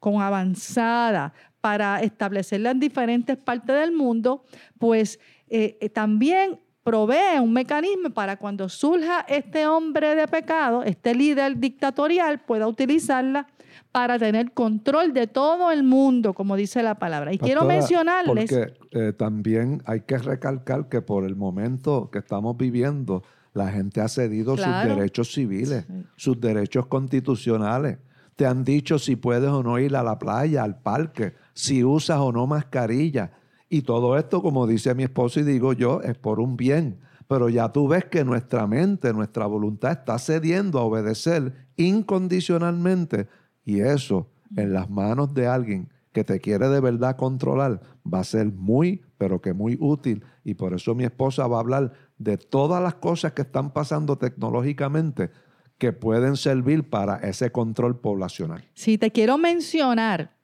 con 0.00 0.22
avanzada 0.22 1.34
para 1.60 2.00
establecerla 2.00 2.70
en 2.70 2.80
diferentes 2.80 3.36
partes 3.36 3.76
del 3.76 3.92
mundo, 3.92 4.44
pues 4.78 5.18
eh, 5.50 5.78
eh, 5.80 5.88
también 5.88 6.60
provee 6.82 7.38
un 7.40 7.52
mecanismo 7.52 8.10
para 8.10 8.36
cuando 8.36 8.68
surja 8.68 9.20
este 9.28 9.66
hombre 9.66 10.14
de 10.14 10.26
pecado, 10.26 10.82
este 10.82 11.14
líder 11.14 11.58
dictatorial, 11.58 12.40
pueda 12.40 12.66
utilizarla 12.66 13.46
para 13.92 14.18
tener 14.18 14.52
control 14.52 15.12
de 15.12 15.26
todo 15.26 15.70
el 15.70 15.82
mundo, 15.82 16.34
como 16.34 16.56
dice 16.56 16.82
la 16.82 16.96
palabra. 16.96 17.32
Y 17.32 17.38
quiero 17.38 17.64
mencionarles... 17.64 18.50
Porque 18.50 18.74
eh, 18.92 19.12
también 19.12 19.82
hay 19.86 20.00
que 20.02 20.18
recalcar 20.18 20.88
que 20.88 21.02
por 21.02 21.24
el 21.24 21.36
momento 21.36 22.10
que 22.10 22.18
estamos 22.18 22.56
viviendo, 22.56 23.22
la 23.54 23.70
gente 23.70 24.00
ha 24.00 24.08
cedido 24.08 24.56
sus 24.56 24.66
derechos 24.84 25.32
civiles, 25.32 25.86
sus 26.16 26.40
derechos 26.40 26.86
constitucionales. 26.86 27.98
Te 28.36 28.46
han 28.46 28.62
dicho 28.62 28.98
si 28.98 29.16
puedes 29.16 29.50
o 29.50 29.62
no 29.62 29.78
ir 29.78 29.96
a 29.96 30.02
la 30.02 30.18
playa, 30.18 30.62
al 30.62 30.80
parque, 30.80 31.34
si 31.54 31.82
usas 31.82 32.18
o 32.18 32.30
no 32.30 32.46
mascarilla. 32.46 33.32
Y 33.68 33.82
todo 33.82 34.16
esto, 34.16 34.42
como 34.42 34.66
dice 34.66 34.94
mi 34.94 35.02
esposo 35.02 35.40
y 35.40 35.42
digo 35.42 35.72
yo, 35.72 36.00
es 36.02 36.16
por 36.16 36.40
un 36.40 36.56
bien. 36.56 36.98
Pero 37.26 37.50
ya 37.50 37.70
tú 37.70 37.88
ves 37.88 38.06
que 38.06 38.24
nuestra 38.24 38.66
mente, 38.66 39.12
nuestra 39.12 39.46
voluntad 39.46 39.92
está 39.92 40.18
cediendo 40.18 40.78
a 40.78 40.84
obedecer 40.84 41.52
incondicionalmente 41.76 43.28
y 43.64 43.80
eso 43.80 44.30
en 44.56 44.72
las 44.72 44.88
manos 44.88 45.34
de 45.34 45.46
alguien 45.46 45.90
que 46.12 46.24
te 46.24 46.40
quiere 46.40 46.68
de 46.68 46.80
verdad 46.80 47.16
controlar 47.16 47.82
va 48.12 48.20
a 48.20 48.24
ser 48.24 48.46
muy, 48.46 49.02
pero 49.18 49.42
que 49.42 49.52
muy 49.52 49.76
útil. 49.78 50.24
Y 50.42 50.54
por 50.54 50.72
eso 50.72 50.94
mi 50.94 51.04
esposa 51.04 51.46
va 51.46 51.58
a 51.58 51.60
hablar 51.60 51.92
de 52.16 52.38
todas 52.38 52.82
las 52.82 52.94
cosas 52.94 53.32
que 53.32 53.42
están 53.42 53.72
pasando 53.72 54.16
tecnológicamente 54.16 55.30
que 55.76 55.92
pueden 55.92 56.36
servir 56.36 56.88
para 56.88 57.16
ese 57.16 57.52
control 57.52 58.00
poblacional. 58.00 58.64
Si 58.74 58.98
te 58.98 59.12
quiero 59.12 59.38
mencionar 59.38 60.37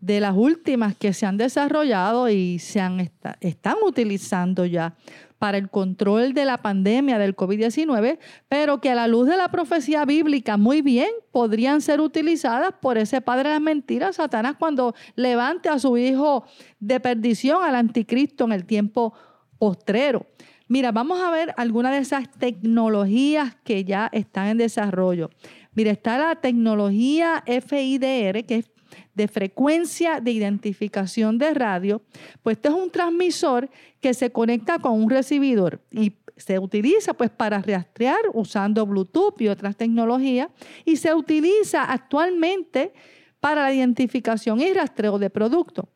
de 0.00 0.20
las 0.20 0.36
últimas 0.36 0.96
que 0.96 1.12
se 1.12 1.26
han 1.26 1.36
desarrollado 1.36 2.28
y 2.28 2.58
se 2.58 2.80
han 2.80 3.10
están 3.40 3.76
utilizando 3.84 4.64
ya 4.64 4.94
para 5.38 5.58
el 5.58 5.70
control 5.70 6.34
de 6.34 6.44
la 6.44 6.58
pandemia 6.58 7.18
del 7.18 7.36
COVID-19, 7.36 8.18
pero 8.48 8.80
que 8.80 8.90
a 8.90 8.94
la 8.94 9.06
luz 9.06 9.28
de 9.28 9.36
la 9.36 9.50
profecía 9.50 10.04
bíblica 10.04 10.56
muy 10.56 10.82
bien 10.82 11.10
podrían 11.30 11.80
ser 11.80 12.00
utilizadas 12.00 12.74
por 12.80 12.98
ese 12.98 13.20
padre 13.20 13.48
de 13.48 13.54
las 13.54 13.62
mentiras, 13.62 14.16
Satanás, 14.16 14.56
cuando 14.58 14.94
levante 15.14 15.68
a 15.68 15.78
su 15.78 15.96
hijo 15.96 16.44
de 16.80 16.98
perdición 16.98 17.62
al 17.62 17.76
anticristo 17.76 18.44
en 18.44 18.52
el 18.52 18.64
tiempo 18.66 19.14
postrero. 19.58 20.26
Mira, 20.66 20.92
vamos 20.92 21.20
a 21.20 21.30
ver 21.30 21.54
algunas 21.56 21.92
de 21.92 21.98
esas 21.98 22.30
tecnologías 22.30 23.56
que 23.64 23.84
ya 23.84 24.10
están 24.12 24.48
en 24.48 24.58
desarrollo. 24.58 25.30
Mira, 25.72 25.92
está 25.92 26.18
la 26.18 26.36
tecnología 26.36 27.42
FIDR, 27.46 28.44
que 28.44 28.56
es 28.56 28.70
de 29.18 29.26
frecuencia 29.26 30.20
de 30.20 30.30
identificación 30.30 31.38
de 31.38 31.52
radio, 31.52 32.00
pues 32.42 32.56
este 32.56 32.68
es 32.68 32.74
un 32.74 32.90
transmisor 32.90 33.68
que 34.00 34.14
se 34.14 34.30
conecta 34.30 34.78
con 34.78 34.92
un 34.92 35.10
recibidor 35.10 35.82
y 35.90 36.14
se 36.36 36.60
utiliza 36.60 37.14
pues 37.14 37.30
para 37.30 37.60
rastrear 37.60 38.20
usando 38.32 38.86
Bluetooth 38.86 39.40
y 39.40 39.48
otras 39.48 39.76
tecnologías 39.76 40.48
y 40.84 40.96
se 40.96 41.12
utiliza 41.12 41.82
actualmente 41.82 42.92
para 43.40 43.64
la 43.64 43.74
identificación 43.74 44.60
y 44.60 44.72
rastreo 44.72 45.18
de 45.18 45.30
productos. 45.30 45.86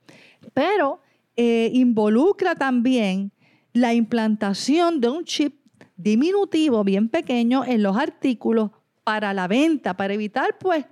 Pero 0.53 1.01
eh, 1.37 1.71
involucra 1.73 2.57
también 2.57 3.31
la 3.73 3.95
implantación 3.95 5.01
de 5.01 5.11
un 5.11 5.25
chip 5.25 5.61
diminutivo 5.97 6.83
bien 6.83 7.09
pequeño 7.09 7.65
en 7.65 7.85
los 7.85 7.97
artículos 7.97 8.73
para 9.05 9.33
la 9.33 9.47
venta, 9.47 9.97
para 9.97 10.13
evitar 10.13 10.59
pues 10.59 10.85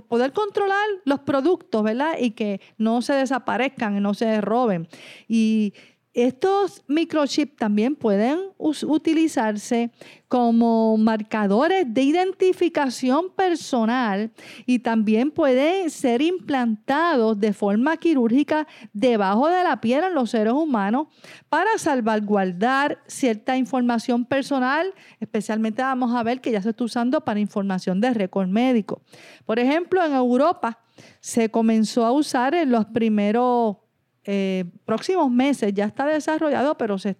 poder 0.00 0.32
controlar 0.32 0.84
los 1.04 1.20
productos, 1.20 1.82
¿verdad? 1.82 2.14
Y 2.18 2.32
que 2.32 2.60
no 2.78 3.02
se 3.02 3.12
desaparezcan, 3.14 4.02
no 4.02 4.14
se 4.14 4.40
roben. 4.40 4.88
Y 5.28 5.74
estos 6.14 6.84
microchips 6.88 7.56
también 7.56 7.96
pueden 7.96 8.38
utilizarse 8.58 9.90
como 10.28 10.96
marcadores 10.98 11.86
de 11.88 12.02
identificación 12.02 13.30
personal 13.34 14.30
y 14.66 14.80
también 14.80 15.30
pueden 15.30 15.88
ser 15.88 16.20
implantados 16.20 17.40
de 17.40 17.54
forma 17.54 17.96
quirúrgica 17.96 18.66
debajo 18.92 19.48
de 19.48 19.64
la 19.64 19.80
piel 19.80 20.04
en 20.04 20.14
los 20.14 20.30
seres 20.30 20.52
humanos 20.52 21.06
para 21.48 21.78
salvaguardar 21.78 23.02
cierta 23.06 23.56
información 23.56 24.26
personal, 24.26 24.92
especialmente 25.18 25.80
vamos 25.80 26.14
a 26.14 26.22
ver 26.22 26.42
que 26.42 26.52
ya 26.52 26.60
se 26.60 26.70
está 26.70 26.84
usando 26.84 27.22
para 27.22 27.40
información 27.40 28.00
de 28.02 28.12
récord 28.12 28.48
médico. 28.48 29.00
Por 29.46 29.58
ejemplo, 29.58 30.04
en 30.04 30.12
Europa 30.12 30.78
se 31.20 31.50
comenzó 31.50 32.04
a 32.04 32.12
usar 32.12 32.54
en 32.54 32.70
los 32.70 32.84
primeros 32.86 33.76
eh, 34.24 34.64
próximos 34.84 35.30
meses 35.30 35.72
ya 35.74 35.86
está 35.86 36.06
desarrollado, 36.06 36.76
pero 36.76 36.98
se, 36.98 37.16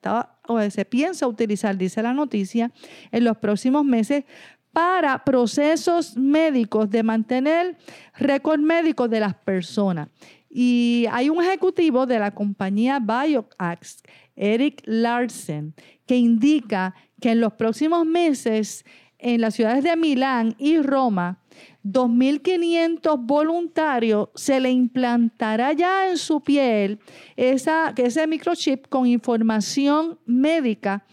o 0.49 0.71
se 0.71 0.85
piensa 0.85 1.27
utilizar, 1.27 1.77
dice 1.77 2.03
la 2.03 2.13
noticia, 2.13 2.71
en 3.11 3.25
los 3.25 3.37
próximos 3.39 3.85
meses 3.85 4.25
para 4.73 5.23
procesos 5.25 6.17
médicos 6.17 6.89
de 6.91 7.03
mantener 7.03 7.77
récord 8.17 8.61
médico 8.61 9.09
de 9.09 9.21
las 9.21 9.35
personas. 9.35 10.09
Y 10.49 11.07
hay 11.11 11.29
un 11.29 11.43
ejecutivo 11.43 12.07
de 12.07 12.19
la 12.19 12.31
compañía 12.31 13.01
BioAx, 13.01 14.03
Eric 14.37 14.83
Larsen, 14.85 15.75
que 16.07 16.17
indica 16.17 16.95
que 17.21 17.31
en 17.31 17.41
los 17.41 17.55
próximos 17.55 18.07
meses 18.07 18.85
en 19.19 19.41
las 19.41 19.55
ciudades 19.55 19.85
de 19.85 19.97
Milán 19.97 20.55
y 20.59 20.79
Roma 20.79 21.39
2.500 21.85 23.27
voluntarios 23.27 24.29
se 24.35 24.61
le 24.61 24.71
implantará 24.71 25.73
ya 25.73 26.09
en 26.09 26.17
su 26.17 26.41
piel 26.41 27.01
esa, 27.37 27.93
ese 27.97 28.27
microchip 28.27 28.87
con 28.89 29.07
información 29.07 30.19
médica 30.25 31.05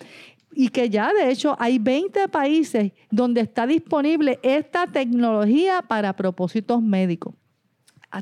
y 0.54 0.70
que 0.70 0.90
ya 0.90 1.14
de 1.14 1.32
hecho 1.32 1.56
hay 1.60 1.80
20 1.80 2.28
países 2.30 2.92
donde 3.10 3.42
está 3.42 3.66
disponible 3.66 4.40
esta 4.44 4.88
tecnología 4.88 5.82
para 5.82 6.16
propósitos 6.16 6.82
médicos. 6.82 7.34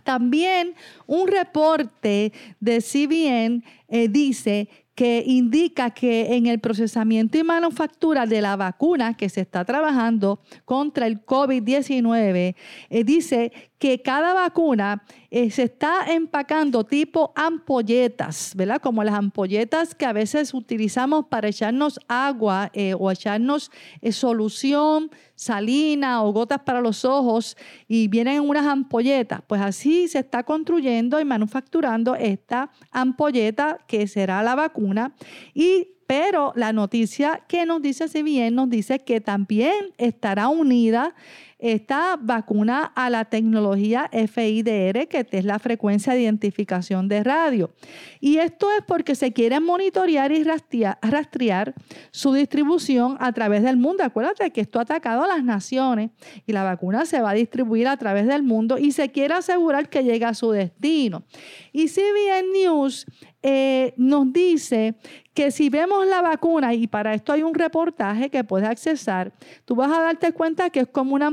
También 0.04 0.74
un 1.06 1.28
reporte 1.28 2.34
de 2.60 2.82
CBN 2.82 3.64
eh, 3.88 4.08
dice 4.10 4.70
que 4.98 5.24
indica 5.28 5.92
que 5.92 6.36
en 6.36 6.48
el 6.48 6.58
procesamiento 6.58 7.38
y 7.38 7.44
manufactura 7.44 8.26
de 8.26 8.42
la 8.42 8.56
vacuna 8.56 9.16
que 9.16 9.30
se 9.30 9.42
está 9.42 9.64
trabajando 9.64 10.40
contra 10.66 11.06
el 11.06 11.24
COVID-19, 11.24 12.56
eh, 12.90 13.04
dice 13.04 13.52
que 13.80 14.02
cada 14.02 14.34
vacuna 14.34 15.04
eh, 15.30 15.52
se 15.52 15.64
está 15.64 16.12
empacando 16.12 16.84
tipo 16.84 17.32
ampolletas, 17.36 18.54
¿verdad? 18.56 18.82
Como 18.82 19.04
las 19.04 19.16
ampolletas 19.16 19.94
que 19.94 20.06
a 20.06 20.14
veces 20.14 20.54
utilizamos 20.54 21.26
para 21.28 21.50
echarnos 21.50 22.00
agua 22.08 22.72
eh, 22.74 22.96
o 22.98 23.12
echarnos 23.12 23.72
eh, 24.02 24.12
solución 24.12 25.12
salina 25.36 26.24
o 26.24 26.34
gotas 26.34 26.62
para 26.62 26.82
los 26.82 27.06
ojos 27.06 27.56
y 27.88 28.08
vienen 28.08 28.38
en 28.38 28.50
unas 28.50 28.66
ampolletas. 28.66 29.42
Pues 29.46 29.62
así 29.62 30.08
se 30.08 30.20
está 30.20 30.44
construyendo 30.44 31.20
y 31.20 31.26
manufacturando 31.26 32.16
esta 32.16 32.72
ampolleta 32.92 33.78
que 33.88 34.08
será 34.08 34.42
la 34.42 34.56
vacuna 34.56 35.14
y 35.54 35.90
pero 36.08 36.54
la 36.56 36.72
noticia 36.72 37.44
que 37.50 37.66
nos 37.66 37.82
dice 37.82 38.24
bien 38.24 38.56
nos 38.56 38.70
dice 38.70 39.00
que 39.00 39.20
también 39.20 39.90
estará 39.98 40.48
unida 40.48 41.14
esta 41.60 42.18
vacuna 42.22 42.84
a 42.96 43.10
la 43.10 43.26
tecnología 43.26 44.10
FIDR, 44.12 45.08
que 45.08 45.28
es 45.32 45.46
la 45.46 45.60
frecuencia 45.60 46.14
de 46.14 46.22
identificación 46.22 47.08
de 47.08 47.24
radio. 47.24 47.72
Y 48.20 48.38
esto 48.38 48.70
es 48.78 48.84
porque 48.88 49.16
se 49.16 49.34
quiere 49.34 49.60
monitorear 49.60 50.32
y 50.32 50.44
rastrear, 50.44 51.74
su 52.12 52.34
distribución 52.34 53.18
a 53.20 53.32
través 53.32 53.64
del 53.64 53.78
mundo. 53.78 54.04
Acuérdate 54.04 54.52
que 54.52 54.62
esto 54.62 54.80
ha 54.80 54.84
atacado 54.84 55.24
a 55.24 55.28
las 55.28 55.44
naciones 55.44 56.12
y 56.46 56.54
la 56.54 56.64
vacuna 56.64 57.06
se 57.06 57.22
va 57.22 57.32
a 57.32 57.34
distribuir 57.34 57.88
a 57.88 57.98
través 57.98 58.28
del 58.28 58.44
mundo 58.44 58.78
y 58.78 58.92
se 58.92 59.12
quiere 59.12 59.34
asegurar 59.34 59.90
que 59.90 60.04
llegue 60.04 60.26
a 60.26 60.34
su 60.34 60.52
destino. 60.52 61.24
Y 61.72 61.88
CBN 61.88 62.54
News 62.54 63.06
eh, 63.44 63.94
nos 63.98 64.34
dice 64.34 64.96
que 65.34 65.52
si 65.52 65.70
vemos 65.70 66.08
la 66.08 66.22
vacuna, 66.22 66.74
y 66.74 66.88
para 66.88 67.14
esto 67.14 67.32
hay 67.32 67.44
un 67.44 67.54
reportaje 67.54 68.30
que 68.30 68.44
puedes 68.44 68.68
accesar, 68.68 69.32
tú 69.66 69.76
vas 69.76 69.92
a 69.92 70.02
darte 70.02 70.34
cuenta 70.34 70.72
que 70.72 70.82
es 70.82 70.88
como 70.88 71.14
una 71.14 71.28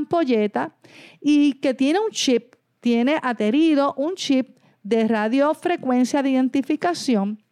y 1.21 1.53
que 1.53 1.73
tiene 1.73 1.99
un 1.99 2.11
chip, 2.11 2.55
tiene 2.79 3.19
adherido 3.21 3.93
un 3.97 4.15
chip 4.15 4.57
de 4.83 5.07
radiofrecuencia 5.07 6.21
de 6.21 6.29
identificación 6.31 7.43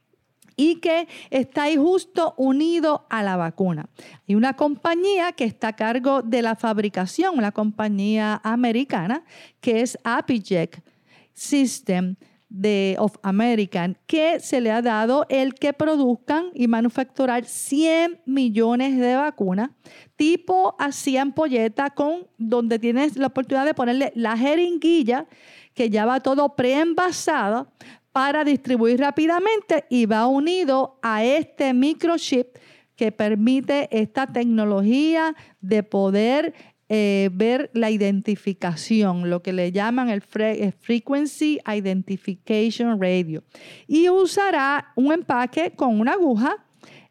y 0.56 0.76
que 0.76 1.08
está 1.32 1.64
ahí 1.64 1.78
justo 1.78 2.36
unido 2.38 3.08
a 3.10 3.24
la 3.24 3.36
vacuna. 3.36 3.90
Hay 4.28 4.36
una 4.36 4.56
compañía 4.56 5.32
que 5.32 5.46
está 5.46 5.70
a 5.70 5.76
cargo 5.76 6.22
de 6.22 6.42
la 6.42 6.56
fabricación, 6.56 7.38
una 7.38 7.52
compañía 7.52 8.40
americana, 8.44 9.24
que 9.60 9.82
es 9.82 9.98
Apiject 10.04 10.86
System 11.34 12.16
de 12.54 12.96
of 13.00 13.16
American 13.24 13.98
que 14.06 14.40
se 14.40 14.62
le 14.62 14.70
ha 14.72 14.84
dado 14.84 15.26
el 15.28 15.56
que 15.56 15.74
produzcan 15.74 16.52
y 16.54 16.68
manufacturar 16.68 17.46
100 17.46 18.22
millones 18.28 18.98
de 19.00 19.16
vacunas, 19.16 19.72
tipo 20.16 20.76
así 20.78 21.18
ampolleta, 21.18 21.90
con 21.90 22.28
donde 22.38 22.78
tienes 22.78 23.18
la 23.18 23.28
oportunidad 23.28 23.66
de 23.66 23.74
ponerle 23.74 24.14
la 24.16 24.38
jeringuilla, 24.38 25.26
que 25.74 25.90
ya 25.90 26.06
va 26.06 26.20
todo 26.20 26.56
preenvasado 26.56 27.68
para 28.12 28.44
distribuir 28.44 29.00
rápidamente 29.00 29.86
y 29.90 30.06
va 30.06 30.28
unido 30.28 31.00
a 31.02 31.24
este 31.24 31.74
microchip 31.74 32.56
que 32.96 33.12
permite 33.12 33.90
esta 33.92 34.28
tecnología 34.28 35.36
de 35.60 35.82
poder 35.82 36.54
eh, 36.96 37.32
ver 37.34 37.72
la 37.74 37.90
identificación, 37.90 39.28
lo 39.32 39.42
que 39.42 39.52
le 39.52 39.72
llaman 39.72 40.12
el 40.12 40.22
eh, 40.36 40.72
Frequency 40.80 41.60
Identification 41.66 43.02
Radio. 43.02 43.44
Y 43.88 44.10
usará 44.10 44.94
un 44.96 45.12
empaque 45.12 45.72
con 45.72 46.00
una 46.00 46.12
aguja 46.12 46.56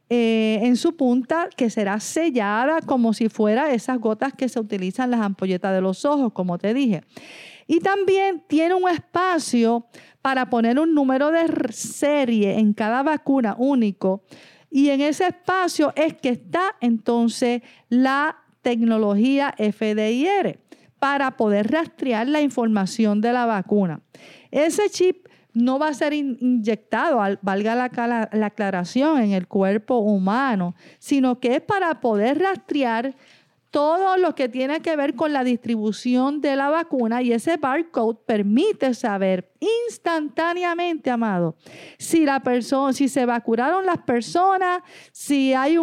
eh, 0.09 0.61
en 0.63 0.77
su 0.77 0.95
punta 0.95 1.49
que 1.57 1.69
será 1.69 1.99
sellada 1.99 2.81
como 2.83 3.13
si 3.13 3.29
fuera 3.29 3.73
esas 3.73 3.99
gotas 3.99 4.33
que 4.33 4.49
se 4.49 4.61
utilizan 4.61 5.07
en 5.07 5.11
las 5.19 5.21
ampolletas 5.23 5.75
de 5.75 5.81
los 5.81 6.05
ojos, 6.05 6.33
como 6.33 6.59
te 6.59 6.75
dije. 6.75 7.03
Y 7.67 7.81
también 7.81 8.45
tiene 8.47 8.75
un 8.75 8.89
espacio 8.89 9.87
para 10.21 10.49
poner 10.49 10.79
un 10.79 10.95
número 10.95 11.33
de 11.33 11.73
serie 11.73 12.57
en 12.57 12.73
cada 12.73 13.03
vacuna 13.03 13.57
único. 13.59 14.23
Y 14.71 14.91
en 14.91 15.01
ese 15.01 15.27
espacio 15.27 15.93
es 15.97 16.15
que 16.15 16.29
está 16.29 16.77
entonces 16.81 17.63
la 17.89 18.42
tecnología 18.63 19.55
FDIR 19.59 20.61
para 20.99 21.37
poder 21.37 21.71
rastrear 21.71 22.29
la 22.29 22.41
información 22.41 23.21
de 23.21 23.33
la 23.33 23.45
vacuna. 23.45 24.01
Ese 24.51 24.89
chip 24.89 25.27
no 25.53 25.79
va 25.79 25.89
a 25.89 25.95
ser 25.95 26.13
inyectado, 26.13 27.19
valga 27.43 27.75
la, 27.75 28.29
la, 28.33 28.47
aclaración, 28.47 29.21
en 29.21 29.33
el 29.33 29.47
cuerpo 29.47 29.99
humano, 29.99 30.75
sino 30.99 31.41
que 31.41 31.57
es 31.57 31.61
para 31.61 32.01
poder 32.01 32.39
rastrear 32.39 33.15
todo 33.71 34.17
lo 34.17 34.35
que 34.35 34.49
tiene 34.49 34.81
que 34.81 34.97
ver 34.97 35.15
con 35.15 35.33
la 35.33 35.45
distribución 35.45 36.41
de 36.41 36.57
la 36.57 36.69
vacuna 36.69 37.23
y 37.23 37.33
ese 37.33 37.57
barcode 37.57 38.19
permite 38.27 38.95
saber 38.95 39.52
instantáneamente, 39.89 41.11
amado, 41.11 41.57
si 41.99 42.25
la 42.25 42.41
persona, 42.41 42.93
si 42.93 43.09
se 43.09 43.25
vacunaron 43.27 43.87
las 43.87 43.99
personas, 43.99 44.83
si 45.13 45.55
hay 45.55 45.79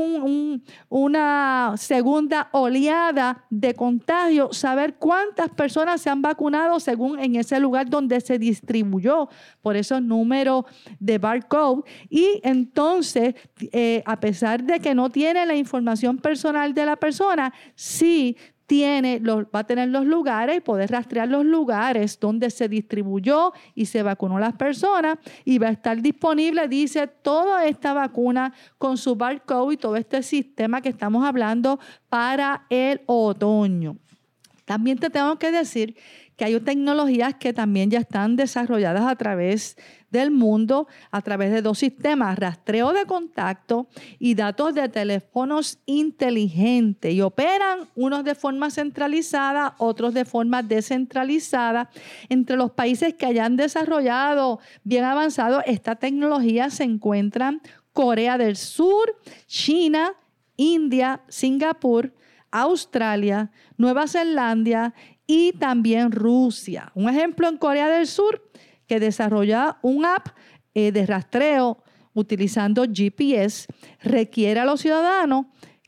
una 0.90 1.74
segunda 1.78 2.50
oleada 2.52 3.46
de 3.50 3.74
contagio, 3.74 4.52
saber 4.52 4.96
cuántas 4.96 5.50
personas 5.50 6.02
se 6.02 6.10
han 6.10 6.22
vacunado 6.22 6.80
según 6.80 7.20
en 7.20 7.36
ese 7.36 7.60
lugar 7.60 7.90
donde 7.90 8.20
se 8.22 8.38
distribuyó. 8.38 9.30
Por 9.62 9.76
esos 9.76 10.02
números 10.02 10.66
de 11.00 11.18
barcode. 11.18 11.84
Y 12.10 12.40
entonces 12.44 13.36
eh, 13.72 14.04
a 14.06 14.20
pesar 14.20 14.64
de 14.64 14.80
que 14.80 14.96
no 14.96 15.10
tiene 15.10 15.46
la 15.46 15.56
información 15.56 16.18
personal 16.18 16.74
de 16.74 16.86
la 16.86 16.96
persona, 16.96 17.54
sí 17.76 18.38
tiene 18.70 19.20
va 19.20 19.60
a 19.62 19.64
tener 19.64 19.90
los 19.90 20.06
lugares 20.06 20.58
y 20.58 20.60
poder 20.60 20.92
rastrear 20.92 21.28
los 21.28 21.44
lugares 21.44 22.20
donde 22.20 22.52
se 22.52 22.70
distribuyó 22.70 23.52
y 23.74 23.88
se 23.88 24.04
vacunó 24.04 24.38
las 24.38 24.54
personas 24.54 25.18
y 25.44 25.58
va 25.58 25.70
a 25.70 25.72
estar 25.72 26.00
disponible, 26.04 26.68
dice, 26.68 27.08
toda 27.08 27.66
esta 27.66 27.94
vacuna 27.94 28.54
con 28.78 28.98
su 28.98 29.16
barcode 29.16 29.74
y 29.74 29.78
todo 29.78 29.96
este 29.96 30.22
sistema 30.22 30.82
que 30.82 30.90
estamos 30.90 31.26
hablando 31.26 31.80
para 32.10 32.68
el 32.70 33.02
otoño. 33.08 33.98
También 34.66 35.00
te 35.00 35.10
tengo 35.10 35.40
que 35.40 35.52
decir 35.52 35.98
que 36.36 36.46
hay 36.46 36.60
tecnologías 36.60 37.34
que 37.34 37.54
también 37.54 37.90
ya 37.90 37.98
están 37.98 38.36
desarrolladas 38.36 39.08
a 39.08 39.16
través 39.16 39.78
del 40.12 40.32
mundo, 40.32 40.88
a 41.12 41.22
través 41.22 41.52
de 41.52 41.62
dos 41.62 41.80
sistemas, 41.80 42.38
rastreo 42.38 42.94
de 42.94 43.06
contacto 43.06 43.88
y 44.18 44.36
datos 44.36 44.74
de 44.74 44.90
teléfonos 44.90 45.80
inteligentes. 45.86 47.14
Y 47.14 47.22
operan 47.22 47.88
unos 47.96 48.24
de 48.24 48.36
forma 48.36 48.72
centralizada, 48.72 49.76
otros 49.78 50.14
de 50.14 50.26
forma 50.26 50.64
descentralizada. 50.64 51.90
Entre 52.30 52.56
los 52.56 52.72
países 52.72 53.14
que 53.14 53.26
hayan 53.26 53.56
desarrollado 53.56 54.60
bien 54.84 55.04
avanzado 55.04 55.62
esta 55.66 55.96
tecnología 55.96 56.70
se 56.70 56.84
encuentran 56.84 57.62
Corea 57.94 58.38
del 58.38 58.56
Sur, 58.56 59.16
China, 59.48 60.14
India, 60.56 61.22
Singapur, 61.28 62.14
Australia, 62.52 63.52
Nueva 63.78 64.08
Zelanda 64.08 64.94
y 65.28 65.54
también 65.54 66.12
Rusia. 66.12 66.92
Un 66.96 67.10
ejemplo 67.10 67.48
en 67.48 67.58
Corea 67.58 67.90
del 67.90 68.08
Sur 68.08 68.50
que 68.90 69.00
desarrolla 69.00 69.78
un 69.82 70.04
app 70.04 70.28
eh, 70.74 70.92
de 70.92 71.06
rastreo 71.06 71.78
utilizando 72.14 72.84
GPS 72.84 73.68
requiere 74.02 74.60
a 74.60 74.66
los 74.66 74.82
ciudadanos 74.82 75.46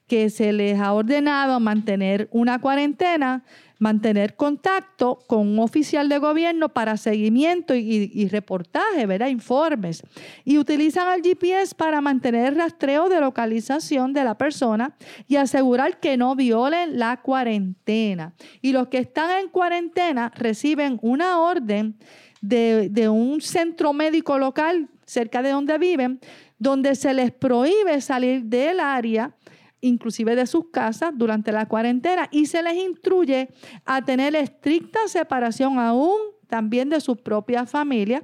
que 0.08 0.30
se 0.30 0.54
les 0.54 0.80
ha 0.80 0.94
ordenado 0.94 1.60
mantener 1.60 2.30
una 2.32 2.62
cuarentena 2.62 3.44
mantener 3.82 4.36
contacto 4.36 5.18
con 5.26 5.48
un 5.48 5.58
oficial 5.58 6.08
de 6.08 6.20
gobierno 6.20 6.70
para 6.70 6.98
seguimiento 6.98 7.74
y, 7.74 8.28
reportaje, 8.28 9.08
¿verdad? 9.08 9.30
Informes. 9.30 10.04
Y 10.46 10.60
utilizan 10.60 11.12
el 11.16 11.24
GPS 11.24 11.74
para 11.74 12.00
mantener 12.00 12.50
el 12.50 12.58
rastreo 12.58 13.10
de 13.10 13.20
localización 13.20 14.14
de 14.14 14.24
la 14.24 14.38
persona 14.38 14.96
y 15.28 15.38
asegurar 15.38 16.00
que 16.00 16.16
no 16.16 16.36
violen 16.36 17.00
la 17.00 17.22
cuarentena. 17.22 18.36
Y 18.62 18.72
los 18.72 18.88
que 18.90 19.00
están 19.00 19.40
en 19.40 19.50
cuarentena 19.50 20.32
reciben 20.36 21.00
una 21.02 21.40
orden 21.40 21.98
de, 22.42 22.90
de 22.90 23.08
un 23.08 23.40
centro 23.40 23.94
médico 23.94 24.38
local 24.38 24.90
cerca 25.06 25.42
de 25.42 25.52
donde 25.52 25.78
viven, 25.78 26.20
donde 26.58 26.96
se 26.96 27.14
les 27.14 27.32
prohíbe 27.32 28.02
salir 28.02 28.44
del 28.44 28.80
área 28.80 29.36
inclusive 29.82 30.36
de 30.36 30.46
sus 30.46 30.70
casas 30.70 31.12
durante 31.16 31.52
la 31.52 31.68
cuarentena 31.68 32.28
y 32.32 32.46
se 32.46 32.62
les 32.62 32.76
instruye 32.76 33.50
a 33.86 34.04
tener 34.04 34.36
estricta 34.36 35.00
separación 35.08 35.80
aún 35.80 36.18
también 36.48 36.90
de 36.90 37.00
su 37.00 37.16
propia 37.16 37.66
familia. 37.66 38.24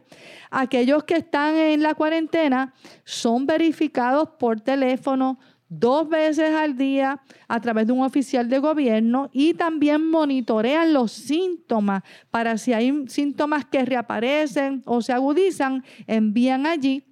Aquellos 0.52 1.04
que 1.06 1.16
están 1.16 1.56
en 1.56 1.82
la 1.82 1.96
cuarentena 1.96 2.74
son 3.04 3.46
verificados 3.48 4.30
por 4.38 4.62
teléfono 4.62 5.40
dos 5.70 6.08
veces 6.08 6.54
al 6.54 6.78
día 6.78 7.22
a 7.48 7.60
través 7.60 7.88
de 7.88 7.94
un 7.94 8.04
oficial 8.04 8.50
de 8.50 8.60
gobierno 8.60 9.30
y 9.34 9.54
también 9.54 10.10
monitorean 10.10 10.94
los 10.94 11.12
síntomas 11.12 12.04
para 12.32 12.58
si 12.58 12.74
hay 12.74 13.06
síntomas 13.08 13.66
que 13.66 13.84
reaparecen 13.84 14.82
o 14.86 15.02
se 15.02 15.14
agudizan, 15.14 15.84
envían 16.06 16.66
allí 16.66 17.04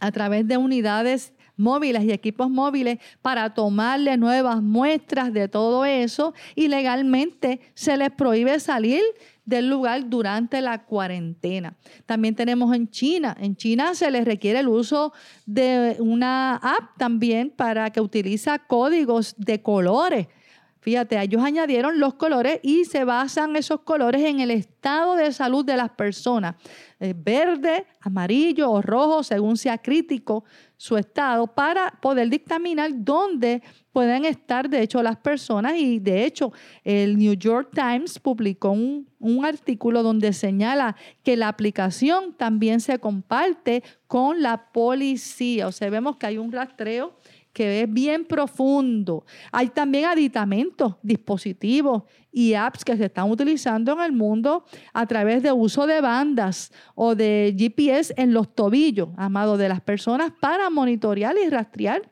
a 0.00 0.12
través 0.12 0.46
de 0.46 0.56
unidades 0.56 1.32
móviles 1.56 2.04
y 2.04 2.12
equipos 2.12 2.50
móviles 2.50 2.98
para 3.22 3.54
tomarle 3.54 4.16
nuevas 4.16 4.62
muestras 4.62 5.32
de 5.32 5.48
todo 5.48 5.84
eso 5.84 6.34
y 6.54 6.68
legalmente 6.68 7.60
se 7.74 7.96
les 7.96 8.10
prohíbe 8.10 8.60
salir 8.60 9.02
del 9.44 9.70
lugar 9.70 10.08
durante 10.08 10.60
la 10.60 10.84
cuarentena. 10.84 11.76
También 12.04 12.34
tenemos 12.34 12.74
en 12.74 12.90
China. 12.90 13.36
En 13.40 13.56
China 13.56 13.94
se 13.94 14.10
les 14.10 14.24
requiere 14.24 14.60
el 14.60 14.68
uso 14.68 15.12
de 15.46 15.96
una 16.00 16.56
app 16.56 16.96
también 16.98 17.50
para 17.50 17.90
que 17.90 18.00
utiliza 18.00 18.58
códigos 18.58 19.34
de 19.38 19.62
colores 19.62 20.26
Fíjate, 20.86 21.20
ellos 21.20 21.42
añadieron 21.42 21.98
los 21.98 22.14
colores 22.14 22.60
y 22.62 22.84
se 22.84 23.02
basan 23.02 23.56
esos 23.56 23.80
colores 23.80 24.22
en 24.22 24.38
el 24.38 24.52
estado 24.52 25.16
de 25.16 25.32
salud 25.32 25.64
de 25.64 25.76
las 25.76 25.90
personas. 25.90 26.54
Eh, 27.00 27.12
verde, 27.12 27.86
amarillo 28.00 28.70
o 28.70 28.80
rojo, 28.80 29.24
según 29.24 29.56
sea 29.56 29.78
crítico 29.78 30.44
su 30.76 30.96
estado, 30.96 31.46
para 31.46 31.90
poder 32.02 32.28
dictaminar 32.28 32.90
dónde 32.94 33.62
pueden 33.92 34.24
estar, 34.26 34.68
de 34.68 34.82
hecho, 34.82 35.02
las 35.02 35.16
personas. 35.16 35.74
Y 35.76 35.98
de 35.98 36.24
hecho, 36.24 36.52
el 36.84 37.16
New 37.16 37.34
York 37.34 37.70
Times 37.74 38.18
publicó 38.18 38.70
un, 38.70 39.08
un 39.18 39.44
artículo 39.44 40.02
donde 40.02 40.32
señala 40.32 40.96
que 41.22 41.36
la 41.36 41.48
aplicación 41.48 42.34
también 42.34 42.80
se 42.80 42.98
comparte 42.98 43.82
con 44.06 44.42
la 44.42 44.70
policía. 44.70 45.66
O 45.66 45.72
sea, 45.72 45.88
vemos 45.88 46.16
que 46.16 46.26
hay 46.26 46.38
un 46.38 46.52
rastreo 46.52 47.14
que 47.56 47.80
es 47.80 47.90
bien 47.90 48.26
profundo. 48.26 49.24
Hay 49.50 49.68
también 49.68 50.04
aditamentos, 50.04 50.96
dispositivos 51.02 52.02
y 52.30 52.52
apps 52.52 52.84
que 52.84 52.94
se 52.98 53.06
están 53.06 53.30
utilizando 53.30 53.94
en 53.94 54.00
el 54.02 54.12
mundo 54.12 54.66
a 54.92 55.06
través 55.06 55.42
de 55.42 55.50
uso 55.52 55.86
de 55.86 56.02
bandas 56.02 56.70
o 56.94 57.14
de 57.14 57.54
GPS 57.56 58.12
en 58.18 58.34
los 58.34 58.54
tobillos, 58.54 59.08
amado, 59.16 59.56
de 59.56 59.70
las 59.70 59.80
personas 59.80 60.32
para 60.38 60.68
monitorear 60.68 61.34
y 61.42 61.48
rastrear 61.48 62.02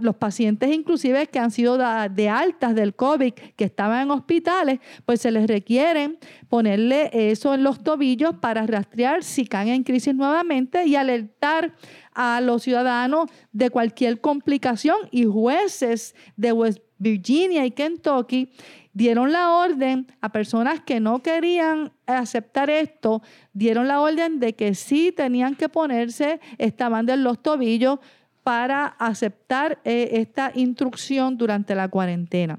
los 0.00 0.16
pacientes 0.16 0.70
inclusive 0.72 1.26
que 1.28 1.38
han 1.38 1.50
sido 1.50 1.78
de 1.78 2.28
altas 2.28 2.74
del 2.74 2.94
COVID, 2.94 3.32
que 3.32 3.64
estaban 3.64 4.02
en 4.02 4.10
hospitales, 4.10 4.80
pues 5.06 5.20
se 5.20 5.30
les 5.30 5.46
requiere 5.46 6.18
ponerle 6.48 7.10
eso 7.12 7.54
en 7.54 7.62
los 7.62 7.82
tobillos 7.82 8.34
para 8.40 8.66
rastrear 8.66 9.22
si 9.22 9.46
caen 9.46 9.68
en 9.68 9.84
crisis 9.84 10.14
nuevamente 10.14 10.84
y 10.86 10.96
alertar 10.96 11.74
a 12.12 12.40
los 12.40 12.62
ciudadanos 12.62 13.30
de 13.52 13.70
cualquier 13.70 14.20
complicación. 14.20 14.96
Y 15.10 15.24
jueces 15.24 16.14
de 16.36 16.52
West 16.52 16.80
Virginia 16.98 17.64
y 17.64 17.70
Kentucky 17.70 18.50
dieron 18.92 19.30
la 19.30 19.52
orden 19.52 20.08
a 20.20 20.32
personas 20.32 20.80
que 20.80 20.98
no 20.98 21.22
querían 21.22 21.92
aceptar 22.06 22.68
esto, 22.68 23.22
dieron 23.52 23.86
la 23.86 24.00
orden 24.00 24.40
de 24.40 24.54
que 24.54 24.74
sí 24.74 25.12
tenían 25.12 25.54
que 25.54 25.68
ponerse 25.68 26.40
esta 26.58 26.88
banda 26.88 27.14
en 27.14 27.22
los 27.22 27.40
tobillos 27.40 28.00
para 28.48 28.86
aceptar 28.98 29.78
eh, 29.84 30.08
esta 30.12 30.52
instrucción 30.54 31.36
durante 31.36 31.74
la 31.74 31.86
cuarentena. 31.86 32.58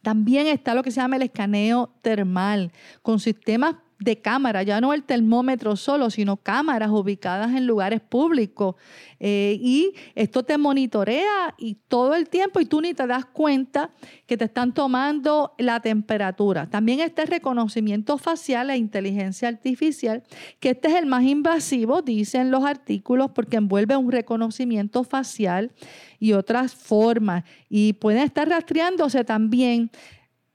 También 0.00 0.46
está 0.46 0.74
lo 0.74 0.84
que 0.84 0.92
se 0.92 1.00
llama 1.00 1.16
el 1.16 1.22
escaneo 1.22 1.92
termal, 2.02 2.70
con 3.02 3.18
sistemas 3.18 3.74
de 3.98 4.20
cámara, 4.20 4.62
ya 4.62 4.80
no 4.80 4.92
el 4.92 5.02
termómetro 5.02 5.74
solo, 5.74 6.10
sino 6.10 6.36
cámaras 6.36 6.90
ubicadas 6.90 7.54
en 7.54 7.66
lugares 7.66 8.00
públicos. 8.00 8.76
Eh, 9.18 9.58
y 9.60 9.94
esto 10.14 10.44
te 10.44 10.56
monitorea 10.56 11.54
y 11.58 11.74
todo 11.88 12.14
el 12.14 12.28
tiempo 12.28 12.60
y 12.60 12.66
tú 12.66 12.80
ni 12.80 12.94
te 12.94 13.06
das 13.08 13.24
cuenta 13.24 13.90
que 14.26 14.36
te 14.36 14.44
están 14.44 14.72
tomando 14.72 15.54
la 15.58 15.80
temperatura. 15.80 16.70
También 16.70 17.00
este 17.00 17.26
reconocimiento 17.26 18.18
facial 18.18 18.70
e 18.70 18.76
inteligencia 18.76 19.48
artificial, 19.48 20.22
que 20.60 20.70
este 20.70 20.88
es 20.88 20.94
el 20.94 21.06
más 21.06 21.24
invasivo, 21.24 22.00
dicen 22.02 22.52
los 22.52 22.64
artículos, 22.64 23.32
porque 23.32 23.56
envuelve 23.56 23.96
un 23.96 24.12
reconocimiento 24.12 25.02
facial 25.02 25.72
y 26.20 26.34
otras 26.34 26.74
formas. 26.74 27.42
Y 27.68 27.94
pueden 27.94 28.22
estar 28.22 28.48
rastreándose 28.48 29.24
también 29.24 29.90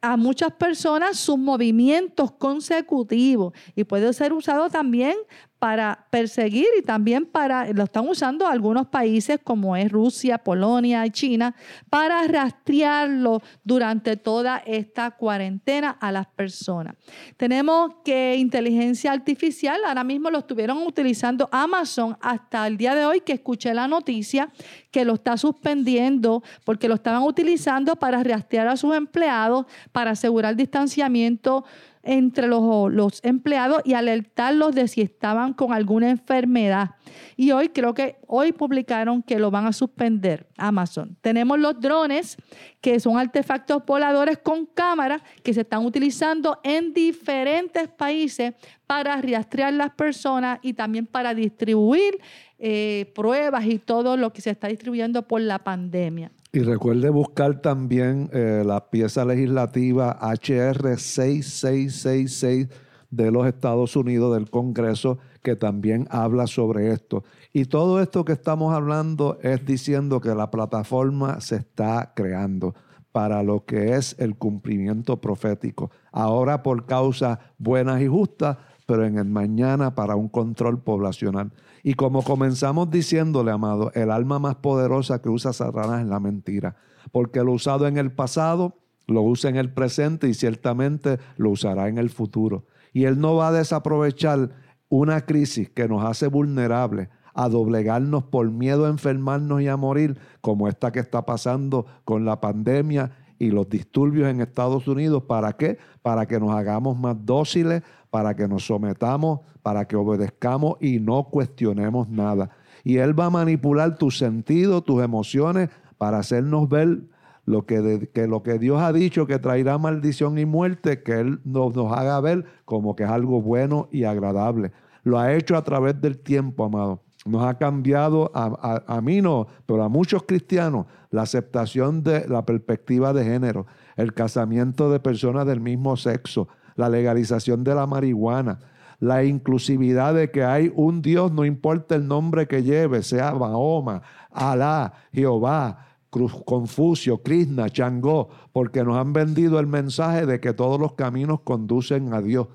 a 0.04 0.18
muchas 0.18 0.52
personas 0.52 1.18
sus 1.18 1.40
movimientos 1.40 2.34
consecutivos. 2.34 3.54
Y 3.74 3.86
puede 3.86 4.12
ser 4.12 4.34
usado 4.34 4.70
también 4.70 5.16
para 5.64 6.08
perseguir 6.10 6.68
y 6.78 6.82
también 6.82 7.26
para, 7.26 7.72
lo 7.72 7.86
están 7.86 8.06
usando 8.10 8.46
algunos 8.46 8.88
países 8.88 9.40
como 9.42 9.78
es 9.78 9.90
Rusia, 9.90 10.38
Polonia 10.38 11.06
y 11.06 11.10
China, 11.10 11.56
para 11.90 12.28
rastrearlo 12.28 13.42
durante 13.64 14.18
toda 14.18 14.58
esta 14.66 15.12
cuarentena 15.12 15.92
a 16.02 16.12
las 16.12 16.28
personas. 16.28 16.98
Tenemos 17.38 17.94
que 18.04 18.36
inteligencia 18.36 19.14
artificial, 19.14 19.80
ahora 19.88 20.04
mismo 20.04 20.30
lo 20.30 20.40
estuvieron 20.40 20.80
utilizando 20.86 21.48
Amazon 21.50 22.18
hasta 22.20 22.68
el 22.68 22.76
día 22.76 22.94
de 22.94 23.06
hoy 23.06 23.22
que 23.22 23.32
escuché 23.32 23.74
la 23.74 23.88
noticia 23.88 24.50
que 24.92 25.06
lo 25.06 25.14
está 25.14 25.38
suspendiendo 25.38 26.44
porque 26.66 26.90
lo 26.90 26.96
estaban 26.96 27.24
utilizando 27.24 27.96
para 27.96 28.22
rastrear 28.22 28.68
a 28.68 28.76
sus 28.76 28.94
empleados, 28.94 29.66
para 29.94 30.12
asegurar 30.12 30.58
distanciamiento 30.58 31.64
entre 32.04 32.48
los, 32.48 32.92
los, 32.92 33.24
empleados 33.24 33.82
y 33.86 33.94
alertarlos 33.94 34.76
de 34.76 34.88
si 34.88 35.02
estaban 35.02 35.54
con 35.54 35.74
alguna 35.74 36.10
enfermedad. 36.10 36.92
Y 37.38 37.52
hoy 37.52 37.70
creo 37.70 37.94
que 37.94 38.18
hoy 38.28 38.52
publicaron 38.52 39.24
que 39.24 39.40
lo 39.40 39.50
van 39.50 39.66
a 39.66 39.74
suspender 39.74 40.48
Amazon. 40.58 41.18
Tenemos 41.22 41.58
los 41.58 41.80
drones, 41.80 42.38
que 42.82 43.00
son 43.00 43.18
artefactos 43.18 43.86
voladores 43.86 44.38
con 44.38 44.66
cámara 44.66 45.24
que 45.44 45.54
se 45.54 45.62
están 45.62 45.86
utilizando 45.86 46.60
en 46.64 46.94
diferentes 46.94 47.88
países 47.88 48.54
para 48.86 49.22
rastrear 49.22 49.74
las 49.74 49.92
personas 49.92 50.60
y 50.62 50.74
también 50.74 51.08
para 51.08 51.34
distribuir 51.34 52.20
eh, 52.66 53.12
pruebas 53.14 53.66
y 53.66 53.78
todo 53.78 54.16
lo 54.16 54.32
que 54.32 54.42
se 54.42 54.50
está 54.50 54.70
distribuyendo 54.70 55.28
por 55.28 55.42
la 55.42 55.66
pandemia. 55.66 56.32
Y 56.54 56.60
recuerde 56.60 57.10
buscar 57.10 57.62
también 57.62 58.30
eh, 58.32 58.64
la 58.66 58.90
pieza 58.90 59.26
legislativa 59.26 60.18
HR 60.22 60.98
6666 60.98 62.70
de 63.12 63.32
los 63.32 63.48
Estados 63.48 63.98
Unidos 63.98 64.34
del 64.34 64.50
Congreso, 64.50 65.20
que 65.42 65.58
también 65.58 66.08
habla 66.10 66.48
sobre 66.48 66.94
esto. 66.94 67.26
Y 67.52 67.66
todo 67.66 68.02
esto 68.02 68.24
que 68.24 68.32
estamos 68.32 68.74
hablando 68.74 69.40
es 69.44 69.66
diciendo 69.66 70.22
que 70.22 70.34
la 70.34 70.50
plataforma 70.50 71.42
se 71.42 71.58
está 71.58 72.14
creando 72.16 72.76
para 73.12 73.44
lo 73.44 73.66
que 73.66 73.96
es 73.96 74.16
el 74.20 74.38
cumplimiento 74.38 75.20
profético. 75.20 75.92
Ahora 76.14 76.64
por 76.64 76.86
causas 76.86 77.40
buenas 77.58 78.02
y 78.02 78.08
justas, 78.08 78.56
pero 78.86 79.06
en 79.06 79.18
el 79.18 79.26
mañana 79.26 79.96
para 79.96 80.16
un 80.16 80.30
control 80.30 80.82
poblacional. 80.82 81.52
Y 81.84 81.96
como 81.96 82.24
comenzamos 82.24 82.90
diciéndole, 82.90 83.52
amado, 83.52 83.92
el 83.94 84.10
alma 84.10 84.40
más 84.40 84.56
poderosa 84.56 85.22
que 85.22 85.30
usa 85.30 85.52
Satanás 85.52 86.02
es 86.02 86.08
la 86.08 86.22
mentira. 86.22 86.78
Porque 87.12 87.44
lo 87.44 87.52
usado 87.52 87.88
en 87.88 87.98
el 87.98 88.14
pasado, 88.14 88.78
lo 89.06 89.22
usa 89.22 89.50
en 89.50 89.58
el 89.58 89.74
presente 89.74 90.30
y 90.30 90.34
ciertamente 90.34 91.20
lo 91.36 91.50
usará 91.50 91.90
en 91.90 91.98
el 91.98 92.10
futuro. 92.10 92.66
Y 92.94 93.04
él 93.04 93.20
no 93.20 93.36
va 93.36 93.50
a 93.50 93.52
desaprovechar 93.52 94.52
una 94.88 95.26
crisis 95.26 95.70
que 95.70 95.90
nos 95.90 96.06
hace 96.06 96.28
vulnerables 96.28 97.10
a 97.34 97.50
doblegarnos 97.50 98.24
por 98.24 98.50
miedo 98.52 98.86
a 98.86 98.90
enfermarnos 98.90 99.62
y 99.62 99.68
a 99.68 99.76
morir, 99.76 100.18
como 100.40 100.68
esta 100.68 100.92
que 100.92 101.00
está 101.00 101.26
pasando 101.26 101.86
con 102.06 102.26
la 102.26 102.40
pandemia 102.40 103.12
y 103.40 103.50
los 103.50 103.68
disturbios 103.68 104.30
en 104.30 104.40
Estados 104.40 104.88
Unidos. 104.88 105.24
¿Para 105.24 105.54
qué? 105.54 105.78
Para 106.02 106.28
que 106.28 106.40
nos 106.40 106.52
hagamos 106.52 106.98
más 106.98 107.18
dóciles, 107.26 107.82
para 108.14 108.36
que 108.36 108.48
nos 108.48 108.68
sometamos, 108.68 109.40
para 109.64 109.86
que 109.86 109.96
obedezcamos 109.96 110.76
y 110.80 111.00
no 111.00 111.24
cuestionemos 111.24 112.08
nada. 112.08 112.52
Y 112.84 112.98
Él 112.98 113.20
va 113.20 113.26
a 113.26 113.30
manipular 113.32 113.98
tus 113.98 114.20
sentidos, 114.20 114.84
tus 114.84 115.02
emociones, 115.02 115.72
para 115.98 116.20
hacernos 116.20 116.70
ver 116.70 117.06
lo 117.46 117.66
que, 117.66 118.12
que, 118.14 118.28
lo 118.28 118.44
que 118.44 118.60
Dios 118.60 118.80
ha 118.80 118.94
dicho 118.94 119.26
que 119.26 119.40
traerá 119.40 119.80
maldición 119.80 120.38
y 120.38 120.46
muerte, 120.46 121.02
que 121.02 121.22
Él 121.22 121.40
nos, 121.44 121.76
nos 121.76 121.92
haga 121.92 122.22
ver 122.22 122.46
como 122.66 122.96
que 122.96 123.02
es 123.02 123.10
algo 123.10 123.42
bueno 123.42 123.90
y 123.92 124.04
agradable. 124.04 124.72
Lo 125.04 125.18
ha 125.18 125.34
hecho 125.34 125.58
a 125.58 125.64
través 125.64 126.00
del 126.00 126.20
tiempo, 126.20 126.66
amado. 126.66 127.02
Nos 127.26 127.44
ha 127.44 127.58
cambiado, 127.58 128.30
a, 128.36 128.84
a, 128.86 128.96
a, 128.96 129.02
mí 129.02 129.24
no, 129.24 129.48
pero 129.66 129.82
a 129.82 129.90
muchos 129.90 130.22
cristianos, 130.22 130.86
la 131.10 131.24
aceptación 131.24 132.04
de 132.04 132.28
la 132.28 132.46
perspectiva 132.46 133.12
de 133.12 133.24
género, 133.24 133.66
el 133.96 134.14
casamiento 134.14 134.92
de 134.92 135.00
personas 135.00 135.48
del 135.48 135.62
mismo 135.62 135.98
sexo, 135.98 136.48
la 136.76 136.90
legalización 136.90 137.64
de 137.64 137.76
la 137.76 137.88
marihuana, 137.88 138.60
la 139.00 139.24
inclusividad 139.24 140.14
de 140.14 140.32
que 140.32 140.44
hay 140.44 140.72
un 140.76 141.02
Dios, 141.02 141.32
no 141.32 141.46
importa 141.46 141.96
el 141.96 142.08
nombre 142.08 142.48
que 142.48 142.64
lleve, 142.64 143.04
sea 143.04 143.34
Mahoma, 143.34 144.02
Alá, 144.32 144.94
Jehová, 145.12 145.86
Confucio, 146.10 147.24
Krishna, 147.24 147.70
Changó, 147.70 148.30
porque 148.52 148.84
nos 148.84 148.98
han 148.98 149.14
vendido 149.14 149.60
el 149.60 149.68
mensaje 149.68 150.26
de 150.26 150.40
que 150.40 150.54
todos 150.54 150.80
los 150.80 150.94
caminos 150.94 151.42
conducen 151.42 152.14
a 152.14 152.22
Dios. 152.22 152.48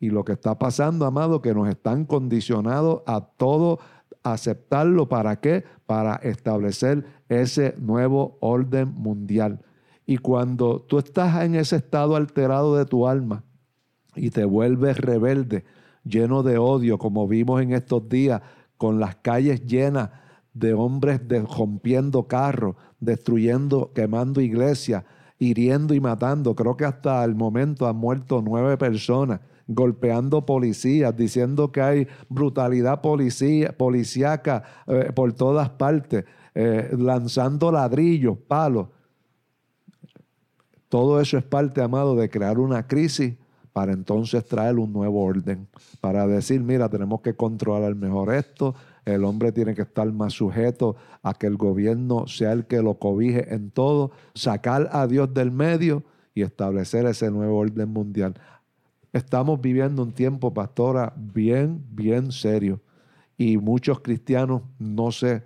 Y 0.00 0.10
lo 0.10 0.24
que 0.24 0.32
está 0.32 0.58
pasando, 0.58 1.06
amado, 1.06 1.42
que 1.42 1.54
nos 1.54 1.68
están 1.68 2.06
condicionados 2.06 3.02
a 3.06 3.20
todo 3.20 3.78
aceptarlo. 4.22 5.08
¿Para 5.08 5.40
qué? 5.40 5.64
Para 5.86 6.16
establecer 6.16 7.04
ese 7.28 7.76
nuevo 7.78 8.38
orden 8.40 8.94
mundial. 8.94 9.60
Y 10.06 10.16
cuando 10.18 10.80
tú 10.80 10.98
estás 10.98 11.44
en 11.44 11.54
ese 11.54 11.76
estado 11.76 12.16
alterado 12.16 12.76
de 12.76 12.86
tu 12.86 13.06
alma, 13.06 13.44
y 14.14 14.30
te 14.30 14.44
vuelves 14.44 14.98
rebelde, 14.98 15.64
lleno 16.04 16.42
de 16.42 16.58
odio, 16.58 16.98
como 16.98 17.26
vimos 17.28 17.62
en 17.62 17.72
estos 17.72 18.08
días, 18.08 18.42
con 18.76 18.98
las 18.98 19.16
calles 19.16 19.64
llenas 19.66 20.10
de 20.54 20.74
hombres 20.74 21.20
rompiendo 21.56 22.26
carros, 22.26 22.76
destruyendo, 23.00 23.92
quemando 23.94 24.40
iglesias, 24.40 25.04
hiriendo 25.38 25.94
y 25.94 26.00
matando. 26.00 26.54
Creo 26.54 26.76
que 26.76 26.84
hasta 26.84 27.24
el 27.24 27.34
momento 27.34 27.88
han 27.88 27.96
muerto 27.96 28.42
nueve 28.44 28.76
personas, 28.76 29.40
golpeando 29.66 30.44
policías, 30.44 31.16
diciendo 31.16 31.72
que 31.72 31.80
hay 31.80 32.08
brutalidad 32.28 33.00
policía, 33.00 33.76
policíaca 33.76 34.62
eh, 34.86 35.10
por 35.14 35.32
todas 35.32 35.70
partes, 35.70 36.24
eh, 36.54 36.90
lanzando 36.98 37.72
ladrillos, 37.72 38.36
palos. 38.36 38.88
Todo 40.88 41.20
eso 41.20 41.38
es 41.38 41.44
parte, 41.44 41.80
amado, 41.80 42.14
de 42.14 42.28
crear 42.28 42.58
una 42.58 42.86
crisis 42.86 43.34
para 43.72 43.92
entonces 43.92 44.44
traer 44.44 44.78
un 44.78 44.92
nuevo 44.92 45.22
orden, 45.22 45.68
para 46.00 46.26
decir, 46.26 46.60
mira, 46.62 46.88
tenemos 46.88 47.20
que 47.22 47.34
controlar 47.34 47.94
mejor 47.94 48.34
esto, 48.34 48.74
el 49.04 49.24
hombre 49.24 49.50
tiene 49.50 49.74
que 49.74 49.82
estar 49.82 50.10
más 50.12 50.34
sujeto 50.34 50.96
a 51.22 51.34
que 51.34 51.46
el 51.46 51.56
gobierno 51.56 52.26
sea 52.26 52.52
el 52.52 52.66
que 52.66 52.82
lo 52.82 52.94
cobije 52.94 53.54
en 53.54 53.70
todo, 53.70 54.12
sacar 54.34 54.90
a 54.92 55.06
Dios 55.06 55.32
del 55.32 55.50
medio 55.50 56.04
y 56.34 56.42
establecer 56.42 57.06
ese 57.06 57.30
nuevo 57.30 57.58
orden 57.58 57.88
mundial. 57.88 58.34
Estamos 59.12 59.60
viviendo 59.60 60.02
un 60.02 60.12
tiempo, 60.12 60.54
pastora, 60.54 61.12
bien, 61.16 61.84
bien 61.90 62.32
serio. 62.32 62.80
Y 63.36 63.58
muchos 63.58 64.00
cristianos 64.00 64.62
no 64.78 65.12
sé 65.12 65.42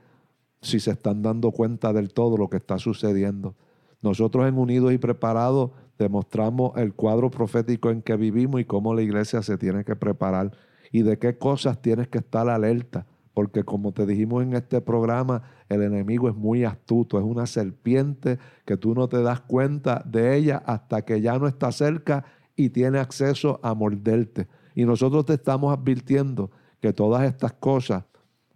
si 0.61 0.81
se 0.81 0.93
están 0.93 1.23
dando 1.23 1.51
cuenta 1.51 1.93
del 1.93 2.13
todo 2.13 2.37
lo 2.37 2.49
que 2.49 2.59
está 2.59 2.79
sucediendo. 2.79 3.55
Nosotros 4.03 4.47
en 4.47 4.59
Unidos 4.59 4.93
y 4.93 4.99
Preparados 4.99 5.71
demostramos 5.99 6.77
el 6.77 6.95
cuadro 6.95 7.31
profético 7.31 7.91
en 7.91 8.03
que 8.03 8.17
vivimos 8.17 8.61
y 8.61 8.65
cómo 8.65 8.95
la 8.95 9.03
iglesia 9.03 9.43
se 9.43 9.57
tiene 9.59 9.85
que 9.85 9.97
preparar 9.97 10.53
y 10.93 11.03
de 11.03 11.19
qué 11.19 11.39
cosas 11.39 11.81
tienes 11.81 12.09
que 12.09 12.19
estar 12.19 12.49
alerta. 12.49 13.07
Porque 13.35 13.65
como 13.65 13.93
te 13.93 14.07
dijimos 14.07 14.43
en 14.43 14.55
este 14.55 14.81
programa, 14.81 15.43
el 15.69 15.83
enemigo 15.83 16.29
es 16.29 16.35
muy 16.35 16.65
astuto, 16.65 17.19
es 17.19 17.25
una 17.25 17.47
serpiente 17.47 18.39
que 18.65 18.79
tú 18.79 18.95
no 18.95 19.09
te 19.09 19.21
das 19.21 19.41
cuenta 19.41 20.03
de 20.07 20.37
ella 20.37 20.63
hasta 20.65 21.03
que 21.03 21.21
ya 21.21 21.39
no 21.39 21.47
está 21.47 21.71
cerca 21.71 22.25
y 22.57 22.71
tiene 22.71 22.99
acceso 22.99 23.61
a 23.63 23.75
morderte. 23.75 24.49
Y 24.75 24.85
nosotros 24.85 25.27
te 25.27 25.35
estamos 25.35 25.77
advirtiendo 25.77 26.51
que 26.81 26.93
todas 26.93 27.25
estas 27.25 27.53
cosas 27.53 28.05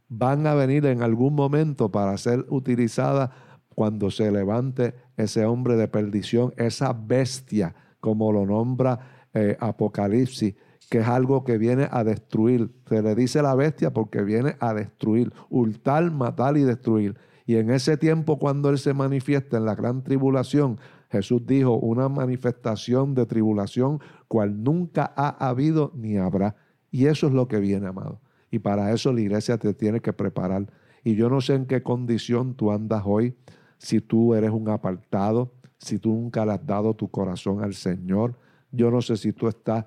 van 0.08 0.46
a 0.46 0.54
venir 0.54 0.86
en 0.86 1.02
algún 1.02 1.34
momento 1.34 1.90
para 1.90 2.16
ser 2.16 2.44
utilizadas 2.48 3.30
cuando 3.74 4.10
se 4.10 4.30
levante 4.30 4.94
ese 5.16 5.44
hombre 5.44 5.76
de 5.76 5.88
perdición, 5.88 6.52
esa 6.56 6.92
bestia, 6.92 7.74
como 8.00 8.32
lo 8.32 8.46
nombra 8.46 9.26
eh, 9.32 9.56
Apocalipsis, 9.60 10.54
que 10.90 10.98
es 10.98 11.06
algo 11.06 11.44
que 11.44 11.56
viene 11.56 11.88
a 11.90 12.02
destruir. 12.02 12.70
Se 12.88 13.00
le 13.00 13.14
dice 13.14 13.42
la 13.42 13.54
bestia 13.54 13.92
porque 13.92 14.22
viene 14.22 14.56
a 14.58 14.74
destruir, 14.74 15.32
hurtar, 15.48 16.10
matar 16.10 16.56
y 16.56 16.62
destruir. 16.62 17.16
Y 17.46 17.56
en 17.56 17.70
ese 17.70 17.96
tiempo, 17.96 18.38
cuando 18.38 18.70
Él 18.70 18.78
se 18.78 18.92
manifiesta 18.92 19.56
en 19.56 19.64
la 19.64 19.74
gran 19.74 20.02
tribulación, 20.02 20.78
Jesús 21.10 21.46
dijo, 21.46 21.76
una 21.76 22.08
manifestación 22.08 23.14
de 23.14 23.26
tribulación 23.26 24.00
cual 24.28 24.62
nunca 24.62 25.12
ha 25.16 25.48
habido 25.48 25.92
ni 25.94 26.16
habrá. 26.16 26.56
Y 26.90 27.06
eso 27.06 27.26
es 27.26 27.32
lo 27.32 27.48
que 27.48 27.60
viene, 27.60 27.88
amado. 27.88 28.20
Y 28.50 28.60
para 28.60 28.92
eso 28.92 29.12
la 29.12 29.20
iglesia 29.20 29.58
te 29.58 29.74
tiene 29.74 30.00
que 30.00 30.12
preparar. 30.12 30.66
Y 31.02 31.14
yo 31.14 31.28
no 31.30 31.40
sé 31.40 31.54
en 31.54 31.66
qué 31.66 31.82
condición 31.82 32.54
tú 32.54 32.72
andas 32.72 33.02
hoy 33.04 33.34
si 33.80 34.00
tú 34.02 34.34
eres 34.34 34.50
un 34.50 34.68
apartado, 34.68 35.54
si 35.78 35.98
tú 35.98 36.10
nunca 36.10 36.44
le 36.44 36.52
has 36.52 36.64
dado 36.64 36.94
tu 36.94 37.08
corazón 37.08 37.64
al 37.64 37.72
Señor. 37.72 38.36
Yo 38.70 38.90
no 38.90 39.00
sé 39.00 39.16
si 39.16 39.32
tú 39.32 39.48
estás, 39.48 39.86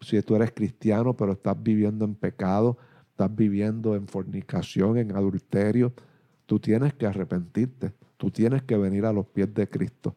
si 0.00 0.20
tú 0.22 0.34
eres 0.34 0.52
cristiano, 0.52 1.14
pero 1.14 1.32
estás 1.32 1.62
viviendo 1.62 2.06
en 2.06 2.14
pecado, 2.14 2.78
estás 3.10 3.34
viviendo 3.34 3.94
en 3.96 4.08
fornicación, 4.08 4.96
en 4.96 5.14
adulterio. 5.14 5.92
Tú 6.46 6.58
tienes 6.58 6.94
que 6.94 7.06
arrepentirte, 7.06 7.92
tú 8.16 8.30
tienes 8.30 8.62
que 8.62 8.78
venir 8.78 9.04
a 9.04 9.12
los 9.12 9.26
pies 9.26 9.52
de 9.52 9.68
Cristo. 9.68 10.16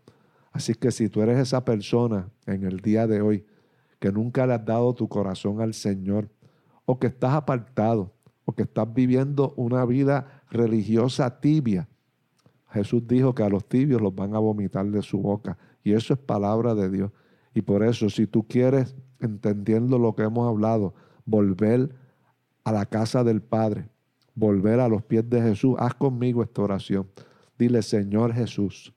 Así 0.53 0.73
que 0.73 0.89
si 0.89 1.09
tú 1.09 1.21
eres 1.21 1.38
esa 1.38 1.65
persona 1.65 2.30
en 2.45 2.63
el 2.63 2.80
día 2.80 3.07
de 3.07 3.21
hoy 3.21 3.45
que 3.99 4.09
nunca 4.09 4.47
le 4.47 4.53
has 4.53 4.65
dado 4.65 4.95
tu 4.95 5.09
corazón 5.09 5.59
al 5.59 5.73
Señor, 5.73 6.30
o 6.86 6.97
que 6.97 7.07
estás 7.07 7.34
apartado, 7.34 8.13
o 8.45 8.53
que 8.53 8.63
estás 8.63 8.91
viviendo 8.93 9.53
una 9.57 9.84
vida 9.84 10.43
religiosa 10.49 11.41
tibia, 11.41 11.89
Jesús 12.72 13.07
dijo 13.07 13.34
que 13.34 13.43
a 13.43 13.49
los 13.49 13.68
tibios 13.68 14.01
los 14.01 14.13
van 14.13 14.36
a 14.36 14.39
vomitar 14.39 14.86
de 14.88 15.01
su 15.01 15.20
boca. 15.20 15.57
Y 15.84 15.93
eso 15.93 16.13
es 16.13 16.20
palabra 16.20 16.76
de 16.76 16.89
Dios. 16.89 17.11
Y 17.53 17.61
por 17.61 17.84
eso, 17.84 18.09
si 18.09 18.28
tú 18.28 18.47
quieres, 18.47 18.95
entendiendo 19.20 19.97
lo 19.97 20.15
que 20.15 20.24
hemos 20.24 20.47
hablado, 20.47 20.93
volver 21.26 21.89
a 22.63 22.72
la 22.72 22.86
casa 22.86 23.24
del 23.24 23.41
Padre, 23.41 23.89
volver 24.36 24.80
a 24.80 24.88
los 24.88 25.03
pies 25.03 25.30
de 25.30 25.41
Jesús, 25.41 25.76
haz 25.80 25.95
conmigo 25.95 26.43
esta 26.43 26.61
oración. 26.61 27.07
Dile, 27.57 27.82
Señor 27.82 28.34
Jesús, 28.34 28.93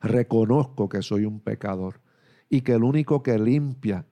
reconozco 0.00 0.88
que 0.88 1.02
soy 1.02 1.24
un 1.24 1.40
pecador 1.40 2.00
y 2.48 2.60
que 2.60 2.74
el 2.74 2.84
único 2.84 3.22
que 3.22 3.38
limpia, 3.38 4.06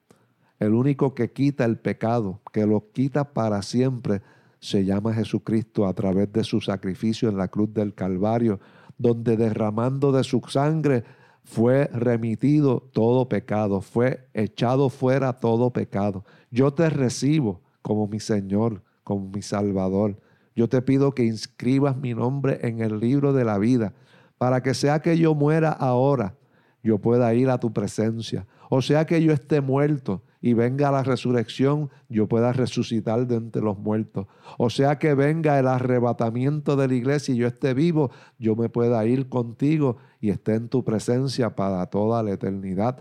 el 0.58 0.74
único 0.74 1.14
que 1.14 1.30
quita 1.32 1.64
el 1.64 1.78
pecado, 1.78 2.40
que 2.52 2.66
lo 2.66 2.90
quita 2.92 3.32
para 3.32 3.62
siempre, 3.62 4.22
se 4.66 4.84
llama 4.84 5.14
Jesucristo 5.14 5.86
a 5.86 5.94
través 5.94 6.32
de 6.32 6.42
su 6.42 6.60
sacrificio 6.60 7.28
en 7.28 7.36
la 7.36 7.48
cruz 7.48 7.72
del 7.72 7.94
Calvario, 7.94 8.58
donde 8.98 9.36
derramando 9.36 10.10
de 10.10 10.24
su 10.24 10.40
sangre 10.48 11.04
fue 11.44 11.88
remitido 11.92 12.80
todo 12.92 13.28
pecado, 13.28 13.80
fue 13.80 14.28
echado 14.34 14.88
fuera 14.88 15.34
todo 15.34 15.70
pecado. 15.72 16.24
Yo 16.50 16.72
te 16.72 16.90
recibo 16.90 17.60
como 17.80 18.08
mi 18.08 18.18
Señor, 18.18 18.82
como 19.04 19.28
mi 19.28 19.40
Salvador. 19.40 20.18
Yo 20.56 20.68
te 20.68 20.82
pido 20.82 21.12
que 21.12 21.24
inscribas 21.24 21.96
mi 21.96 22.14
nombre 22.14 22.58
en 22.62 22.80
el 22.80 22.98
libro 22.98 23.32
de 23.32 23.44
la 23.44 23.58
vida, 23.58 23.92
para 24.36 24.62
que 24.62 24.74
sea 24.74 25.00
que 25.00 25.16
yo 25.16 25.36
muera 25.36 25.70
ahora, 25.70 26.34
yo 26.82 26.98
pueda 26.98 27.32
ir 27.34 27.50
a 27.50 27.60
tu 27.60 27.72
presencia, 27.72 28.46
o 28.68 28.82
sea 28.82 29.06
que 29.06 29.22
yo 29.22 29.32
esté 29.32 29.60
muerto 29.60 30.22
y 30.40 30.54
venga 30.54 30.90
la 30.90 31.02
resurrección, 31.02 31.90
yo 32.08 32.26
pueda 32.26 32.52
resucitar 32.52 33.26
de 33.26 33.36
entre 33.36 33.62
los 33.62 33.78
muertos. 33.78 34.26
O 34.58 34.70
sea 34.70 34.98
que 34.98 35.14
venga 35.14 35.58
el 35.58 35.66
arrebatamiento 35.66 36.76
de 36.76 36.88
la 36.88 36.94
iglesia 36.94 37.34
y 37.34 37.38
yo 37.38 37.46
esté 37.46 37.74
vivo, 37.74 38.10
yo 38.38 38.54
me 38.56 38.68
pueda 38.68 39.04
ir 39.06 39.28
contigo 39.28 39.96
y 40.20 40.30
esté 40.30 40.54
en 40.54 40.68
tu 40.68 40.84
presencia 40.84 41.56
para 41.56 41.84
toda 41.86 42.22
la 42.22 42.32
eternidad, 42.32 42.98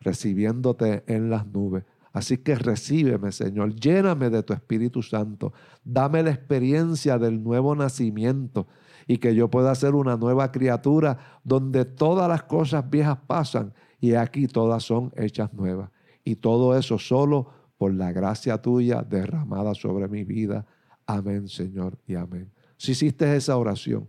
recibiéndote 0.00 1.04
en 1.06 1.30
las 1.30 1.46
nubes. 1.46 1.84
Así 2.12 2.38
que 2.38 2.54
recíbeme, 2.54 3.32
Señor, 3.32 3.74
lléname 3.74 4.30
de 4.30 4.42
tu 4.42 4.52
Espíritu 4.52 5.02
Santo, 5.02 5.52
dame 5.84 6.22
la 6.22 6.30
experiencia 6.30 7.18
del 7.18 7.42
nuevo 7.42 7.74
nacimiento 7.74 8.66
y 9.06 9.18
que 9.18 9.34
yo 9.34 9.48
pueda 9.48 9.74
ser 9.74 9.94
una 9.94 10.16
nueva 10.16 10.50
criatura 10.50 11.18
donde 11.44 11.84
todas 11.84 12.28
las 12.28 12.42
cosas 12.44 12.88
viejas 12.88 13.18
pasan 13.26 13.72
y 14.00 14.14
aquí 14.14 14.46
todas 14.46 14.84
son 14.84 15.12
hechas 15.16 15.52
nuevas. 15.52 15.90
Y 16.24 16.36
todo 16.36 16.76
eso 16.76 16.98
solo 16.98 17.48
por 17.78 17.94
la 17.94 18.12
gracia 18.12 18.60
tuya 18.60 19.02
derramada 19.02 19.74
sobre 19.74 20.08
mi 20.08 20.24
vida. 20.24 20.66
Amén, 21.06 21.48
Señor, 21.48 21.96
y 22.06 22.16
amén. 22.16 22.50
Si 22.76 22.92
hiciste 22.92 23.34
esa 23.36 23.56
oración, 23.56 24.08